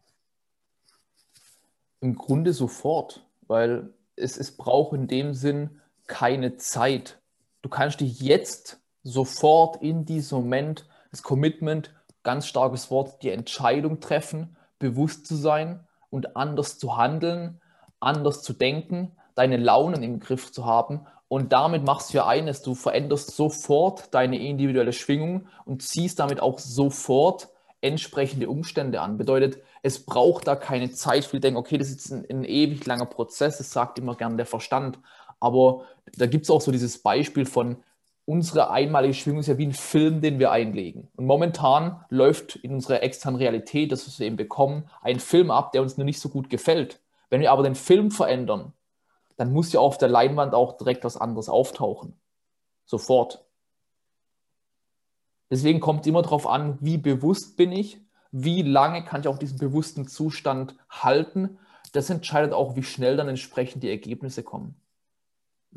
Im 2.00 2.16
Grunde 2.16 2.54
sofort, 2.54 3.26
weil 3.48 3.94
es, 4.16 4.38
es 4.38 4.56
braucht 4.56 4.94
in 4.94 5.08
dem 5.08 5.34
Sinn 5.34 5.82
keine 6.06 6.58
Zeit. 6.58 7.20
Du 7.62 7.70
kannst 7.70 8.02
dich 8.02 8.20
jetzt 8.20 8.80
sofort 9.04 9.82
in 9.82 10.06
diesem 10.06 10.40
Moment 10.40 10.86
das 11.12 11.24
Commitment, 11.24 11.94
ganz 12.24 12.48
starkes 12.48 12.92
Wort, 12.92 13.24
die 13.24 13.32
Entscheidung 13.32 14.00
treffen, 14.00 14.58
bewusst 14.80 15.26
zu 15.26 15.36
sein 15.36 15.86
und 16.10 16.36
anders 16.36 16.78
zu 16.78 16.98
handeln, 16.98 17.62
anders 18.00 18.44
zu 18.44 18.54
denken, 18.54 19.14
deine 19.36 19.58
Launen 19.58 20.04
im 20.04 20.20
Griff 20.20 20.52
zu 20.52 20.66
haben. 20.66 21.06
Und 21.30 21.52
damit 21.52 21.84
machst 21.84 22.14
du 22.14 22.18
ja 22.18 22.28
eines, 22.28 22.62
du 22.62 22.76
veränderst 22.76 23.36
sofort 23.36 24.14
deine 24.14 24.40
individuelle 24.40 24.94
Schwingung 24.94 25.48
und 25.66 25.82
ziehst 25.82 26.20
damit 26.20 26.40
auch 26.40 26.60
sofort 26.60 27.50
entsprechende 27.82 28.50
Umstände 28.50 29.02
an. 29.02 29.18
Bedeutet, 29.18 29.62
es 29.84 30.06
braucht 30.06 30.48
da 30.48 30.56
keine 30.56 30.92
Zeit. 30.92 31.26
Viele 31.26 31.42
denken, 31.42 31.58
okay, 31.58 31.78
das 31.78 31.90
ist 31.90 32.12
ein, 32.12 32.26
ein 32.30 32.44
ewig 32.44 32.86
langer 32.86 33.06
Prozess, 33.06 33.58
das 33.58 33.72
sagt 33.72 34.00
immer 34.00 34.16
gern 34.16 34.38
der 34.38 34.46
Verstand. 34.46 35.00
Aber 35.40 35.84
da 36.16 36.26
gibt 36.26 36.44
es 36.44 36.50
auch 36.50 36.62
so 36.62 36.72
dieses 36.72 36.98
Beispiel 37.00 37.46
von, 37.46 37.78
unsere 38.26 38.70
einmalige 38.72 39.14
Schwingung 39.14 39.40
ist 39.40 39.48
ja 39.48 39.58
wie 39.58 39.68
ein 39.68 39.74
Film, 39.74 40.20
den 40.20 40.38
wir 40.38 40.52
einlegen. 40.52 41.08
Und 41.16 41.26
momentan 41.26 42.04
läuft 42.10 42.58
in 42.58 42.74
unserer 42.74 43.02
externen 43.02 43.40
Realität, 43.40 43.92
das 43.92 44.06
was 44.06 44.20
wir 44.20 44.28
eben 44.28 44.36
bekommen, 44.36 44.90
ein 45.02 45.20
Film 45.20 45.50
ab, 45.50 45.72
der 45.72 45.82
uns 45.82 45.98
nur 45.98 46.06
nicht 46.06 46.20
so 46.20 46.28
gut 46.28 46.50
gefällt. 46.50 47.00
Wenn 47.30 47.40
wir 47.40 47.52
aber 47.52 47.64
den 47.64 47.76
Film 47.76 48.12
verändern, 48.12 48.74
dann 49.38 49.54
muss 49.54 49.72
ja 49.72 49.80
auf 49.80 49.98
der 49.98 50.10
Leinwand 50.10 50.54
auch 50.54 50.78
direkt 50.78 51.06
was 51.06 51.16
anderes 51.16 51.48
auftauchen. 51.48 52.14
Sofort. 52.86 53.46
Deswegen 55.50 55.80
kommt 55.80 56.06
immer 56.06 56.22
darauf 56.22 56.48
an, 56.48 56.78
wie 56.82 56.98
bewusst 56.98 57.56
bin 57.56 57.72
ich, 57.72 58.02
wie 58.32 58.62
lange 58.62 59.06
kann 59.06 59.22
ich 59.22 59.30
auch 59.30 59.38
diesen 59.38 59.58
bewussten 59.58 60.06
Zustand 60.08 60.76
halten. 60.90 61.60
Das 61.94 62.10
entscheidet 62.10 62.52
auch, 62.52 62.76
wie 62.76 62.84
schnell 62.84 63.16
dann 63.16 63.30
entsprechend 63.30 63.84
die 63.84 63.90
Ergebnisse 63.90 64.44
kommen. 64.44 64.76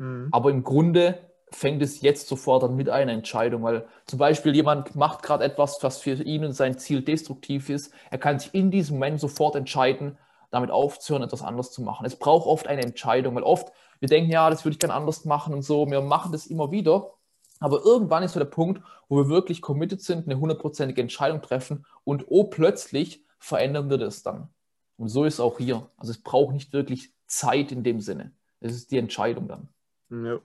Mhm. 0.01 0.29
Aber 0.31 0.49
im 0.49 0.63
Grunde 0.63 1.19
fängt 1.51 1.81
es 1.81 2.01
jetzt 2.01 2.27
sofort 2.27 2.63
an 2.63 2.75
mit 2.75 2.89
einer 2.89 3.11
Entscheidung, 3.11 3.63
weil 3.63 3.85
zum 4.07 4.19
Beispiel 4.19 4.55
jemand 4.55 4.95
macht 4.95 5.21
gerade 5.21 5.43
etwas, 5.43 5.83
was 5.83 5.99
für 5.99 6.13
ihn 6.13 6.43
und 6.45 6.53
sein 6.53 6.77
Ziel 6.77 7.01
destruktiv 7.01 7.69
ist. 7.69 7.93
Er 8.09 8.17
kann 8.17 8.39
sich 8.39 8.53
in 8.53 8.71
diesem 8.71 8.95
Moment 8.95 9.19
sofort 9.19 9.55
entscheiden, 9.55 10.17
damit 10.49 10.71
aufzuhören, 10.71 11.23
etwas 11.23 11.43
anders 11.43 11.71
zu 11.71 11.81
machen. 11.81 12.05
Es 12.05 12.15
braucht 12.15 12.47
oft 12.47 12.67
eine 12.67 12.81
Entscheidung, 12.81 13.35
weil 13.35 13.43
oft 13.43 13.71
wir 13.99 14.09
denken, 14.09 14.31
ja, 14.31 14.49
das 14.49 14.65
würde 14.65 14.73
ich 14.73 14.79
gerne 14.79 14.95
anders 14.95 15.25
machen 15.25 15.53
und 15.53 15.61
so. 15.61 15.89
Wir 15.89 16.01
machen 16.01 16.31
das 16.31 16.47
immer 16.47 16.71
wieder. 16.71 17.13
Aber 17.59 17.83
irgendwann 17.85 18.23
ist 18.23 18.33
so 18.33 18.39
der 18.39 18.47
Punkt, 18.47 18.81
wo 19.07 19.17
wir 19.17 19.29
wirklich 19.29 19.61
committed 19.61 20.01
sind, 20.01 20.25
eine 20.25 20.39
hundertprozentige 20.39 21.01
Entscheidung 21.01 21.41
treffen 21.41 21.85
und 22.03 22.25
oh, 22.27 22.45
plötzlich 22.45 23.23
verändern 23.37 23.89
wir 23.89 23.99
das 23.99 24.23
dann. 24.23 24.49
Und 24.97 25.09
so 25.09 25.25
ist 25.25 25.35
es 25.35 25.39
auch 25.39 25.59
hier. 25.59 25.89
Also 25.97 26.11
es 26.11 26.23
braucht 26.23 26.53
nicht 26.53 26.73
wirklich 26.73 27.13
Zeit 27.27 27.71
in 27.71 27.83
dem 27.83 28.01
Sinne. 28.01 28.31
Es 28.61 28.73
ist 28.73 28.91
die 28.91 28.97
Entscheidung 28.97 29.47
dann. 29.47 29.69
Ja. 30.11 30.41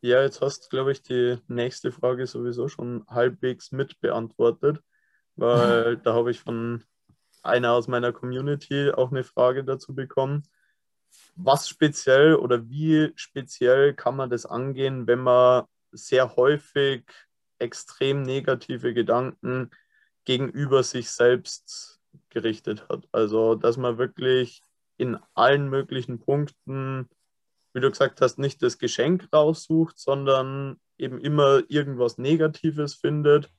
Ja, 0.00 0.20
jetzt 0.22 0.40
hast, 0.40 0.70
glaube 0.70 0.90
ich, 0.90 1.02
die 1.02 1.38
nächste 1.46 1.92
Frage 1.92 2.26
sowieso 2.26 2.66
schon 2.66 3.04
halbwegs 3.06 3.70
mit 3.70 4.00
beantwortet, 4.00 4.82
weil 5.36 5.96
da 6.04 6.14
habe 6.14 6.32
ich 6.32 6.40
von 6.40 6.82
einer 7.42 7.72
aus 7.72 7.86
meiner 7.86 8.12
Community 8.12 8.90
auch 8.90 9.10
eine 9.10 9.24
Frage 9.24 9.62
dazu 9.62 9.94
bekommen. 9.94 10.42
Was 11.36 11.68
speziell 11.68 12.34
oder 12.34 12.68
wie 12.68 13.12
speziell 13.14 13.94
kann 13.94 14.16
man 14.16 14.30
das 14.30 14.46
angehen, 14.46 15.06
wenn 15.06 15.20
man 15.20 15.66
sehr 15.92 16.34
häufig 16.34 17.04
extrem 17.58 18.22
negative 18.22 18.94
Gedanken 18.94 19.70
gegenüber 20.24 20.82
sich 20.82 21.10
selbst 21.10 22.00
gerichtet 22.30 22.88
hat? 22.88 23.06
Also, 23.12 23.54
dass 23.54 23.76
man 23.76 23.98
wirklich 23.98 24.62
in 24.96 25.18
allen 25.34 25.68
möglichen 25.68 26.18
Punkten, 26.18 27.08
wie 27.74 27.80
du 27.80 27.90
gesagt 27.90 28.20
hast, 28.20 28.38
nicht 28.38 28.62
das 28.62 28.78
Geschenk 28.78 29.28
raussucht, 29.32 29.98
sondern 29.98 30.78
eben 30.98 31.18
immer 31.18 31.62
irgendwas 31.68 32.18
Negatives 32.18 32.94
findet 32.94 33.50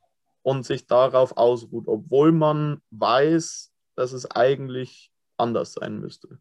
und 0.41 0.65
sich 0.65 0.87
darauf 0.87 1.37
ausruht, 1.37 1.87
obwohl 1.87 2.31
man 2.31 2.81
weiß, 2.91 3.71
dass 3.95 4.11
es 4.13 4.29
eigentlich 4.29 5.11
anders 5.37 5.73
sein 5.73 5.99
müsste. 5.99 6.39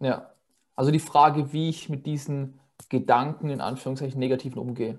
Ja, 0.00 0.32
also 0.74 0.90
die 0.90 1.00
Frage, 1.00 1.52
wie 1.52 1.68
ich 1.68 1.88
mit 1.88 2.06
diesen 2.06 2.60
Gedanken 2.88 3.50
in 3.50 3.60
Anführungszeichen 3.60 4.18
negativen 4.18 4.58
umgehe. 4.58 4.98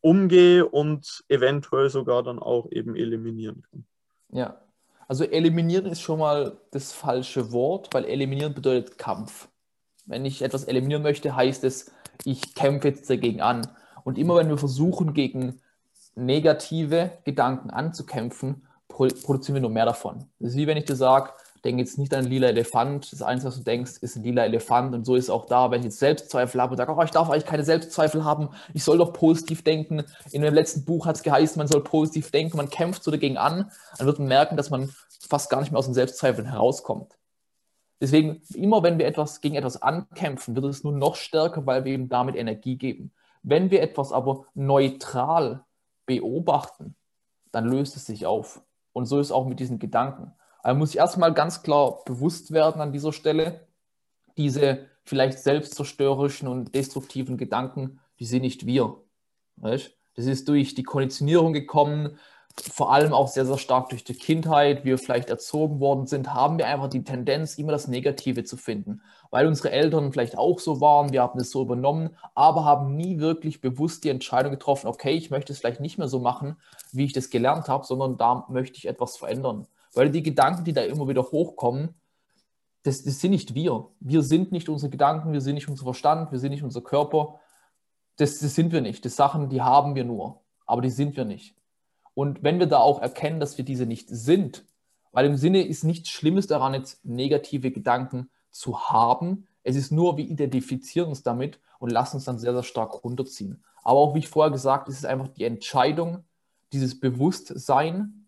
Umgehe 0.00 0.66
und 0.66 1.24
eventuell 1.28 1.90
sogar 1.90 2.22
dann 2.22 2.38
auch 2.38 2.70
eben 2.70 2.94
eliminieren 2.94 3.62
kann. 3.62 3.86
Ja, 4.30 4.60
also 5.08 5.24
eliminieren 5.24 5.86
ist 5.86 6.00
schon 6.00 6.18
mal 6.18 6.58
das 6.70 6.92
falsche 6.92 7.52
Wort, 7.52 7.92
weil 7.92 8.04
eliminieren 8.04 8.54
bedeutet 8.54 8.98
Kampf. 8.98 9.48
Wenn 10.06 10.24
ich 10.24 10.42
etwas 10.42 10.64
eliminieren 10.64 11.02
möchte, 11.02 11.34
heißt 11.34 11.64
es, 11.64 11.90
ich 12.24 12.54
kämpfe 12.54 12.88
jetzt 12.88 13.08
dagegen 13.08 13.40
an. 13.40 13.66
Und 14.04 14.18
immer 14.18 14.36
wenn 14.36 14.48
wir 14.48 14.58
versuchen, 14.58 15.14
gegen 15.14 15.60
negative 16.14 17.12
Gedanken 17.24 17.70
anzukämpfen, 17.70 18.66
produzieren 18.88 19.54
wir 19.54 19.62
nur 19.62 19.70
mehr 19.70 19.86
davon. 19.86 20.26
Das 20.38 20.50
ist 20.50 20.56
wie 20.56 20.66
wenn 20.66 20.76
ich 20.76 20.84
dir 20.84 20.96
sage, 20.96 21.30
denke 21.64 21.82
jetzt 21.82 21.98
nicht 21.98 22.12
an 22.12 22.20
einen 22.20 22.28
lila 22.28 22.48
Elefant. 22.48 23.10
Das 23.10 23.22
Einzige, 23.22 23.48
was 23.48 23.56
du 23.56 23.64
denkst, 23.64 23.94
ist 24.02 24.16
ein 24.16 24.22
lila 24.22 24.44
Elefant. 24.44 24.94
Und 24.94 25.04
so 25.04 25.16
ist 25.16 25.24
es 25.24 25.30
auch 25.30 25.46
da, 25.46 25.70
wenn 25.70 25.80
ich 25.80 25.86
jetzt 25.86 25.98
Selbstzweifel 25.98 26.60
habe 26.60 26.72
und 26.72 26.76
sage, 26.76 26.94
oh, 26.94 27.02
ich 27.02 27.10
darf 27.10 27.30
eigentlich 27.30 27.46
keine 27.46 27.64
Selbstzweifel 27.64 28.24
haben, 28.24 28.50
ich 28.74 28.84
soll 28.84 28.98
doch 28.98 29.12
positiv 29.12 29.64
denken. 29.64 30.04
In 30.30 30.42
dem 30.42 30.54
letzten 30.54 30.84
Buch 30.84 31.06
hat 31.06 31.16
es 31.16 31.22
geheißen, 31.22 31.58
man 31.58 31.66
soll 31.66 31.82
positiv 31.82 32.30
denken, 32.30 32.56
man 32.56 32.68
kämpft 32.68 33.02
so 33.02 33.10
dagegen 33.10 33.38
an, 33.38 33.70
dann 33.98 34.06
wird 34.06 34.18
man 34.18 34.28
merken, 34.28 34.56
dass 34.56 34.70
man 34.70 34.90
fast 35.28 35.50
gar 35.50 35.60
nicht 35.60 35.72
mehr 35.72 35.78
aus 35.78 35.86
den 35.86 35.94
Selbstzweifeln 35.94 36.46
herauskommt. 36.46 37.14
Deswegen, 38.04 38.42
immer 38.52 38.82
wenn 38.82 38.98
wir 38.98 39.06
etwas 39.06 39.40
gegen 39.40 39.54
etwas 39.54 39.80
ankämpfen, 39.80 40.54
wird 40.54 40.66
es 40.66 40.84
nur 40.84 40.92
noch 40.92 41.16
stärker, 41.16 41.64
weil 41.64 41.86
wir 41.86 41.92
eben 41.94 42.10
damit 42.10 42.36
Energie 42.36 42.76
geben. 42.76 43.12
Wenn 43.42 43.70
wir 43.70 43.80
etwas 43.80 44.12
aber 44.12 44.44
neutral 44.52 45.64
beobachten, 46.04 46.96
dann 47.50 47.64
löst 47.64 47.96
es 47.96 48.04
sich 48.04 48.26
auf. 48.26 48.60
Und 48.92 49.06
so 49.06 49.18
ist 49.20 49.32
auch 49.32 49.46
mit 49.46 49.58
diesen 49.58 49.78
Gedanken. 49.78 50.34
Also 50.62 50.78
muss 50.78 50.90
ich 50.90 50.98
erstmal 50.98 51.32
ganz 51.32 51.62
klar 51.62 52.04
bewusst 52.04 52.52
werden 52.52 52.82
an 52.82 52.92
dieser 52.92 53.14
Stelle, 53.14 53.66
diese 54.36 54.84
vielleicht 55.04 55.38
selbstzerstörerischen 55.38 56.46
und 56.46 56.74
destruktiven 56.74 57.38
Gedanken, 57.38 58.00
die 58.18 58.26
sind 58.26 58.42
nicht 58.42 58.66
wir. 58.66 59.00
Weißt? 59.56 59.96
Das 60.14 60.26
ist 60.26 60.46
durch 60.46 60.74
die 60.74 60.82
Konditionierung 60.82 61.54
gekommen, 61.54 62.18
vor 62.60 62.92
allem 62.92 63.12
auch 63.12 63.28
sehr, 63.28 63.46
sehr 63.46 63.58
stark 63.58 63.88
durch 63.88 64.04
die 64.04 64.14
Kindheit, 64.14 64.84
wie 64.84 64.90
wir 64.90 64.98
vielleicht 64.98 65.28
erzogen 65.28 65.80
worden 65.80 66.06
sind, 66.06 66.32
haben 66.32 66.56
wir 66.58 66.66
einfach 66.66 66.88
die 66.88 67.02
Tendenz, 67.02 67.58
immer 67.58 67.72
das 67.72 67.88
Negative 67.88 68.44
zu 68.44 68.56
finden. 68.56 69.02
Weil 69.30 69.48
unsere 69.48 69.72
Eltern 69.72 70.12
vielleicht 70.12 70.38
auch 70.38 70.60
so 70.60 70.80
waren, 70.80 71.12
wir 71.12 71.22
haben 71.22 71.40
es 71.40 71.50
so 71.50 71.62
übernommen, 71.62 72.16
aber 72.34 72.64
haben 72.64 72.94
nie 72.94 73.18
wirklich 73.18 73.60
bewusst 73.60 74.04
die 74.04 74.08
Entscheidung 74.08 74.52
getroffen, 74.52 74.86
okay, 74.86 75.12
ich 75.12 75.30
möchte 75.30 75.52
es 75.52 75.58
vielleicht 75.58 75.80
nicht 75.80 75.98
mehr 75.98 76.06
so 76.06 76.20
machen, 76.20 76.56
wie 76.92 77.04
ich 77.04 77.12
das 77.12 77.30
gelernt 77.30 77.68
habe, 77.68 77.84
sondern 77.84 78.16
da 78.16 78.46
möchte 78.48 78.78
ich 78.78 78.86
etwas 78.86 79.16
verändern. 79.16 79.66
Weil 79.92 80.10
die 80.10 80.22
Gedanken, 80.22 80.64
die 80.64 80.72
da 80.72 80.82
immer 80.82 81.08
wieder 81.08 81.22
hochkommen, 81.22 81.94
das, 82.84 83.02
das 83.02 83.20
sind 83.20 83.32
nicht 83.32 83.54
wir. 83.54 83.88
Wir 83.98 84.22
sind 84.22 84.52
nicht 84.52 84.68
unsere 84.68 84.90
Gedanken, 84.90 85.32
wir 85.32 85.40
sind 85.40 85.54
nicht 85.54 85.68
unser 85.68 85.84
Verstand, 85.84 86.30
wir 86.30 86.38
sind 86.38 86.50
nicht 86.50 86.62
unser 86.62 86.82
Körper. 86.82 87.40
Das, 88.16 88.38
das 88.38 88.54
sind 88.54 88.72
wir 88.72 88.80
nicht. 88.80 89.04
Das 89.04 89.16
Sachen, 89.16 89.48
die 89.48 89.62
haben 89.62 89.96
wir 89.96 90.04
nur, 90.04 90.42
aber 90.66 90.82
die 90.82 90.90
sind 90.90 91.16
wir 91.16 91.24
nicht. 91.24 91.56
Und 92.14 92.42
wenn 92.42 92.58
wir 92.58 92.66
da 92.66 92.78
auch 92.78 93.02
erkennen, 93.02 93.40
dass 93.40 93.58
wir 93.58 93.64
diese 93.64 93.86
nicht 93.86 94.08
sind, 94.08 94.64
weil 95.12 95.26
im 95.26 95.36
Sinne 95.36 95.62
ist 95.62 95.84
nichts 95.84 96.10
Schlimmes 96.10 96.46
daran, 96.46 96.74
jetzt 96.74 97.04
negative 97.04 97.70
Gedanken 97.70 98.30
zu 98.50 98.88
haben. 98.88 99.46
Es 99.62 99.76
ist 99.76 99.92
nur, 99.92 100.16
wir 100.16 100.24
identifizieren 100.24 101.08
uns 101.08 101.22
damit 101.22 101.60
und 101.78 101.90
lassen 101.90 102.16
uns 102.16 102.24
dann 102.24 102.38
sehr, 102.38 102.52
sehr 102.52 102.62
stark 102.62 103.04
runterziehen. 103.04 103.62
Aber 103.82 104.00
auch 104.00 104.14
wie 104.14 104.20
ich 104.20 104.28
vorher 104.28 104.50
gesagt, 104.50 104.88
ist 104.88 104.98
es 104.98 105.04
einfach 105.04 105.28
die 105.28 105.44
Entscheidung, 105.44 106.24
dieses 106.72 106.98
Bewusstsein, 106.98 108.26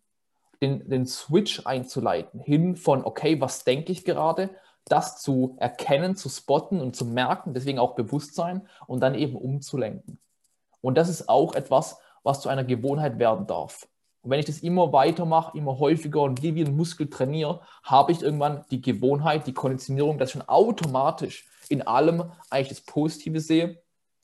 den, 0.63 0.89
den 0.89 1.07
Switch 1.07 1.67
einzuleiten, 1.67 2.41
hin 2.41 2.77
von, 2.77 3.05
okay, 3.05 3.41
was 3.41 3.65
denke 3.65 3.93
ich 3.93 4.05
gerade, 4.05 4.51
das 4.85 5.21
zu 5.21 5.57
erkennen, 5.59 6.15
zu 6.15 6.29
spotten 6.29 6.81
und 6.81 6.95
zu 6.95 7.05
merken, 7.05 7.53
deswegen 7.55 7.79
auch 7.79 7.95
Bewusstsein 7.97 8.69
und 8.87 9.01
dann 9.01 9.15
eben 9.15 9.37
umzulenken. 9.37 10.19
Und 10.81 10.97
das 10.97 11.09
ist 11.09 11.29
auch 11.29 11.55
etwas, 11.55 11.99
was 12.27 12.41
zu 12.41 12.49
einer 12.49 12.65
Gewohnheit 12.65 13.21
werden 13.21 13.47
darf. 13.47 13.87
Und 14.21 14.33
wenn 14.33 14.41
ich 14.41 14.47
das 14.47 14.59
immer 14.59 14.93
weitermache, 14.93 15.57
immer 15.57 15.79
häufiger 15.79 16.23
und 16.23 16.43
wie, 16.43 16.61
ein 16.61 16.77
Muskel 16.77 17.09
trainiere, 17.09 17.61
habe 17.85 18.11
ich 18.11 18.21
irgendwann 18.21 18.65
die 18.73 18.81
Gewohnheit, 18.81 19.47
die 19.47 19.55
Konditionierung, 19.55 20.19
dass 20.19 20.31
ich 20.31 20.33
schon 20.33 20.49
automatisch 20.49 21.47
in 21.69 21.83
allem 21.83 22.33
eigentlich 22.51 22.71
das 22.71 22.81
Positive 22.81 23.39
sehe, 23.39 23.81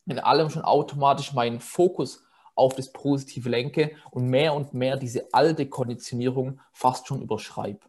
in 0.07 0.19
allem 0.19 0.51
schon 0.51 0.63
automatisch 0.63 1.33
meinen 1.33 1.61
Fokus 1.61 2.25
auf 2.57 2.75
das 2.75 2.93
Positive 2.93 3.49
lenke 3.49 3.93
und 4.11 4.27
mehr 4.27 4.55
und 4.55 4.75
mehr 4.75 4.97
diese 4.97 5.33
alte 5.33 5.67
Konditionierung 5.67 6.59
fast 6.73 7.07
schon 7.07 7.23
überschreibe. 7.23 7.87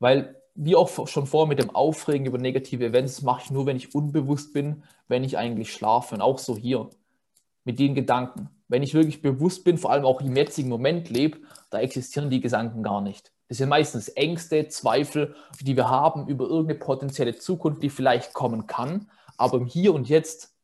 Weil, 0.00 0.36
wie 0.54 0.76
auch 0.76 1.08
schon 1.08 1.26
vorher 1.26 1.48
mit 1.48 1.62
dem 1.62 1.74
Aufregen 1.74 2.26
über 2.26 2.36
negative 2.36 2.84
Events, 2.84 3.22
mache 3.22 3.44
ich 3.44 3.50
nur, 3.50 3.64
wenn 3.64 3.78
ich 3.78 3.94
unbewusst 3.94 4.52
bin, 4.52 4.82
wenn 5.08 5.24
ich 5.24 5.38
eigentlich 5.38 5.72
schlafe. 5.72 6.14
Und 6.14 6.20
auch 6.20 6.38
so 6.38 6.54
hier 6.58 6.90
mit 7.64 7.78
den 7.78 7.94
Gedanken 7.94 8.50
wenn 8.72 8.82
ich 8.82 8.94
wirklich 8.94 9.20
bewusst 9.20 9.64
bin, 9.64 9.76
vor 9.76 9.92
allem 9.92 10.06
auch 10.06 10.22
im 10.22 10.34
jetzigen 10.34 10.70
Moment 10.70 11.10
lebe, 11.10 11.40
da 11.68 11.80
existieren 11.80 12.30
die 12.30 12.40
Gedanken 12.40 12.82
gar 12.82 13.02
nicht. 13.02 13.30
Das 13.48 13.58
sind 13.58 13.68
meistens 13.68 14.08
Ängste, 14.08 14.66
Zweifel, 14.68 15.34
die 15.60 15.76
wir 15.76 15.90
haben 15.90 16.26
über 16.26 16.46
irgendeine 16.46 16.78
potenzielle 16.78 17.36
Zukunft, 17.36 17.82
die 17.82 17.90
vielleicht 17.90 18.32
kommen 18.32 18.66
kann. 18.66 19.10
Aber 19.36 19.58
im 19.58 19.66
Hier 19.66 19.92
und 19.92 20.08
Jetzt, 20.08 20.54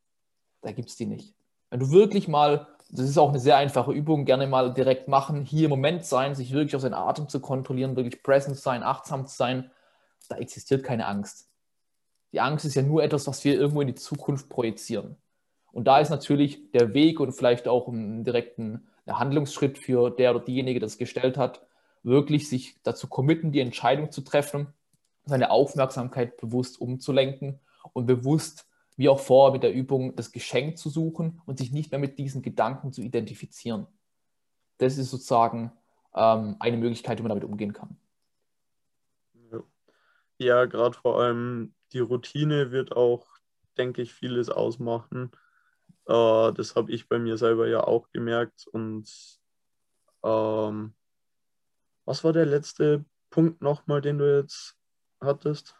da 0.63 0.73
gibt 0.73 0.89
es 0.89 0.97
die 0.97 1.05
nicht. 1.05 1.35
Wenn 1.69 1.81
du 1.81 1.91
wirklich 1.91 2.29
mal, 2.29 2.67
das 2.89 3.11
ist 3.11 3.19
auch 3.19 3.29
eine 3.29 3.41
sehr 3.41 3.59
einfache 3.59 3.93
Übung, 3.93 4.25
gerne 4.25 4.47
mal 4.47 4.73
direkt 4.73 5.09
machen, 5.09 5.45
hier 5.45 5.65
im 5.65 5.71
Moment 5.71 6.07
sein, 6.07 6.35
sich 6.35 6.53
wirklich 6.53 6.77
auf 6.77 6.83
seinen 6.83 6.95
Atem 6.95 7.29
zu 7.29 7.41
kontrollieren, 7.41 7.95
wirklich 7.95 8.23
present 8.23 8.57
sein, 8.57 8.83
achtsam 8.83 9.27
zu 9.27 9.37
sein, 9.37 9.71
da 10.31 10.37
existiert 10.39 10.83
keine 10.83 11.07
Angst. 11.07 11.51
Die 12.33 12.41
Angst 12.41 12.65
ist 12.65 12.75
ja 12.75 12.81
nur 12.81 13.03
etwas, 13.03 13.27
was 13.27 13.45
wir 13.45 13.53
irgendwo 13.53 13.83
in 13.83 13.89
die 13.89 13.95
Zukunft 13.97 14.49
projizieren. 14.49 15.19
Und 15.79 15.85
da 15.85 16.01
ist 16.01 16.11
natürlich 16.11 16.73
der 16.73 16.93
Weg 16.93 17.21
und 17.21 17.31
vielleicht 17.31 17.69
auch 17.69 17.87
ein 17.87 18.25
direkten 18.25 18.89
Handlungsschritt 19.07 19.79
für 19.79 20.11
der 20.11 20.35
oder 20.35 20.45
diejenige, 20.45 20.81
das 20.81 20.99
gestellt 20.99 21.37
hat, 21.39 21.65
wirklich 22.03 22.49
sich 22.49 22.75
dazu 22.83 23.07
committen, 23.07 23.53
die 23.53 23.61
Entscheidung 23.61 24.11
zu 24.11 24.23
treffen, 24.23 24.75
seine 25.25 25.53
Aufmerksamkeit 25.53 26.37
bewusst 26.37 26.81
umzulenken 26.81 27.61
und 27.93 28.07
bewusst, 28.07 28.67
wie 28.97 29.09
auch 29.09 29.21
vorher 29.21 29.53
mit 29.53 29.63
der 29.63 29.73
Übung, 29.73 30.17
das 30.17 30.33
Geschenk 30.33 30.79
zu 30.79 30.91
suchen 30.91 31.41
und 31.47 31.59
sich 31.59 31.71
nicht 31.71 31.93
mehr 31.93 32.01
mit 32.01 32.19
diesen 32.19 32.43
Gedanken 32.43 32.93
zu 32.93 33.01
identifizieren. 33.01 33.87
Das 34.79 34.99
ist 34.99 35.13
sozusagen 35.13 35.71
ähm, 36.13 36.57
eine 36.59 36.77
Möglichkeit, 36.77 37.19
wie 37.19 37.23
man 37.23 37.29
damit 37.29 37.45
umgehen 37.45 37.73
kann. 37.73 37.97
Ja, 40.39 40.65
gerade 40.65 40.99
vor 40.99 41.21
allem 41.21 41.73
die 41.93 42.01
Routine 42.01 42.73
wird 42.73 42.97
auch, 42.97 43.29
denke 43.77 44.03
ich, 44.03 44.13
vieles 44.13 44.49
ausmachen. 44.49 45.31
Äh, 46.07 46.53
das 46.53 46.75
habe 46.75 46.93
ich 46.93 47.09
bei 47.09 47.19
mir 47.19 47.37
selber 47.37 47.69
ja 47.69 47.85
auch 47.85 48.11
gemerkt. 48.11 48.67
Und 48.67 49.09
ähm, 50.25 50.95
was 52.05 52.25
war 52.25 52.33
der 52.33 52.47
letzte 52.47 53.05
Punkt 53.31 53.61
nochmal, 53.61 54.01
den 54.01 54.19
du 54.19 54.39
jetzt 54.39 54.77
hattest? 55.21 55.75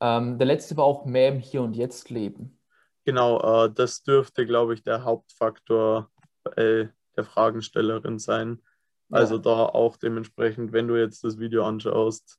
Ähm, 0.00 0.38
der 0.38 0.46
letzte 0.46 0.76
war 0.76 0.84
auch 0.84 1.04
mehr 1.04 1.28
im 1.28 1.38
Hier 1.38 1.62
und 1.62 1.74
Jetzt 1.74 2.10
leben. 2.10 2.58
Genau, 3.04 3.64
äh, 3.64 3.72
das 3.72 4.02
dürfte, 4.02 4.46
glaube 4.46 4.74
ich, 4.74 4.82
der 4.82 5.04
Hauptfaktor 5.04 6.10
bei 6.42 6.90
der 7.16 7.24
Fragenstellerin 7.24 8.18
sein. 8.18 8.62
Also 9.10 9.36
ja. 9.36 9.42
da 9.42 9.66
auch 9.66 9.96
dementsprechend, 9.96 10.72
wenn 10.72 10.88
du 10.88 10.96
jetzt 10.96 11.22
das 11.22 11.38
Video 11.38 11.64
anschaust, 11.64 12.38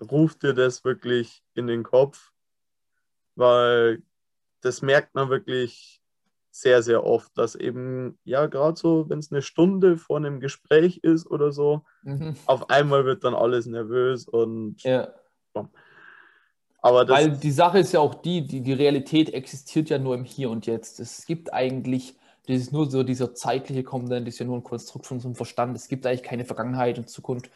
ruft 0.00 0.42
dir 0.42 0.54
das 0.54 0.84
wirklich 0.84 1.42
in 1.54 1.66
den 1.66 1.82
Kopf, 1.82 2.32
weil 3.34 4.02
das 4.66 4.82
merkt 4.82 5.14
man 5.14 5.30
wirklich 5.30 6.00
sehr, 6.50 6.82
sehr 6.82 7.04
oft, 7.04 7.30
dass 7.36 7.54
eben, 7.54 8.18
ja, 8.24 8.46
gerade 8.46 8.76
so, 8.76 9.08
wenn 9.08 9.18
es 9.18 9.30
eine 9.30 9.42
Stunde 9.42 9.96
vor 9.96 10.16
einem 10.16 10.40
Gespräch 10.40 10.98
ist 11.02 11.26
oder 11.26 11.52
so, 11.52 11.82
mhm. 12.02 12.34
auf 12.46 12.70
einmal 12.70 13.04
wird 13.04 13.24
dann 13.24 13.34
alles 13.34 13.66
nervös 13.66 14.26
und. 14.26 14.82
Ja. 14.82 15.14
Aber 16.82 17.08
Weil 17.08 17.32
die 17.32 17.50
Sache 17.50 17.78
ist 17.78 17.92
ja 17.92 18.00
auch 18.00 18.14
die, 18.14 18.46
die, 18.46 18.60
die 18.60 18.72
Realität 18.72 19.30
existiert 19.34 19.90
ja 19.90 19.98
nur 19.98 20.14
im 20.14 20.24
Hier 20.24 20.50
und 20.50 20.66
Jetzt. 20.66 21.00
Es 21.00 21.26
gibt 21.26 21.52
eigentlich, 21.52 22.16
das 22.46 22.56
ist 22.56 22.72
nur 22.72 22.90
so 22.90 23.02
dieser 23.02 23.34
zeitliche 23.34 23.82
Komponent, 23.82 24.28
ist 24.28 24.38
ja 24.38 24.46
nur 24.46 24.56
ein 24.56 24.64
Konstrukt 24.64 25.06
von 25.06 25.16
unserem 25.16 25.34
Verstand. 25.34 25.76
Es 25.76 25.88
gibt 25.88 26.06
eigentlich 26.06 26.22
keine 26.22 26.44
Vergangenheit 26.44 26.98
und 26.98 27.08
Zukunft. 27.08 27.50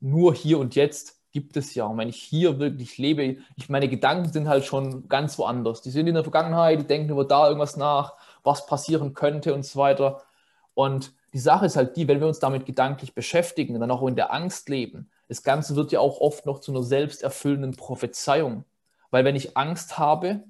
nur 0.00 0.34
hier 0.34 0.58
und 0.58 0.74
jetzt 0.74 1.15
gibt 1.36 1.58
es 1.58 1.74
ja. 1.74 1.84
Und 1.84 1.98
wenn 1.98 2.08
ich 2.08 2.16
hier 2.16 2.58
wirklich 2.58 2.96
lebe, 2.96 3.36
ich 3.56 3.68
meine 3.68 3.90
Gedanken 3.90 4.32
sind 4.32 4.48
halt 4.48 4.64
schon 4.64 5.06
ganz 5.06 5.38
woanders. 5.38 5.82
Die 5.82 5.90
sind 5.90 6.06
in 6.06 6.14
der 6.14 6.22
Vergangenheit, 6.22 6.80
die 6.80 6.86
denken 6.86 7.10
über 7.10 7.26
da 7.26 7.46
irgendwas 7.46 7.76
nach, 7.76 8.14
was 8.42 8.64
passieren 8.64 9.12
könnte 9.12 9.52
und 9.52 9.62
so 9.66 9.78
weiter. 9.78 10.22
Und 10.72 11.12
die 11.34 11.38
Sache 11.38 11.66
ist 11.66 11.76
halt 11.76 11.94
die, 11.94 12.08
wenn 12.08 12.20
wir 12.20 12.26
uns 12.26 12.38
damit 12.38 12.64
gedanklich 12.64 13.14
beschäftigen 13.14 13.74
und 13.74 13.82
dann 13.82 13.90
auch 13.90 14.06
in 14.06 14.16
der 14.16 14.32
Angst 14.32 14.70
leben, 14.70 15.10
das 15.28 15.42
Ganze 15.42 15.76
wird 15.76 15.92
ja 15.92 16.00
auch 16.00 16.22
oft 16.22 16.46
noch 16.46 16.60
zu 16.60 16.72
einer 16.72 16.82
selbsterfüllenden 16.82 17.76
Prophezeiung. 17.76 18.64
Weil 19.10 19.26
wenn 19.26 19.36
ich 19.36 19.58
Angst 19.58 19.98
habe, 19.98 20.42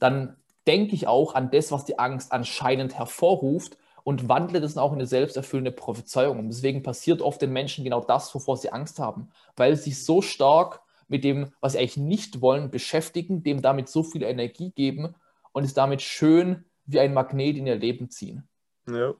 dann 0.00 0.38
denke 0.66 0.96
ich 0.96 1.06
auch 1.06 1.36
an 1.36 1.52
das, 1.52 1.70
was 1.70 1.84
die 1.84 2.00
Angst 2.00 2.32
anscheinend 2.32 2.98
hervorruft 2.98 3.76
und 4.04 4.28
wandle 4.28 4.60
das 4.60 4.76
auch 4.76 4.92
in 4.92 4.98
eine 4.98 5.06
selbsterfüllende 5.06 5.72
Prophezeiung. 5.72 6.38
Und 6.38 6.48
deswegen 6.48 6.82
passiert 6.82 7.22
oft 7.22 7.40
den 7.40 7.52
Menschen 7.52 7.84
genau 7.84 8.00
das, 8.00 8.34
wovor 8.34 8.56
sie 8.56 8.72
Angst 8.72 8.98
haben, 8.98 9.28
weil 9.56 9.76
sie 9.76 9.90
sich 9.90 10.04
so 10.04 10.22
stark 10.22 10.80
mit 11.08 11.24
dem, 11.24 11.52
was 11.60 11.72
sie 11.72 11.78
eigentlich 11.78 11.96
nicht 11.96 12.40
wollen, 12.40 12.70
beschäftigen, 12.70 13.42
dem 13.42 13.62
damit 13.62 13.88
so 13.88 14.02
viel 14.02 14.22
Energie 14.22 14.70
geben 14.70 15.14
und 15.52 15.64
es 15.64 15.74
damit 15.74 16.02
schön 16.02 16.64
wie 16.86 17.00
ein 17.00 17.14
Magnet 17.14 17.56
in 17.56 17.66
ihr 17.66 17.76
Leben 17.76 18.10
ziehen. 18.10 18.48
Ja. 18.88 19.14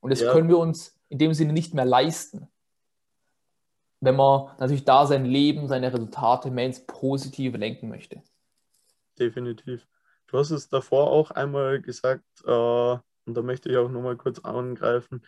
Und 0.00 0.10
das 0.10 0.20
ja. 0.20 0.32
können 0.32 0.48
wir 0.48 0.58
uns 0.58 0.98
in 1.08 1.18
dem 1.18 1.34
Sinne 1.34 1.52
nicht 1.52 1.74
mehr 1.74 1.84
leisten, 1.84 2.48
wenn 4.00 4.16
man 4.16 4.50
natürlich 4.58 4.84
da 4.84 5.06
sein 5.06 5.24
Leben, 5.24 5.68
seine 5.68 5.92
Resultate 5.92 6.50
mehr 6.50 6.66
ins 6.66 6.86
Positive 6.86 7.58
lenken 7.58 7.88
möchte. 7.88 8.22
Definitiv. 9.18 9.86
Du 10.26 10.38
hast 10.38 10.50
es 10.50 10.68
davor 10.68 11.10
auch 11.10 11.30
einmal 11.30 11.82
gesagt, 11.82 12.24
äh, 12.46 12.96
und 13.26 13.34
da 13.34 13.42
möchte 13.42 13.68
ich 13.68 13.76
auch 13.76 13.90
nochmal 13.90 14.16
kurz 14.16 14.40
angreifen, 14.40 15.22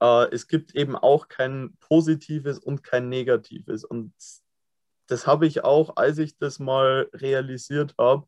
äh, 0.00 0.28
es 0.32 0.48
gibt 0.48 0.74
eben 0.74 0.96
auch 0.96 1.28
kein 1.28 1.76
Positives 1.80 2.58
und 2.58 2.82
kein 2.82 3.08
Negatives. 3.08 3.84
Und 3.84 4.12
das 5.06 5.26
habe 5.26 5.46
ich 5.46 5.64
auch, 5.64 5.96
als 5.96 6.18
ich 6.18 6.36
das 6.36 6.58
mal 6.58 7.08
realisiert 7.12 7.94
habe, 7.98 8.26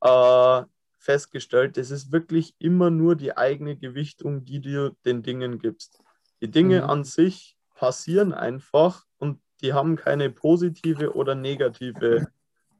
äh, 0.00 0.66
festgestellt, 0.98 1.78
es 1.78 1.90
ist 1.90 2.12
wirklich 2.12 2.54
immer 2.58 2.90
nur 2.90 3.16
die 3.16 3.36
eigene 3.36 3.76
Gewichtung, 3.76 4.44
die 4.44 4.60
du 4.60 4.96
den 5.04 5.22
Dingen 5.22 5.58
gibst. 5.58 6.00
Die 6.40 6.50
Dinge 6.50 6.82
mhm. 6.82 6.90
an 6.90 7.04
sich 7.04 7.56
passieren 7.74 8.32
einfach 8.32 9.04
und 9.18 9.40
die 9.60 9.72
haben 9.72 9.96
keine 9.96 10.30
positive 10.30 11.14
oder 11.14 11.34
negative 11.34 12.28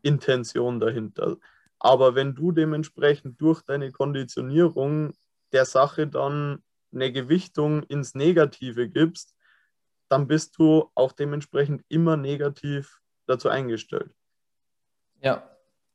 Intention 0.03 0.81
dahinter. 0.81 1.37
Aber 1.79 2.15
wenn 2.15 2.35
du 2.35 2.53
dementsprechend 2.53 3.41
durch 3.41 3.63
deine 3.63 3.91
Konditionierung 3.91 5.15
der 5.53 5.65
Sache 5.65 6.07
dann 6.07 6.63
eine 6.93 7.13
Gewichtung 7.13 7.83
ins 7.85 8.15
Negative 8.15 8.89
gibst, 8.89 9.35
dann 10.09 10.27
bist 10.27 10.59
du 10.59 10.91
auch 10.95 11.13
dementsprechend 11.13 11.83
immer 11.89 12.17
negativ 12.17 13.01
dazu 13.27 13.49
eingestellt. 13.49 14.11
Ja. 15.21 15.49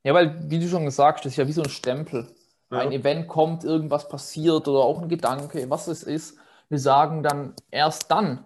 Ja, 0.04 0.14
weil, 0.14 0.50
wie 0.50 0.58
du 0.58 0.68
schon 0.68 0.84
gesagt 0.84 1.20
hast, 1.20 1.26
ist 1.26 1.36
ja 1.36 1.46
wie 1.46 1.52
so 1.52 1.62
ein 1.62 1.70
Stempel. 1.70 2.26
Ja. 2.70 2.78
Ein 2.78 2.92
Event 2.92 3.28
kommt, 3.28 3.64
irgendwas 3.64 4.08
passiert 4.08 4.68
oder 4.68 4.80
auch 4.80 5.00
ein 5.00 5.08
Gedanke, 5.08 5.68
was 5.70 5.86
es 5.86 6.02
ist. 6.02 6.38
Wir 6.68 6.78
sagen 6.78 7.22
dann 7.22 7.54
erst 7.70 8.10
dann, 8.10 8.44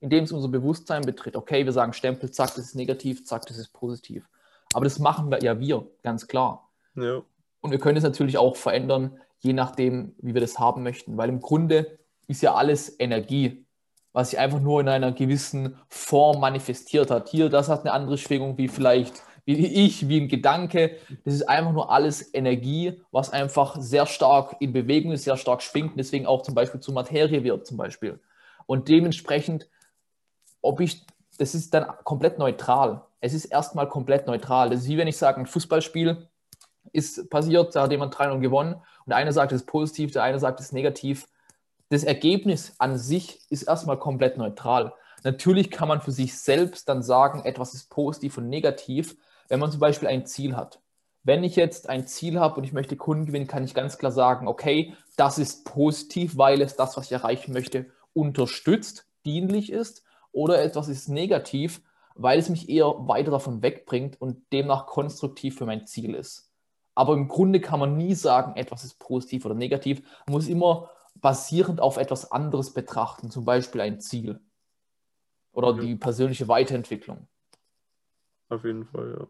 indem 0.00 0.24
es 0.24 0.32
unser 0.32 0.48
Bewusstsein 0.48 1.02
betritt, 1.02 1.36
okay, 1.36 1.64
wir 1.64 1.72
sagen 1.72 1.92
Stempel, 1.92 2.30
zack, 2.30 2.54
das 2.54 2.66
ist 2.66 2.74
negativ, 2.74 3.24
zack, 3.24 3.46
das 3.46 3.56
ist 3.56 3.72
positiv. 3.72 4.28
Aber 4.74 4.84
das 4.84 4.98
machen 4.98 5.30
wir 5.30 5.42
ja 5.42 5.58
wir, 5.58 5.86
ganz 6.02 6.26
klar. 6.26 6.70
Ja. 6.94 7.22
Und 7.60 7.70
wir 7.70 7.78
können 7.78 7.96
es 7.96 8.04
natürlich 8.04 8.36
auch 8.36 8.56
verändern, 8.56 9.18
je 9.44 9.52
nachdem, 9.52 10.14
wie 10.18 10.34
wir 10.34 10.40
das 10.40 10.58
haben 10.58 10.82
möchten. 10.82 11.16
Weil 11.16 11.28
im 11.28 11.40
Grunde 11.40 11.98
ist 12.26 12.42
ja 12.42 12.54
alles 12.54 12.98
Energie, 12.98 13.66
was 14.12 14.30
sich 14.30 14.38
einfach 14.38 14.60
nur 14.60 14.80
in 14.80 14.88
einer 14.88 15.12
gewissen 15.12 15.76
Form 15.88 16.40
manifestiert 16.40 17.10
hat. 17.10 17.28
Hier, 17.28 17.48
das 17.48 17.68
hat 17.68 17.80
eine 17.80 17.92
andere 17.92 18.18
Schwingung 18.18 18.58
wie 18.58 18.68
vielleicht 18.68 19.22
wie 19.46 19.66
ich, 19.66 20.08
wie 20.08 20.20
ein 20.20 20.28
Gedanke. 20.28 20.96
Das 21.24 21.34
ist 21.34 21.48
einfach 21.48 21.72
nur 21.72 21.90
alles 21.90 22.32
Energie, 22.34 23.02
was 23.10 23.30
einfach 23.30 23.76
sehr 23.78 24.06
stark 24.06 24.56
in 24.60 24.72
Bewegung 24.72 25.12
ist, 25.12 25.24
sehr 25.24 25.36
stark 25.36 25.62
schwingt 25.62 25.98
deswegen 25.98 26.26
auch 26.26 26.42
zum 26.42 26.54
Beispiel 26.54 26.80
zur 26.80 26.94
Materie 26.94 27.44
wird, 27.44 27.66
zum 27.66 27.76
Beispiel. 27.76 28.20
Und 28.66 28.88
dementsprechend, 28.88 29.68
ob 30.62 30.80
ich, 30.80 31.06
das 31.36 31.54
ist 31.54 31.74
dann 31.74 31.86
komplett 32.04 32.38
neutral. 32.38 33.02
Es 33.20 33.34
ist 33.34 33.46
erstmal 33.46 33.88
komplett 33.88 34.26
neutral. 34.26 34.70
Das 34.70 34.80
ist 34.80 34.88
wie 34.88 34.96
wenn 34.96 35.08
ich 35.08 35.16
sage, 35.16 35.40
ein 35.40 35.46
Fußballspiel 35.46 36.28
ist 36.92 37.30
passiert, 37.30 37.74
da 37.74 37.82
hat 37.82 37.90
jemand 37.90 38.16
3 38.16 38.36
gewonnen 38.38 38.74
und 38.74 39.08
der 39.08 39.16
eine 39.16 39.32
sagt, 39.32 39.52
es 39.52 39.62
ist 39.62 39.66
positiv, 39.66 40.12
der 40.12 40.22
eine 40.22 40.38
sagt, 40.38 40.60
es 40.60 40.66
ist 40.66 40.72
negativ. 40.72 41.28
Das 41.90 42.04
Ergebnis 42.04 42.74
an 42.78 42.98
sich 42.98 43.40
ist 43.50 43.64
erstmal 43.64 43.98
komplett 43.98 44.36
neutral. 44.36 44.92
Natürlich 45.22 45.70
kann 45.70 45.88
man 45.88 46.02
für 46.02 46.12
sich 46.12 46.38
selbst 46.38 46.88
dann 46.88 47.02
sagen, 47.02 47.44
etwas 47.44 47.74
ist 47.74 47.90
positiv 47.90 48.38
und 48.38 48.48
negativ, 48.48 49.16
wenn 49.48 49.60
man 49.60 49.70
zum 49.70 49.80
Beispiel 49.80 50.08
ein 50.08 50.26
Ziel 50.26 50.56
hat. 50.56 50.80
Wenn 51.22 51.42
ich 51.42 51.56
jetzt 51.56 51.88
ein 51.88 52.06
Ziel 52.06 52.38
habe 52.38 52.56
und 52.56 52.64
ich 52.64 52.74
möchte 52.74 52.96
Kunden 52.96 53.26
gewinnen, 53.26 53.46
kann 53.46 53.64
ich 53.64 53.72
ganz 53.72 53.96
klar 53.96 54.12
sagen, 54.12 54.46
okay, 54.46 54.94
das 55.16 55.38
ist 55.38 55.64
positiv, 55.64 56.36
weil 56.36 56.60
es 56.60 56.76
das, 56.76 56.96
was 56.96 57.06
ich 57.06 57.12
erreichen 57.12 57.54
möchte, 57.54 57.86
unterstützt, 58.12 59.06
dienlich 59.24 59.72
ist. 59.72 60.04
Oder 60.32 60.62
etwas 60.62 60.88
ist 60.88 61.08
negativ, 61.08 61.80
weil 62.14 62.38
es 62.38 62.50
mich 62.50 62.68
eher 62.68 62.86
weiter 63.08 63.30
davon 63.30 63.62
wegbringt 63.62 64.20
und 64.20 64.52
demnach 64.52 64.86
konstruktiv 64.86 65.56
für 65.56 65.64
mein 65.64 65.86
Ziel 65.86 66.14
ist. 66.14 66.50
Aber 66.94 67.14
im 67.14 67.28
Grunde 67.28 67.60
kann 67.60 67.80
man 67.80 67.96
nie 67.96 68.14
sagen, 68.14 68.56
etwas 68.56 68.84
ist 68.84 68.98
positiv 68.98 69.44
oder 69.44 69.54
negativ. 69.54 70.02
Man 70.26 70.34
muss 70.34 70.48
immer 70.48 70.90
basierend 71.16 71.80
auf 71.80 71.96
etwas 71.96 72.30
anderes 72.30 72.72
betrachten, 72.72 73.30
zum 73.30 73.44
Beispiel 73.44 73.80
ein 73.80 74.00
Ziel 74.00 74.40
oder 75.52 75.74
ja. 75.74 75.80
die 75.80 75.96
persönliche 75.96 76.48
Weiterentwicklung. 76.48 77.28
Auf 78.48 78.64
jeden 78.64 78.84
Fall, 78.84 79.16
ja. 79.18 79.26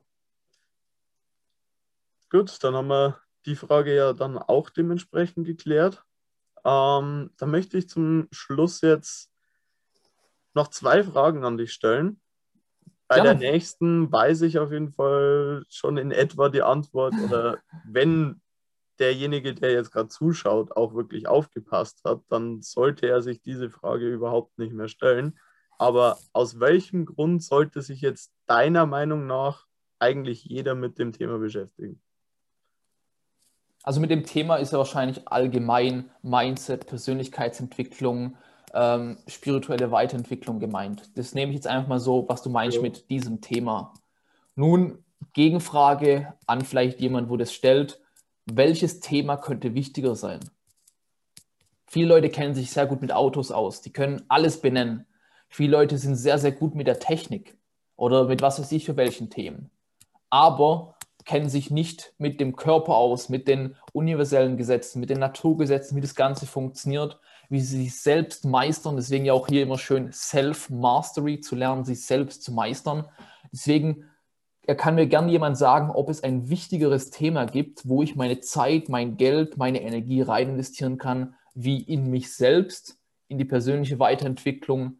Gut, 2.30 2.62
dann 2.64 2.74
haben 2.74 2.88
wir 2.88 3.20
die 3.46 3.56
Frage 3.56 3.94
ja 3.94 4.12
dann 4.12 4.38
auch 4.38 4.70
dementsprechend 4.70 5.46
geklärt. 5.46 6.04
Ähm, 6.64 7.30
dann 7.36 7.50
möchte 7.50 7.78
ich 7.78 7.88
zum 7.88 8.26
Schluss 8.32 8.80
jetzt 8.80 9.30
noch 10.54 10.68
zwei 10.68 11.04
Fragen 11.04 11.44
an 11.44 11.58
dich 11.58 11.72
stellen. 11.72 12.20
Bei 13.14 13.24
ja. 13.24 13.34
der 13.34 13.52
nächsten 13.52 14.10
weiß 14.10 14.42
ich 14.42 14.58
auf 14.58 14.72
jeden 14.72 14.90
Fall 14.90 15.64
schon 15.68 15.96
in 15.96 16.10
etwa 16.10 16.48
die 16.48 16.62
Antwort 16.62 17.14
oder 17.24 17.58
wenn 17.86 18.40
derjenige, 18.98 19.54
der 19.54 19.72
jetzt 19.72 19.92
gerade 19.92 20.08
zuschaut, 20.08 20.76
auch 20.76 20.94
wirklich 20.94 21.26
aufgepasst 21.26 22.02
hat, 22.04 22.22
dann 22.28 22.62
sollte 22.62 23.08
er 23.08 23.22
sich 23.22 23.40
diese 23.40 23.70
Frage 23.70 24.08
überhaupt 24.08 24.58
nicht 24.58 24.72
mehr 24.72 24.88
stellen. 24.88 25.38
Aber 25.78 26.18
aus 26.32 26.60
welchem 26.60 27.04
Grund 27.04 27.42
sollte 27.42 27.82
sich 27.82 28.00
jetzt 28.00 28.32
deiner 28.46 28.86
Meinung 28.86 29.26
nach 29.26 29.66
eigentlich 29.98 30.44
jeder 30.44 30.74
mit 30.74 30.98
dem 30.98 31.12
Thema 31.12 31.38
beschäftigen? 31.38 32.00
Also 33.82 34.00
mit 34.00 34.10
dem 34.10 34.24
Thema 34.24 34.56
ist 34.56 34.72
ja 34.72 34.78
wahrscheinlich 34.78 35.28
allgemein 35.28 36.10
Mindset, 36.22 36.86
Persönlichkeitsentwicklung, 36.86 38.36
ähm, 38.74 39.18
spirituelle 39.26 39.90
Weiterentwicklung 39.90 40.58
gemeint. 40.58 41.10
Das 41.16 41.34
nehme 41.34 41.52
ich 41.52 41.56
jetzt 41.56 41.66
einfach 41.66 41.88
mal 41.88 42.00
so, 42.00 42.26
was 42.28 42.42
du 42.42 42.50
meinst 42.50 42.76
ja. 42.76 42.82
mit 42.82 43.08
diesem 43.08 43.40
Thema. 43.40 43.94
Nun, 44.56 44.98
Gegenfrage 45.32 46.34
an 46.46 46.62
vielleicht 46.62 47.00
jemand, 47.00 47.30
wo 47.30 47.36
das 47.36 47.52
stellt, 47.52 48.00
welches 48.46 49.00
Thema 49.00 49.36
könnte 49.36 49.74
wichtiger 49.74 50.14
sein? 50.16 50.40
Viele 51.86 52.08
Leute 52.08 52.28
kennen 52.28 52.54
sich 52.54 52.70
sehr 52.70 52.86
gut 52.86 53.00
mit 53.00 53.12
Autos 53.12 53.50
aus, 53.50 53.80
die 53.80 53.92
können 53.92 54.22
alles 54.28 54.60
benennen. 54.60 55.06
Viele 55.48 55.72
Leute 55.72 55.96
sind 55.96 56.16
sehr, 56.16 56.38
sehr 56.38 56.52
gut 56.52 56.74
mit 56.74 56.86
der 56.86 56.98
Technik 56.98 57.56
oder 57.96 58.24
mit 58.24 58.42
was 58.42 58.58
weiß 58.58 58.72
ich 58.72 58.84
für 58.84 58.96
welchen 58.96 59.30
Themen. 59.30 59.70
Aber 60.30 60.96
kennen 61.24 61.48
sich 61.48 61.70
nicht 61.70 62.12
mit 62.18 62.40
dem 62.40 62.56
Körper 62.56 62.96
aus, 62.96 63.28
mit 63.28 63.48
den 63.48 63.76
universellen 63.92 64.56
Gesetzen, 64.56 65.00
mit 65.00 65.10
den 65.10 65.20
Naturgesetzen, 65.20 65.96
wie 65.96 66.02
das 66.02 66.14
Ganze 66.14 66.46
funktioniert, 66.46 67.18
wie 67.48 67.60
sie 67.60 67.84
sich 67.84 68.00
selbst 68.00 68.44
meistern. 68.44 68.96
Deswegen 68.96 69.24
ja 69.24 69.32
auch 69.32 69.48
hier 69.48 69.62
immer 69.62 69.78
schön 69.78 70.12
Self-Mastery 70.12 71.40
zu 71.40 71.56
lernen, 71.56 71.84
sich 71.84 72.06
selbst 72.06 72.42
zu 72.42 72.52
meistern. 72.52 73.08
Deswegen 73.52 74.04
kann 74.76 74.94
mir 74.94 75.06
gern 75.06 75.28
jemand 75.28 75.58
sagen, 75.58 75.90
ob 75.90 76.08
es 76.08 76.22
ein 76.22 76.48
wichtigeres 76.48 77.10
Thema 77.10 77.44
gibt, 77.44 77.86
wo 77.86 78.02
ich 78.02 78.16
meine 78.16 78.40
Zeit, 78.40 78.88
mein 78.88 79.16
Geld, 79.16 79.58
meine 79.58 79.82
Energie 79.82 80.22
rein 80.22 80.50
investieren 80.50 80.96
kann, 80.96 81.34
wie 81.54 81.82
in 81.82 82.08
mich 82.10 82.34
selbst, 82.34 82.98
in 83.28 83.36
die 83.38 83.44
persönliche 83.44 83.98
Weiterentwicklung, 83.98 84.98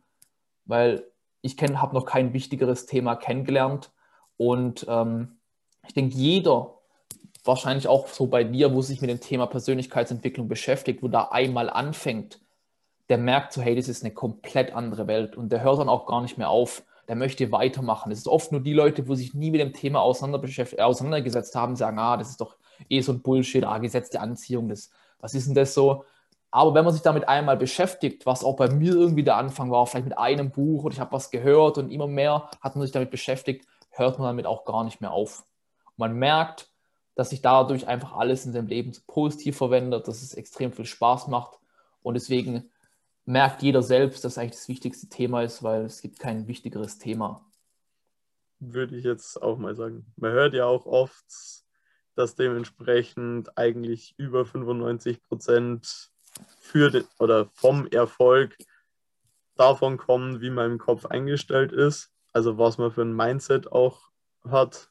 weil 0.66 1.05
ich 1.40 1.57
habe 1.61 1.95
noch 1.95 2.05
kein 2.05 2.32
wichtigeres 2.32 2.86
Thema 2.86 3.16
kennengelernt 3.16 3.90
und 4.36 4.86
ähm, 4.88 5.38
ich 5.86 5.95
denke, 5.95 6.16
jeder, 6.16 6.78
wahrscheinlich 7.45 7.88
auch 7.88 8.09
so 8.09 8.26
bei 8.26 8.42
dir, 8.42 8.74
wo 8.74 8.82
sich 8.82 9.01
mit 9.01 9.11
dem 9.11 9.20
Thema 9.20 9.47
Persönlichkeitsentwicklung 9.47 10.49
beschäftigt, 10.49 11.03
wo 11.03 11.09
da 11.09 11.28
einmal 11.30 11.70
anfängt, 11.70 12.40
der 13.09 13.18
merkt 13.18 13.53
so, 13.53 13.61
hey, 13.61 13.76
das 13.76 13.88
ist 13.88 14.03
eine 14.03 14.14
komplett 14.14 14.74
andere 14.74 15.07
Welt 15.07 15.36
und 15.36 15.51
der 15.51 15.62
hört 15.62 15.78
dann 15.78 15.88
auch 15.88 16.07
gar 16.07 16.22
nicht 16.22 16.38
mehr 16.38 16.49
auf. 16.49 16.82
Der 17.07 17.16
möchte 17.16 17.53
weitermachen. 17.53 18.11
Es 18.11 18.20
ist 18.20 18.28
oft 18.28 18.51
nur 18.51 18.62
die 18.62 18.72
Leute, 18.72 19.07
wo 19.09 19.14
sich 19.14 19.34
nie 19.34 19.51
mit 19.51 19.61
dem 19.61 19.74
Thema 19.74 20.01
auseinandergesetzt 20.01 21.55
haben, 21.55 21.76
sagen, 21.76 21.99
ah, 21.99 22.16
das 22.16 22.30
ist 22.30 22.40
doch 22.40 22.57
eh 22.88 23.03
so 23.03 23.12
ein 23.12 23.20
Bullshit, 23.20 23.64
ah, 23.64 23.76
gesetzte 23.76 24.20
Anziehung, 24.20 24.70
das, 24.70 24.90
was 25.20 25.34
ist 25.34 25.47
denn 25.47 25.55
das 25.55 25.74
so? 25.74 26.05
Aber 26.51 26.72
wenn 26.72 26.84
man 26.84 26.95
sich 26.95 27.03
damit 27.03 27.28
einmal 27.28 27.57
beschäftigt, 27.57 28.24
was 28.26 28.45
auch 28.45 28.57
bei 28.57 28.70
mir 28.70 28.95
irgendwie 28.95 29.24
der 29.24 29.36
Anfang 29.36 29.70
war, 29.70 29.86
vielleicht 29.86 30.07
mit 30.07 30.16
einem 30.16 30.51
Buch 30.51 30.84
oder 30.84 30.95
ich 30.95 31.01
habe 31.01 31.12
was 31.12 31.30
gehört 31.30 31.76
und 31.76 31.90
immer 31.90 32.07
mehr 32.07 32.49
hat 32.61 32.76
man 32.76 32.82
sich 32.82 32.92
damit 32.92 33.11
beschäftigt, 33.11 33.66
hört 33.90 34.18
man 34.18 34.28
damit 34.28 34.47
auch 34.47 34.64
gar 34.64 34.84
nicht 34.84 35.01
mehr 35.01 35.11
auf. 35.11 35.45
Und 35.84 35.99
man 35.99 36.14
merkt, 36.14 36.70
dass 37.14 37.30
sich 37.30 37.42
dadurch 37.42 37.86
einfach 37.86 38.14
alles 38.14 38.44
in 38.46 38.52
seinem 38.52 38.66
Leben 38.66 38.92
positiv 39.06 39.56
verwendet, 39.56 40.08
dass 40.08 40.22
es 40.22 40.34
extrem 40.34 40.72
viel 40.72 40.86
Spaß 40.86 41.28
macht 41.28 41.58
und 42.02 42.14
deswegen 42.14 42.70
merkt 43.24 43.62
jeder 43.62 43.82
selbst, 43.82 44.24
dass 44.24 44.38
eigentlich 44.38 44.52
das 44.52 44.68
wichtigste 44.68 45.08
Thema 45.08 45.42
ist, 45.42 45.62
weil 45.62 45.84
es 45.84 46.02
gibt 46.02 46.18
kein 46.18 46.46
wichtigeres 46.46 46.98
Thema. 46.98 47.44
Würde 48.60 48.96
ich 48.96 49.04
jetzt 49.04 49.42
auch 49.42 49.58
mal 49.58 49.74
sagen. 49.74 50.06
Man 50.16 50.32
hört 50.32 50.54
ja 50.54 50.66
auch 50.66 50.86
oft, 50.86 51.24
dass 52.14 52.34
dementsprechend 52.34 53.56
eigentlich 53.56 54.14
über 54.18 54.44
95 54.44 55.22
Prozent 55.22 56.10
für 56.58 56.90
den, 56.90 57.04
oder 57.18 57.46
vom 57.46 57.86
Erfolg 57.86 58.56
davon 59.56 59.96
kommen, 59.96 60.40
wie 60.40 60.50
man 60.50 60.72
im 60.72 60.78
Kopf 60.78 61.06
eingestellt 61.06 61.72
ist, 61.72 62.10
also 62.32 62.58
was 62.58 62.78
man 62.78 62.90
für 62.90 63.02
ein 63.02 63.14
Mindset 63.14 63.70
auch 63.70 64.10
hat 64.48 64.90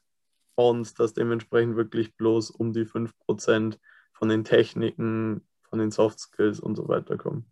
und 0.56 0.99
dass 0.99 1.14
dementsprechend 1.14 1.76
wirklich 1.76 2.16
bloß 2.16 2.51
um 2.51 2.74
die 2.74 2.86
5% 2.86 3.78
von 4.12 4.30
den 4.30 4.43
Techniken, 4.43 5.41
von 5.64 5.80
den 5.80 5.91
Soft 5.91 6.20
Skills 6.20 6.60
und 6.60 6.76
so 6.76 6.88
weiter 6.88 7.18
kommen. 7.18 7.45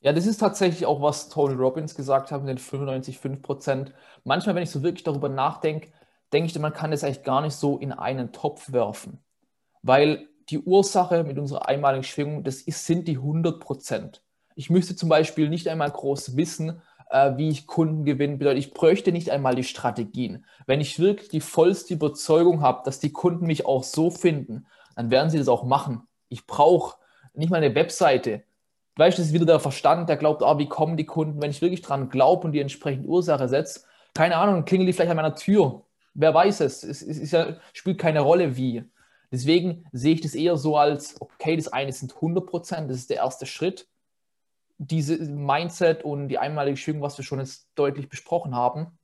Ja, 0.00 0.12
das 0.12 0.26
ist 0.26 0.38
tatsächlich 0.38 0.86
auch, 0.86 1.00
was 1.00 1.30
Tony 1.30 1.54
Robbins 1.54 1.94
gesagt 1.94 2.30
hat 2.30 2.42
mit 2.42 2.50
den 2.50 2.58
95, 2.58 3.18
5%. 3.18 3.92
Manchmal, 4.24 4.54
wenn 4.54 4.62
ich 4.62 4.70
so 4.70 4.82
wirklich 4.82 5.04
darüber 5.04 5.28
nachdenke, 5.28 5.90
denke 6.32 6.50
ich, 6.50 6.58
man 6.58 6.72
kann 6.72 6.90
das 6.90 7.02
eigentlich 7.02 7.22
gar 7.24 7.40
nicht 7.40 7.54
so 7.54 7.78
in 7.78 7.92
einen 7.92 8.32
Topf 8.32 8.72
werfen. 8.72 9.24
Weil 9.82 10.28
die 10.50 10.60
Ursache 10.60 11.24
mit 11.24 11.38
unserer 11.38 11.68
einmaligen 11.68 12.04
Schwingung, 12.04 12.44
das 12.44 12.60
ist, 12.60 12.84
sind 12.84 13.08
die 13.08 13.18
100%. 13.18 14.20
Ich 14.54 14.70
müsste 14.70 14.96
zum 14.96 15.08
Beispiel 15.08 15.48
nicht 15.48 15.68
einmal 15.68 15.90
groß 15.90 16.36
wissen, 16.36 16.80
äh, 17.10 17.36
wie 17.36 17.48
ich 17.48 17.66
Kunden 17.66 18.04
gewinne. 18.04 18.36
Bedeutet, 18.36 18.58
ich 18.58 18.74
bräuchte 18.74 19.12
nicht 19.12 19.30
einmal 19.30 19.54
die 19.54 19.64
Strategien. 19.64 20.44
Wenn 20.66 20.80
ich 20.80 20.98
wirklich 20.98 21.28
die 21.28 21.40
vollste 21.40 21.94
Überzeugung 21.94 22.62
habe, 22.62 22.82
dass 22.84 23.00
die 23.00 23.12
Kunden 23.12 23.46
mich 23.46 23.66
auch 23.66 23.84
so 23.84 24.10
finden, 24.10 24.66
dann 24.94 25.10
werden 25.10 25.30
sie 25.30 25.38
das 25.38 25.48
auch 25.48 25.64
machen. 25.64 26.06
Ich 26.28 26.46
brauche 26.46 26.96
nicht 27.34 27.50
mal 27.50 27.58
eine 27.58 27.74
Webseite. 27.74 28.42
Das 28.96 29.18
ist 29.18 29.32
wieder 29.32 29.44
der 29.44 29.60
Verstand, 29.60 30.08
der 30.08 30.16
glaubt, 30.16 30.42
ah, 30.42 30.58
wie 30.58 30.68
kommen 30.68 30.96
die 30.96 31.04
Kunden, 31.04 31.42
wenn 31.42 31.50
ich 31.50 31.60
wirklich 31.60 31.82
dran 31.82 32.08
glaube 32.08 32.46
und 32.46 32.52
die 32.52 32.60
entsprechende 32.60 33.08
Ursache 33.08 33.48
setze. 33.48 33.82
Keine 34.14 34.36
Ahnung, 34.36 34.64
klingelt 34.64 34.88
die 34.88 34.92
vielleicht 34.94 35.10
an 35.10 35.16
meiner 35.16 35.34
Tür. 35.34 35.82
Wer 36.14 36.32
weiß 36.32 36.60
es? 36.60 36.82
Es, 36.82 37.02
es, 37.02 37.32
es 37.32 37.56
spielt 37.74 37.98
keine 37.98 38.20
Rolle, 38.20 38.56
wie. 38.56 38.84
Deswegen 39.30 39.84
sehe 39.92 40.14
ich 40.14 40.22
das 40.22 40.34
eher 40.34 40.56
so 40.56 40.78
als, 40.78 41.20
okay, 41.20 41.56
das 41.56 41.68
eine 41.68 41.92
sind 41.92 42.14
100 42.14 42.46
Prozent, 42.46 42.90
das 42.90 42.96
ist 42.96 43.10
der 43.10 43.18
erste 43.18 43.44
Schritt 43.44 43.86
diese 44.78 45.16
Mindset 45.18 46.04
und 46.04 46.28
die 46.28 46.38
einmalige 46.38 46.76
Schwingung, 46.76 47.02
was 47.02 47.18
wir 47.18 47.24
schon 47.24 47.38
jetzt 47.38 47.68
deutlich 47.74 48.08
besprochen 48.08 48.54
haben. 48.54 48.98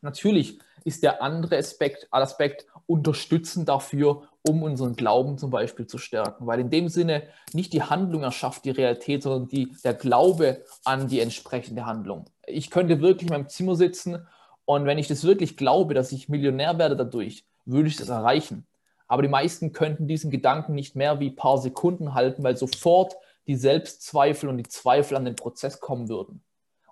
Natürlich 0.00 0.58
ist 0.84 1.02
der 1.02 1.22
andere 1.22 1.56
Aspekt, 1.58 2.06
Aspekt 2.10 2.66
unterstützend 2.86 3.68
dafür, 3.68 4.28
um 4.46 4.62
unseren 4.62 4.94
Glauben 4.94 5.38
zum 5.38 5.50
Beispiel 5.50 5.86
zu 5.86 5.98
stärken. 5.98 6.46
Weil 6.46 6.60
in 6.60 6.70
dem 6.70 6.88
Sinne 6.88 7.24
nicht 7.52 7.72
die 7.72 7.82
Handlung 7.82 8.22
erschafft 8.22 8.64
die 8.64 8.70
Realität, 8.70 9.24
sondern 9.24 9.48
die, 9.48 9.72
der 9.82 9.94
Glaube 9.94 10.62
an 10.84 11.08
die 11.08 11.20
entsprechende 11.20 11.86
Handlung. 11.86 12.26
Ich 12.46 12.70
könnte 12.70 13.00
wirklich 13.00 13.28
in 13.28 13.36
meinem 13.36 13.48
Zimmer 13.48 13.74
sitzen 13.74 14.26
und 14.64 14.84
wenn 14.84 14.98
ich 14.98 15.08
das 15.08 15.24
wirklich 15.24 15.56
glaube, 15.56 15.94
dass 15.94 16.12
ich 16.12 16.28
Millionär 16.28 16.78
werde 16.78 16.96
dadurch, 16.96 17.44
würde 17.64 17.88
ich 17.88 17.96
das 17.96 18.08
erreichen. 18.08 18.66
Aber 19.08 19.22
die 19.22 19.28
meisten 19.28 19.72
könnten 19.72 20.08
diesen 20.08 20.30
Gedanken 20.30 20.74
nicht 20.74 20.96
mehr 20.96 21.20
wie 21.20 21.30
ein 21.30 21.36
paar 21.36 21.58
Sekunden 21.58 22.14
halten, 22.14 22.42
weil 22.42 22.56
sofort 22.56 23.16
die 23.46 23.56
Selbstzweifel 23.56 24.48
und 24.48 24.58
die 24.58 24.68
Zweifel 24.68 25.16
an 25.16 25.24
den 25.24 25.36
Prozess 25.36 25.80
kommen 25.80 26.08
würden. 26.08 26.42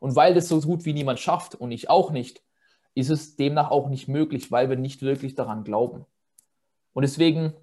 Und 0.00 0.16
weil 0.16 0.34
das 0.34 0.48
so 0.48 0.60
gut 0.60 0.84
wie 0.84 0.92
niemand 0.92 1.20
schafft 1.20 1.54
und 1.54 1.70
ich 1.70 1.90
auch 1.90 2.10
nicht, 2.10 2.42
ist 2.94 3.10
es 3.10 3.36
demnach 3.36 3.70
auch 3.70 3.88
nicht 3.88 4.08
möglich, 4.08 4.52
weil 4.52 4.68
wir 4.68 4.76
nicht 4.76 5.02
wirklich 5.02 5.34
daran 5.34 5.64
glauben. 5.64 6.06
Und 6.92 7.02
deswegen 7.02 7.54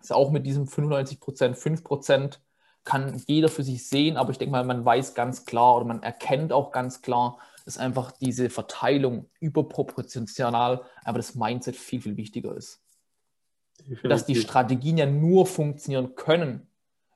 ist 0.00 0.12
auch 0.12 0.30
mit 0.30 0.46
diesem 0.46 0.66
95 0.66 1.20
Prozent, 1.20 1.56
5 1.56 1.84
Prozent 1.84 2.40
kann 2.84 3.22
jeder 3.26 3.48
für 3.48 3.62
sich 3.62 3.86
sehen, 3.86 4.16
aber 4.16 4.30
ich 4.30 4.38
denke 4.38 4.52
mal, 4.52 4.64
man 4.64 4.84
weiß 4.84 5.14
ganz 5.14 5.44
klar 5.44 5.76
oder 5.76 5.84
man 5.84 6.02
erkennt 6.02 6.52
auch 6.52 6.72
ganz 6.72 7.02
klar, 7.02 7.38
dass 7.66 7.76
einfach 7.76 8.12
diese 8.12 8.48
Verteilung 8.48 9.28
überproportional, 9.38 10.82
aber 11.04 11.18
das 11.18 11.34
Mindset 11.34 11.76
viel, 11.76 12.00
viel 12.00 12.16
wichtiger 12.16 12.56
ist. 12.56 12.82
Definitiv. 13.80 14.08
Dass 14.08 14.24
die 14.24 14.36
Strategien 14.36 14.96
ja 14.96 15.06
nur 15.06 15.46
funktionieren 15.46 16.14
können, 16.14 16.69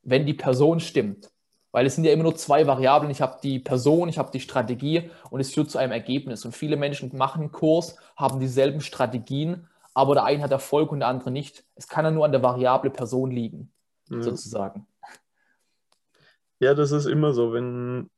wenn 0.04 0.26
die 0.26 0.34
Person 0.34 0.80
stimmt. 0.80 1.30
Weil 1.72 1.86
es 1.86 1.96
sind 1.96 2.04
ja 2.04 2.12
immer 2.12 2.22
nur 2.22 2.36
zwei 2.36 2.68
Variablen. 2.68 3.10
Ich 3.10 3.20
habe 3.20 3.38
die 3.42 3.58
Person, 3.58 4.08
ich 4.08 4.16
habe 4.16 4.30
die 4.30 4.38
Strategie 4.38 5.10
und 5.30 5.40
es 5.40 5.52
führt 5.52 5.70
zu 5.70 5.78
einem 5.78 5.90
Ergebnis. 5.90 6.44
Und 6.44 6.52
viele 6.52 6.76
Menschen 6.76 7.16
machen 7.16 7.40
einen 7.40 7.52
Kurs, 7.52 7.96
haben 8.16 8.38
dieselben 8.38 8.80
Strategien, 8.80 9.66
aber 9.92 10.14
der 10.14 10.24
eine 10.24 10.44
hat 10.44 10.52
Erfolg 10.52 10.92
und 10.92 11.00
der 11.00 11.08
andere 11.08 11.32
nicht. 11.32 11.64
Es 11.74 11.88
kann 11.88 12.04
ja 12.04 12.12
nur 12.12 12.24
an 12.24 12.30
der 12.30 12.44
Variable 12.44 12.90
Person 12.90 13.32
liegen, 13.32 13.72
ja. 14.08 14.22
sozusagen. 14.22 14.86
Ja, 16.60 16.74
das 16.74 16.92
ist 16.92 17.06
immer 17.06 17.32
so. 17.32 17.52
Wenn 17.52 18.08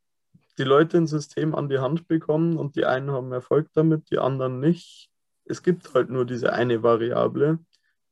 die 0.59 0.63
Leute 0.63 0.97
ein 0.97 1.07
System 1.07 1.55
an 1.55 1.67
die 1.67 1.79
Hand 1.79 2.07
bekommen 2.07 2.57
und 2.57 2.75
die 2.75 2.85
einen 2.85 3.11
haben 3.11 3.31
Erfolg 3.31 3.69
damit, 3.73 4.11
die 4.11 4.19
anderen 4.19 4.59
nicht. 4.59 5.09
Es 5.45 5.63
gibt 5.63 5.95
halt 5.95 6.11
nur 6.11 6.25
diese 6.25 6.53
eine 6.53 6.83
Variable. 6.83 7.57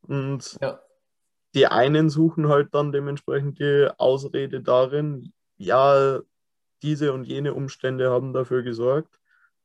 Und 0.08 0.58
ja 0.60 0.80
die 1.56 1.68
einen 1.68 2.10
suchen 2.10 2.50
halt 2.50 2.76
dann 2.76 2.92
dementsprechend 2.92 3.60
die 3.60 3.90
Ausrede 3.98 4.62
darin, 4.62 5.32
ja, 5.58 6.20
diese 6.84 7.14
und 7.14 7.24
jene 7.24 7.54
Umstände 7.54 8.12
haben 8.12 8.34
dafür 8.34 8.62
gesorgt, 8.62 9.20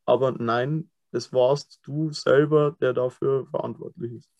aber 0.07 0.31
nein, 0.31 0.89
es 1.13 1.33
warst 1.33 1.81
du 1.83 2.13
selber, 2.13 2.77
der 2.81 2.93
dafür 2.93 3.47
verantwortlich 3.51 4.13
ist. 4.13 4.31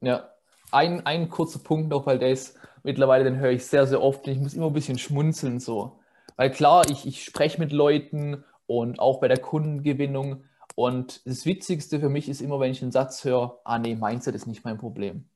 Ja, 0.00 0.30
ein, 0.70 1.04
ein 1.04 1.28
kurzer 1.28 1.58
Punkt 1.58 1.90
noch, 1.90 2.06
weil 2.06 2.20
der 2.20 2.30
ist 2.30 2.56
mittlerweile, 2.84 3.24
den 3.24 3.38
höre 3.38 3.50
ich 3.50 3.66
sehr, 3.66 3.86
sehr 3.86 4.00
oft 4.00 4.26
ich 4.28 4.38
muss 4.38 4.54
immer 4.54 4.68
ein 4.68 4.72
bisschen 4.72 4.98
schmunzeln 4.98 5.58
so. 5.58 5.98
Weil 6.36 6.50
klar, 6.50 6.88
ich, 6.88 7.06
ich 7.06 7.24
spreche 7.24 7.60
mit 7.60 7.72
Leuten 7.72 8.44
und 8.66 9.00
auch 9.00 9.20
bei 9.20 9.28
der 9.28 9.38
Kundengewinnung 9.38 10.44
und 10.76 11.26
das 11.26 11.44
Witzigste 11.44 11.98
für 11.98 12.08
mich 12.08 12.28
ist 12.28 12.40
immer, 12.40 12.60
wenn 12.60 12.70
ich 12.70 12.80
den 12.80 12.92
Satz 12.92 13.24
höre, 13.24 13.60
ah 13.64 13.78
nee, 13.78 13.96
Mindset 13.96 14.34
ist 14.36 14.46
nicht 14.46 14.64
mein 14.64 14.78
Problem. 14.78 15.28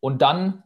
Und 0.00 0.22
dann, 0.22 0.62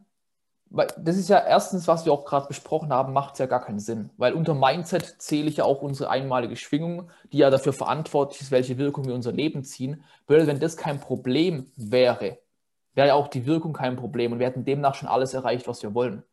das 0.69 1.17
ist 1.17 1.29
ja 1.29 1.39
erstens, 1.39 1.87
was 1.87 2.05
wir 2.05 2.13
auch 2.13 2.25
gerade 2.25 2.47
besprochen 2.47 2.91
haben, 2.91 3.13
macht 3.13 3.33
es 3.33 3.39
ja 3.39 3.45
gar 3.45 3.61
keinen 3.61 3.79
Sinn. 3.79 4.09
Weil 4.17 4.33
unter 4.33 4.53
Mindset 4.53 5.21
zähle 5.21 5.49
ich 5.49 5.57
ja 5.57 5.65
auch 5.65 5.81
unsere 5.81 6.09
einmalige 6.09 6.55
Schwingung, 6.55 7.09
die 7.31 7.37
ja 7.39 7.49
dafür 7.49 7.73
verantwortlich 7.73 8.41
ist, 8.41 8.51
welche 8.51 8.77
Wirkung 8.77 9.05
wir 9.05 9.13
unser 9.13 9.31
Leben 9.31 9.63
ziehen. 9.63 10.03
Weil 10.27 10.47
wenn 10.47 10.59
das 10.59 10.77
kein 10.77 10.99
Problem 10.99 11.71
wäre, 11.75 12.37
wäre 12.93 13.09
ja 13.09 13.13
auch 13.15 13.27
die 13.27 13.45
Wirkung 13.45 13.73
kein 13.73 13.95
Problem 13.95 14.31
und 14.31 14.39
wir 14.39 14.47
hätten 14.47 14.65
demnach 14.65 14.95
schon 14.95 15.09
alles 15.09 15.33
erreicht, 15.33 15.67
was 15.67 15.81
wir 15.83 15.93
wollen. 15.93 16.23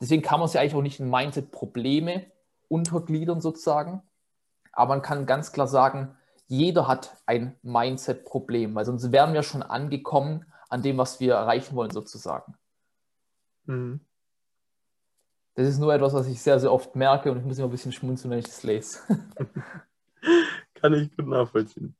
Deswegen 0.00 0.22
kann 0.22 0.40
man 0.40 0.46
es 0.46 0.54
ja 0.54 0.60
eigentlich 0.60 0.74
auch 0.74 0.82
nicht 0.82 1.00
in 1.00 1.10
Mindset-Probleme 1.10 2.24
untergliedern 2.68 3.40
sozusagen. 3.40 4.02
Aber 4.72 4.90
man 4.90 5.02
kann 5.02 5.26
ganz 5.26 5.52
klar 5.52 5.66
sagen, 5.66 6.16
jeder 6.46 6.88
hat 6.88 7.16
ein 7.26 7.56
Mindset-Problem, 7.62 8.74
weil 8.74 8.84
sonst 8.84 9.12
wären 9.12 9.34
wir 9.34 9.42
schon 9.42 9.62
angekommen 9.62 10.46
an 10.70 10.82
dem, 10.82 10.96
was 10.96 11.20
wir 11.20 11.34
erreichen 11.34 11.76
wollen, 11.76 11.90
sozusagen. 11.90 12.54
Mhm. 13.66 14.00
Das 15.54 15.68
ist 15.68 15.78
nur 15.78 15.92
etwas, 15.92 16.14
was 16.14 16.26
ich 16.28 16.40
sehr, 16.40 16.58
sehr 16.58 16.72
oft 16.72 16.96
merke 16.96 17.30
und 17.30 17.38
ich 17.38 17.44
muss 17.44 17.58
immer 17.58 17.68
ein 17.68 17.72
bisschen 17.72 17.92
schmunzeln, 17.92 18.30
wenn 18.30 18.38
ich 18.38 18.46
das 18.46 18.62
lese. 18.62 19.00
Kann 20.74 20.94
ich 20.94 21.14
gut 21.14 21.26
nachvollziehen. 21.26 21.94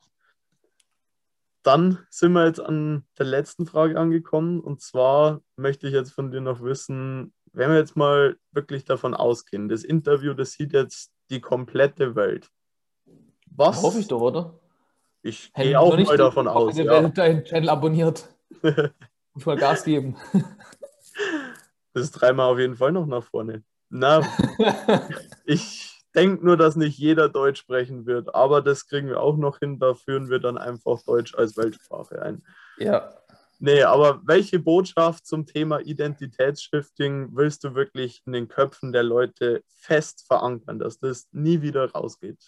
Dann 1.62 1.99
sind 2.09 2.33
wir 2.33 2.47
jetzt 2.47 2.61
an 2.61 3.05
der 3.18 3.27
letzten 3.27 3.66
Frage 3.66 3.99
angekommen 3.99 4.61
und 4.61 4.81
zwar 4.81 5.43
möchte 5.57 5.89
ich 5.89 5.93
jetzt 5.93 6.12
von 6.12 6.31
dir 6.31 6.41
noch 6.41 6.62
wissen, 6.62 7.35
wenn 7.53 7.71
wir 7.71 7.77
jetzt 7.77 7.97
mal 7.97 8.39
wirklich 8.53 8.85
davon 8.85 9.14
ausgehen, 9.14 9.68
das 9.68 9.83
Interview, 9.83 10.33
das 10.33 10.53
sieht 10.53 10.73
jetzt 10.73 11.12
die 11.29 11.41
komplette 11.41 12.14
Welt. 12.14 12.49
Was? 13.47 13.83
Hoffe 13.83 13.99
ich 13.99 14.09
doch, 14.09 14.21
oder? 14.21 14.59
Ich 15.23 15.53
gehe 15.53 15.79
auch 15.79 15.97
mal 15.99 16.16
davon 16.16 16.49
aus. 16.49 16.79
Ihr 16.79 16.85
ja. 16.85 17.09
deinen 17.09 17.45
Channel 17.45 17.68
abonniert. 17.68 18.29
Muss 19.34 19.46
mal 19.46 19.57
Gas 19.57 19.84
geben. 19.84 20.16
Das 21.92 22.05
ist 22.05 22.12
dreimal 22.12 22.53
auf 22.53 22.59
jeden 22.59 22.76
Fall 22.76 22.92
noch 22.92 23.07
nach 23.07 23.24
vorne. 23.24 23.64
Na, 23.88 24.22
ich 25.44 26.01
denke 26.14 26.44
nur, 26.44 26.57
dass 26.57 26.76
nicht 26.76 26.96
jeder 26.98 27.28
Deutsch 27.28 27.61
sprechen 27.61 28.07
wird, 28.07 28.32
aber 28.34 28.62
das 28.62 28.86
kriegen 28.86 29.09
wir 29.09 29.20
auch 29.20 29.36
noch 29.36 29.59
hin. 29.59 29.78
Da 29.80 29.94
führen 29.94 30.30
wir 30.30 30.38
dann 30.38 30.57
einfach 30.57 31.03
Deutsch 31.03 31.34
als 31.34 31.57
Weltsprache 31.57 32.22
ein. 32.22 32.44
Ja. 32.78 33.12
Nee, 33.59 33.82
aber 33.82 34.20
welche 34.24 34.59
Botschaft 34.59 35.26
zum 35.26 35.44
Thema 35.44 35.80
Identitätsshifting 35.80 37.36
willst 37.36 37.62
du 37.64 37.74
wirklich 37.74 38.22
in 38.24 38.32
den 38.32 38.48
Köpfen 38.48 38.92
der 38.92 39.03
Leute 39.03 39.62
fest 39.66 40.24
verankern, 40.26 40.78
dass 40.78 40.98
das 40.98 41.28
nie 41.32 41.61
wieder 41.61 41.90
rausgeht? 41.90 42.38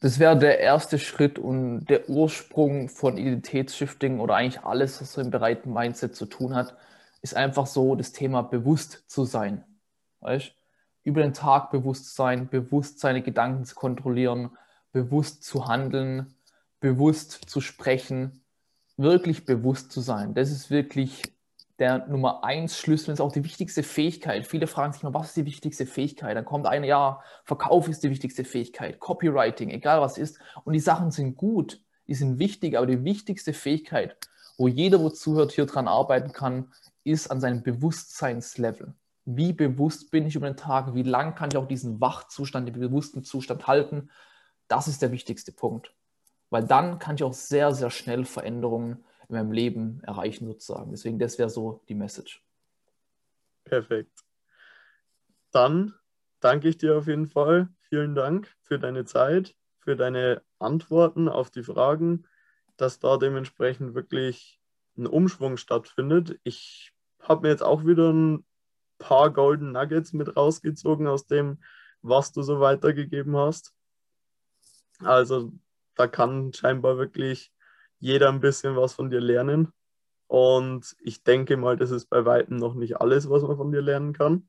Das 0.00 0.18
wäre 0.18 0.36
der 0.36 0.60
erste 0.60 0.98
Schritt 0.98 1.38
und 1.38 1.84
der 1.86 2.08
Ursprung 2.08 2.88
von 2.88 3.18
Identitätsshifting 3.18 4.18
oder 4.18 4.34
eigentlich 4.34 4.64
alles, 4.64 5.00
was 5.00 5.12
so 5.12 5.20
im 5.20 5.30
Bereich 5.30 5.66
Mindset 5.66 6.16
zu 6.16 6.24
tun 6.24 6.54
hat, 6.54 6.74
ist 7.20 7.36
einfach 7.36 7.66
so 7.66 7.94
das 7.94 8.12
Thema 8.12 8.42
bewusst 8.42 9.04
zu 9.08 9.24
sein. 9.24 9.62
Weißt? 10.20 10.54
Über 11.04 11.20
den 11.20 11.34
Tag 11.34 11.70
bewusst 11.70 12.14
sein, 12.14 12.48
bewusst 12.48 12.98
seine 12.98 13.22
Gedanken 13.22 13.66
zu 13.66 13.74
kontrollieren, 13.74 14.56
bewusst 14.92 15.44
zu 15.44 15.68
handeln, 15.68 16.34
bewusst 16.80 17.32
zu 17.32 17.60
sprechen, 17.60 18.42
wirklich 18.96 19.44
bewusst 19.44 19.92
zu 19.92 20.00
sein. 20.00 20.32
Das 20.32 20.50
ist 20.50 20.70
wirklich 20.70 21.22
der 21.80 22.06
Nummer 22.06 22.44
eins 22.44 22.76
Schlüssel, 22.76 23.12
ist 23.12 23.20
auch 23.20 23.32
die 23.32 23.42
wichtigste 23.42 23.82
Fähigkeit. 23.82 24.46
Viele 24.46 24.66
fragen 24.66 24.92
sich 24.92 25.02
mal, 25.02 25.14
was 25.14 25.28
ist 25.28 25.36
die 25.38 25.46
wichtigste 25.46 25.86
Fähigkeit? 25.86 26.36
Dann 26.36 26.44
kommt 26.44 26.66
eine, 26.66 26.86
ja, 26.86 27.22
Verkauf 27.44 27.88
ist 27.88 28.04
die 28.04 28.10
wichtigste 28.10 28.44
Fähigkeit, 28.44 29.00
Copywriting, 29.00 29.70
egal 29.70 30.02
was 30.02 30.18
ist. 30.18 30.38
Und 30.64 30.74
die 30.74 30.80
Sachen 30.80 31.10
sind 31.10 31.36
gut, 31.36 31.80
die 32.06 32.14
sind 32.14 32.38
wichtig, 32.38 32.76
aber 32.76 32.86
die 32.86 33.02
wichtigste 33.02 33.54
Fähigkeit, 33.54 34.16
wo 34.58 34.68
jeder, 34.68 35.00
wo 35.00 35.08
zuhört, 35.08 35.52
hier 35.52 35.64
dran 35.64 35.88
arbeiten 35.88 36.32
kann, 36.32 36.70
ist 37.02 37.30
an 37.30 37.40
seinem 37.40 37.62
Bewusstseinslevel. 37.62 38.94
Wie 39.24 39.54
bewusst 39.54 40.10
bin 40.10 40.26
ich 40.26 40.36
über 40.36 40.50
den 40.50 40.56
Tag? 40.56 40.94
Wie 40.94 41.02
lang 41.02 41.34
kann 41.34 41.48
ich 41.50 41.56
auch 41.56 41.68
diesen 41.68 42.00
Wachzustand, 42.00 42.68
den 42.68 42.78
bewussten 42.78 43.24
Zustand 43.24 43.66
halten? 43.66 44.10
Das 44.68 44.86
ist 44.86 45.00
der 45.00 45.12
wichtigste 45.12 45.52
Punkt. 45.52 45.94
Weil 46.50 46.64
dann 46.64 46.98
kann 46.98 47.14
ich 47.14 47.22
auch 47.22 47.32
sehr, 47.32 47.72
sehr 47.74 47.90
schnell 47.90 48.24
Veränderungen 48.26 49.04
in 49.30 49.36
meinem 49.36 49.52
Leben 49.52 50.00
erreichen, 50.02 50.46
sozusagen. 50.46 50.90
Deswegen, 50.90 51.18
das 51.18 51.38
wäre 51.38 51.50
so 51.50 51.82
die 51.88 51.94
Message. 51.94 52.42
Perfekt. 53.64 54.24
Dann 55.52 55.94
danke 56.40 56.68
ich 56.68 56.78
dir 56.78 56.96
auf 56.96 57.06
jeden 57.06 57.28
Fall. 57.28 57.68
Vielen 57.88 58.14
Dank 58.14 58.48
für 58.62 58.78
deine 58.78 59.04
Zeit, 59.04 59.54
für 59.78 59.96
deine 59.96 60.42
Antworten 60.58 61.28
auf 61.28 61.50
die 61.50 61.62
Fragen, 61.62 62.24
dass 62.76 62.98
da 62.98 63.16
dementsprechend 63.16 63.94
wirklich 63.94 64.60
ein 64.96 65.06
Umschwung 65.06 65.56
stattfindet. 65.56 66.38
Ich 66.42 66.92
habe 67.20 67.42
mir 67.42 67.48
jetzt 67.48 67.62
auch 67.62 67.84
wieder 67.86 68.12
ein 68.12 68.44
paar 68.98 69.32
Golden 69.32 69.72
Nuggets 69.72 70.12
mit 70.12 70.36
rausgezogen 70.36 71.06
aus 71.06 71.26
dem, 71.26 71.62
was 72.02 72.32
du 72.32 72.42
so 72.42 72.60
weitergegeben 72.60 73.36
hast. 73.36 73.74
Also 74.98 75.52
da 75.94 76.06
kann 76.06 76.52
scheinbar 76.52 76.98
wirklich 76.98 77.52
jeder 78.00 78.28
ein 78.28 78.40
bisschen 78.40 78.76
was 78.76 78.94
von 78.94 79.10
dir 79.10 79.20
lernen. 79.20 79.72
Und 80.26 80.96
ich 81.00 81.22
denke 81.22 81.56
mal, 81.56 81.76
das 81.76 81.90
ist 81.90 82.06
bei 82.06 82.24
weitem 82.24 82.56
noch 82.56 82.74
nicht 82.74 83.00
alles, 83.00 83.30
was 83.30 83.42
man 83.42 83.56
von 83.56 83.72
dir 83.72 83.82
lernen 83.82 84.12
kann. 84.12 84.48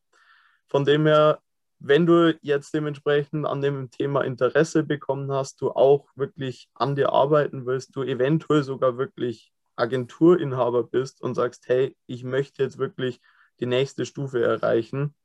Von 0.68 0.86
dem 0.86 1.06
her, 1.06 1.39
wenn 1.80 2.06
du 2.06 2.38
jetzt 2.41 2.74
dementsprechend 2.74 3.45
an 3.45 3.62
dem 3.62 3.89
Thema 3.91 4.22
Interesse 4.22 4.84
bekommen 4.84 5.32
hast, 5.32 5.62
du 5.62 5.72
auch 5.72 6.08
wirklich 6.16 6.70
an 6.76 6.95
dir 6.95 7.12
arbeiten 7.12 7.66
willst, 7.66 7.95
du 7.95 8.04
eventuell 8.04 8.64
sogar 8.64 8.97
wirklich 8.97 9.52
Agenturinhaber 9.76 10.84
bist 10.84 11.22
und 11.22 11.36
sagst, 11.36 11.68
hey, 11.68 11.97
ich 12.06 12.24
möchte 12.24 12.64
jetzt 12.64 12.78
wirklich 12.78 13.20
die 13.60 13.66
nächste 13.66 14.06
Stufe 14.06 14.43
erreichen, 14.43 15.16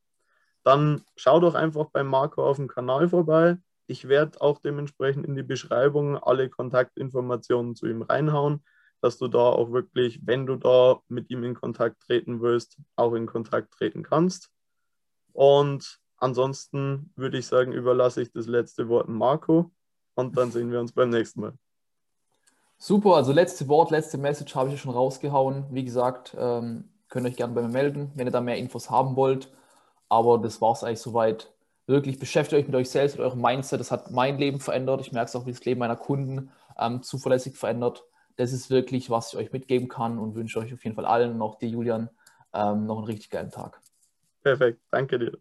dann 0.65 1.05
schau 1.15 1.39
doch 1.39 1.55
einfach 1.55 1.91
bei 1.91 2.03
Marco 2.03 2.45
auf 2.45 2.57
dem 2.57 2.67
Kanal 2.67 3.09
vorbei. 3.09 3.59
Ich 3.87 4.09
werde 4.09 4.41
auch 4.41 4.59
dementsprechend 4.59 5.27
in 5.27 5.37
die 5.37 5.43
Beschreibung 5.43 6.17
alle 6.17 6.49
Kontaktinformationen 6.49 7.77
zu 7.77 7.87
ihm 7.87 8.03
reinhauen, 8.03 8.65
dass 9.01 9.19
du 9.19 9.29
da 9.29 9.39
auch 9.39 9.71
wirklich, 9.73 10.21
wenn 10.27 10.47
du 10.47 10.57
da 10.57 11.01
mit 11.09 11.31
ihm 11.31 11.45
in 11.45 11.55
Kontakt 11.55 12.01
treten 12.01 12.41
willst, 12.41 12.79
auch 12.97 13.15
in 13.15 13.27
Kontakt 13.27 13.73
treten 13.73 14.03
kannst. 14.03 14.51
Und 15.33 16.01
ansonsten 16.17 17.13
würde 17.15 17.39
ich 17.39 17.47
sagen, 17.47 17.73
überlasse 17.73 18.23
ich 18.23 18.33
das 18.33 18.47
letzte 18.47 18.89
Wort 18.89 19.09
Marco 19.09 19.71
und 20.15 20.37
dann 20.37 20.51
sehen 20.51 20.73
wir 20.73 20.81
uns 20.81 20.93
beim 20.93 21.11
nächsten 21.11 21.43
Mal. 21.43 21.53
Super, 22.79 23.17
also 23.17 23.33
letzte 23.33 23.69
Wort, 23.69 23.91
letzte 23.91 24.19
Message 24.19 24.55
habe 24.55 24.71
ich 24.71 24.81
schon 24.81 24.93
rausgehauen. 24.93 25.67
Wie 25.71 25.85
gesagt, 25.85 26.37
ähm, 26.39 26.91
könnt 27.09 27.27
ihr 27.27 27.31
euch 27.31 27.37
gerne 27.37 27.55
bei 27.55 27.63
mir 27.63 27.69
melden, 27.69 28.13
wenn 28.15 28.27
ihr 28.27 28.33
da 28.33 28.41
mehr 28.41 28.59
Infos 28.59 28.91
haben 28.91 29.17
wollt. 29.17 29.51
Aber 30.09 30.39
das 30.39 30.61
war 30.61 30.73
es 30.73 30.85
eigentlich 30.85 31.01
soweit 31.01 31.56
wirklich 31.87 32.19
beschäftigt 32.19 32.61
euch 32.61 32.67
mit 32.67 32.77
euch 32.77 32.91
selbst, 32.91 33.17
mit 33.17 33.25
eurem 33.25 33.41
Mindset. 33.41 33.81
Das 33.81 33.91
hat 33.91 34.11
mein 34.11 34.39
Leben 34.39 34.61
verändert. 34.61 35.01
Ich 35.01 35.13
merke 35.13 35.29
es 35.29 35.37
auch, 35.37 35.47
wie 35.47 35.53
das 35.53 35.65
Leben 35.65 35.81
meiner 35.81 35.97
Kunden 35.97 36.51
ähm, 36.79 37.03
zuverlässig 37.03 37.57
verändert. 37.57 38.05
Das 38.37 38.53
ist 38.53 38.71
wirklich, 38.71 39.09
was 39.09 39.33
ich 39.33 39.39
euch 39.39 39.53
mitgeben 39.53 39.89
kann 39.89 40.19
und 40.19 40.35
wünsche 40.35 40.59
euch 40.59 40.73
auf 40.75 40.85
jeden 40.85 40.97
Fall 40.97 41.07
allen 41.07 41.35
und 41.35 41.43
auch 41.43 41.59
dir, 41.59 41.69
Julian, 41.69 42.11
ähm, 42.53 42.87
noch 42.87 42.99
einen 42.99 43.07
richtig 43.07 43.31
geilen 43.31 43.51
Tag. 43.51 43.81
Perfekt, 44.43 44.81
danke 44.91 45.19
dir. 45.19 45.39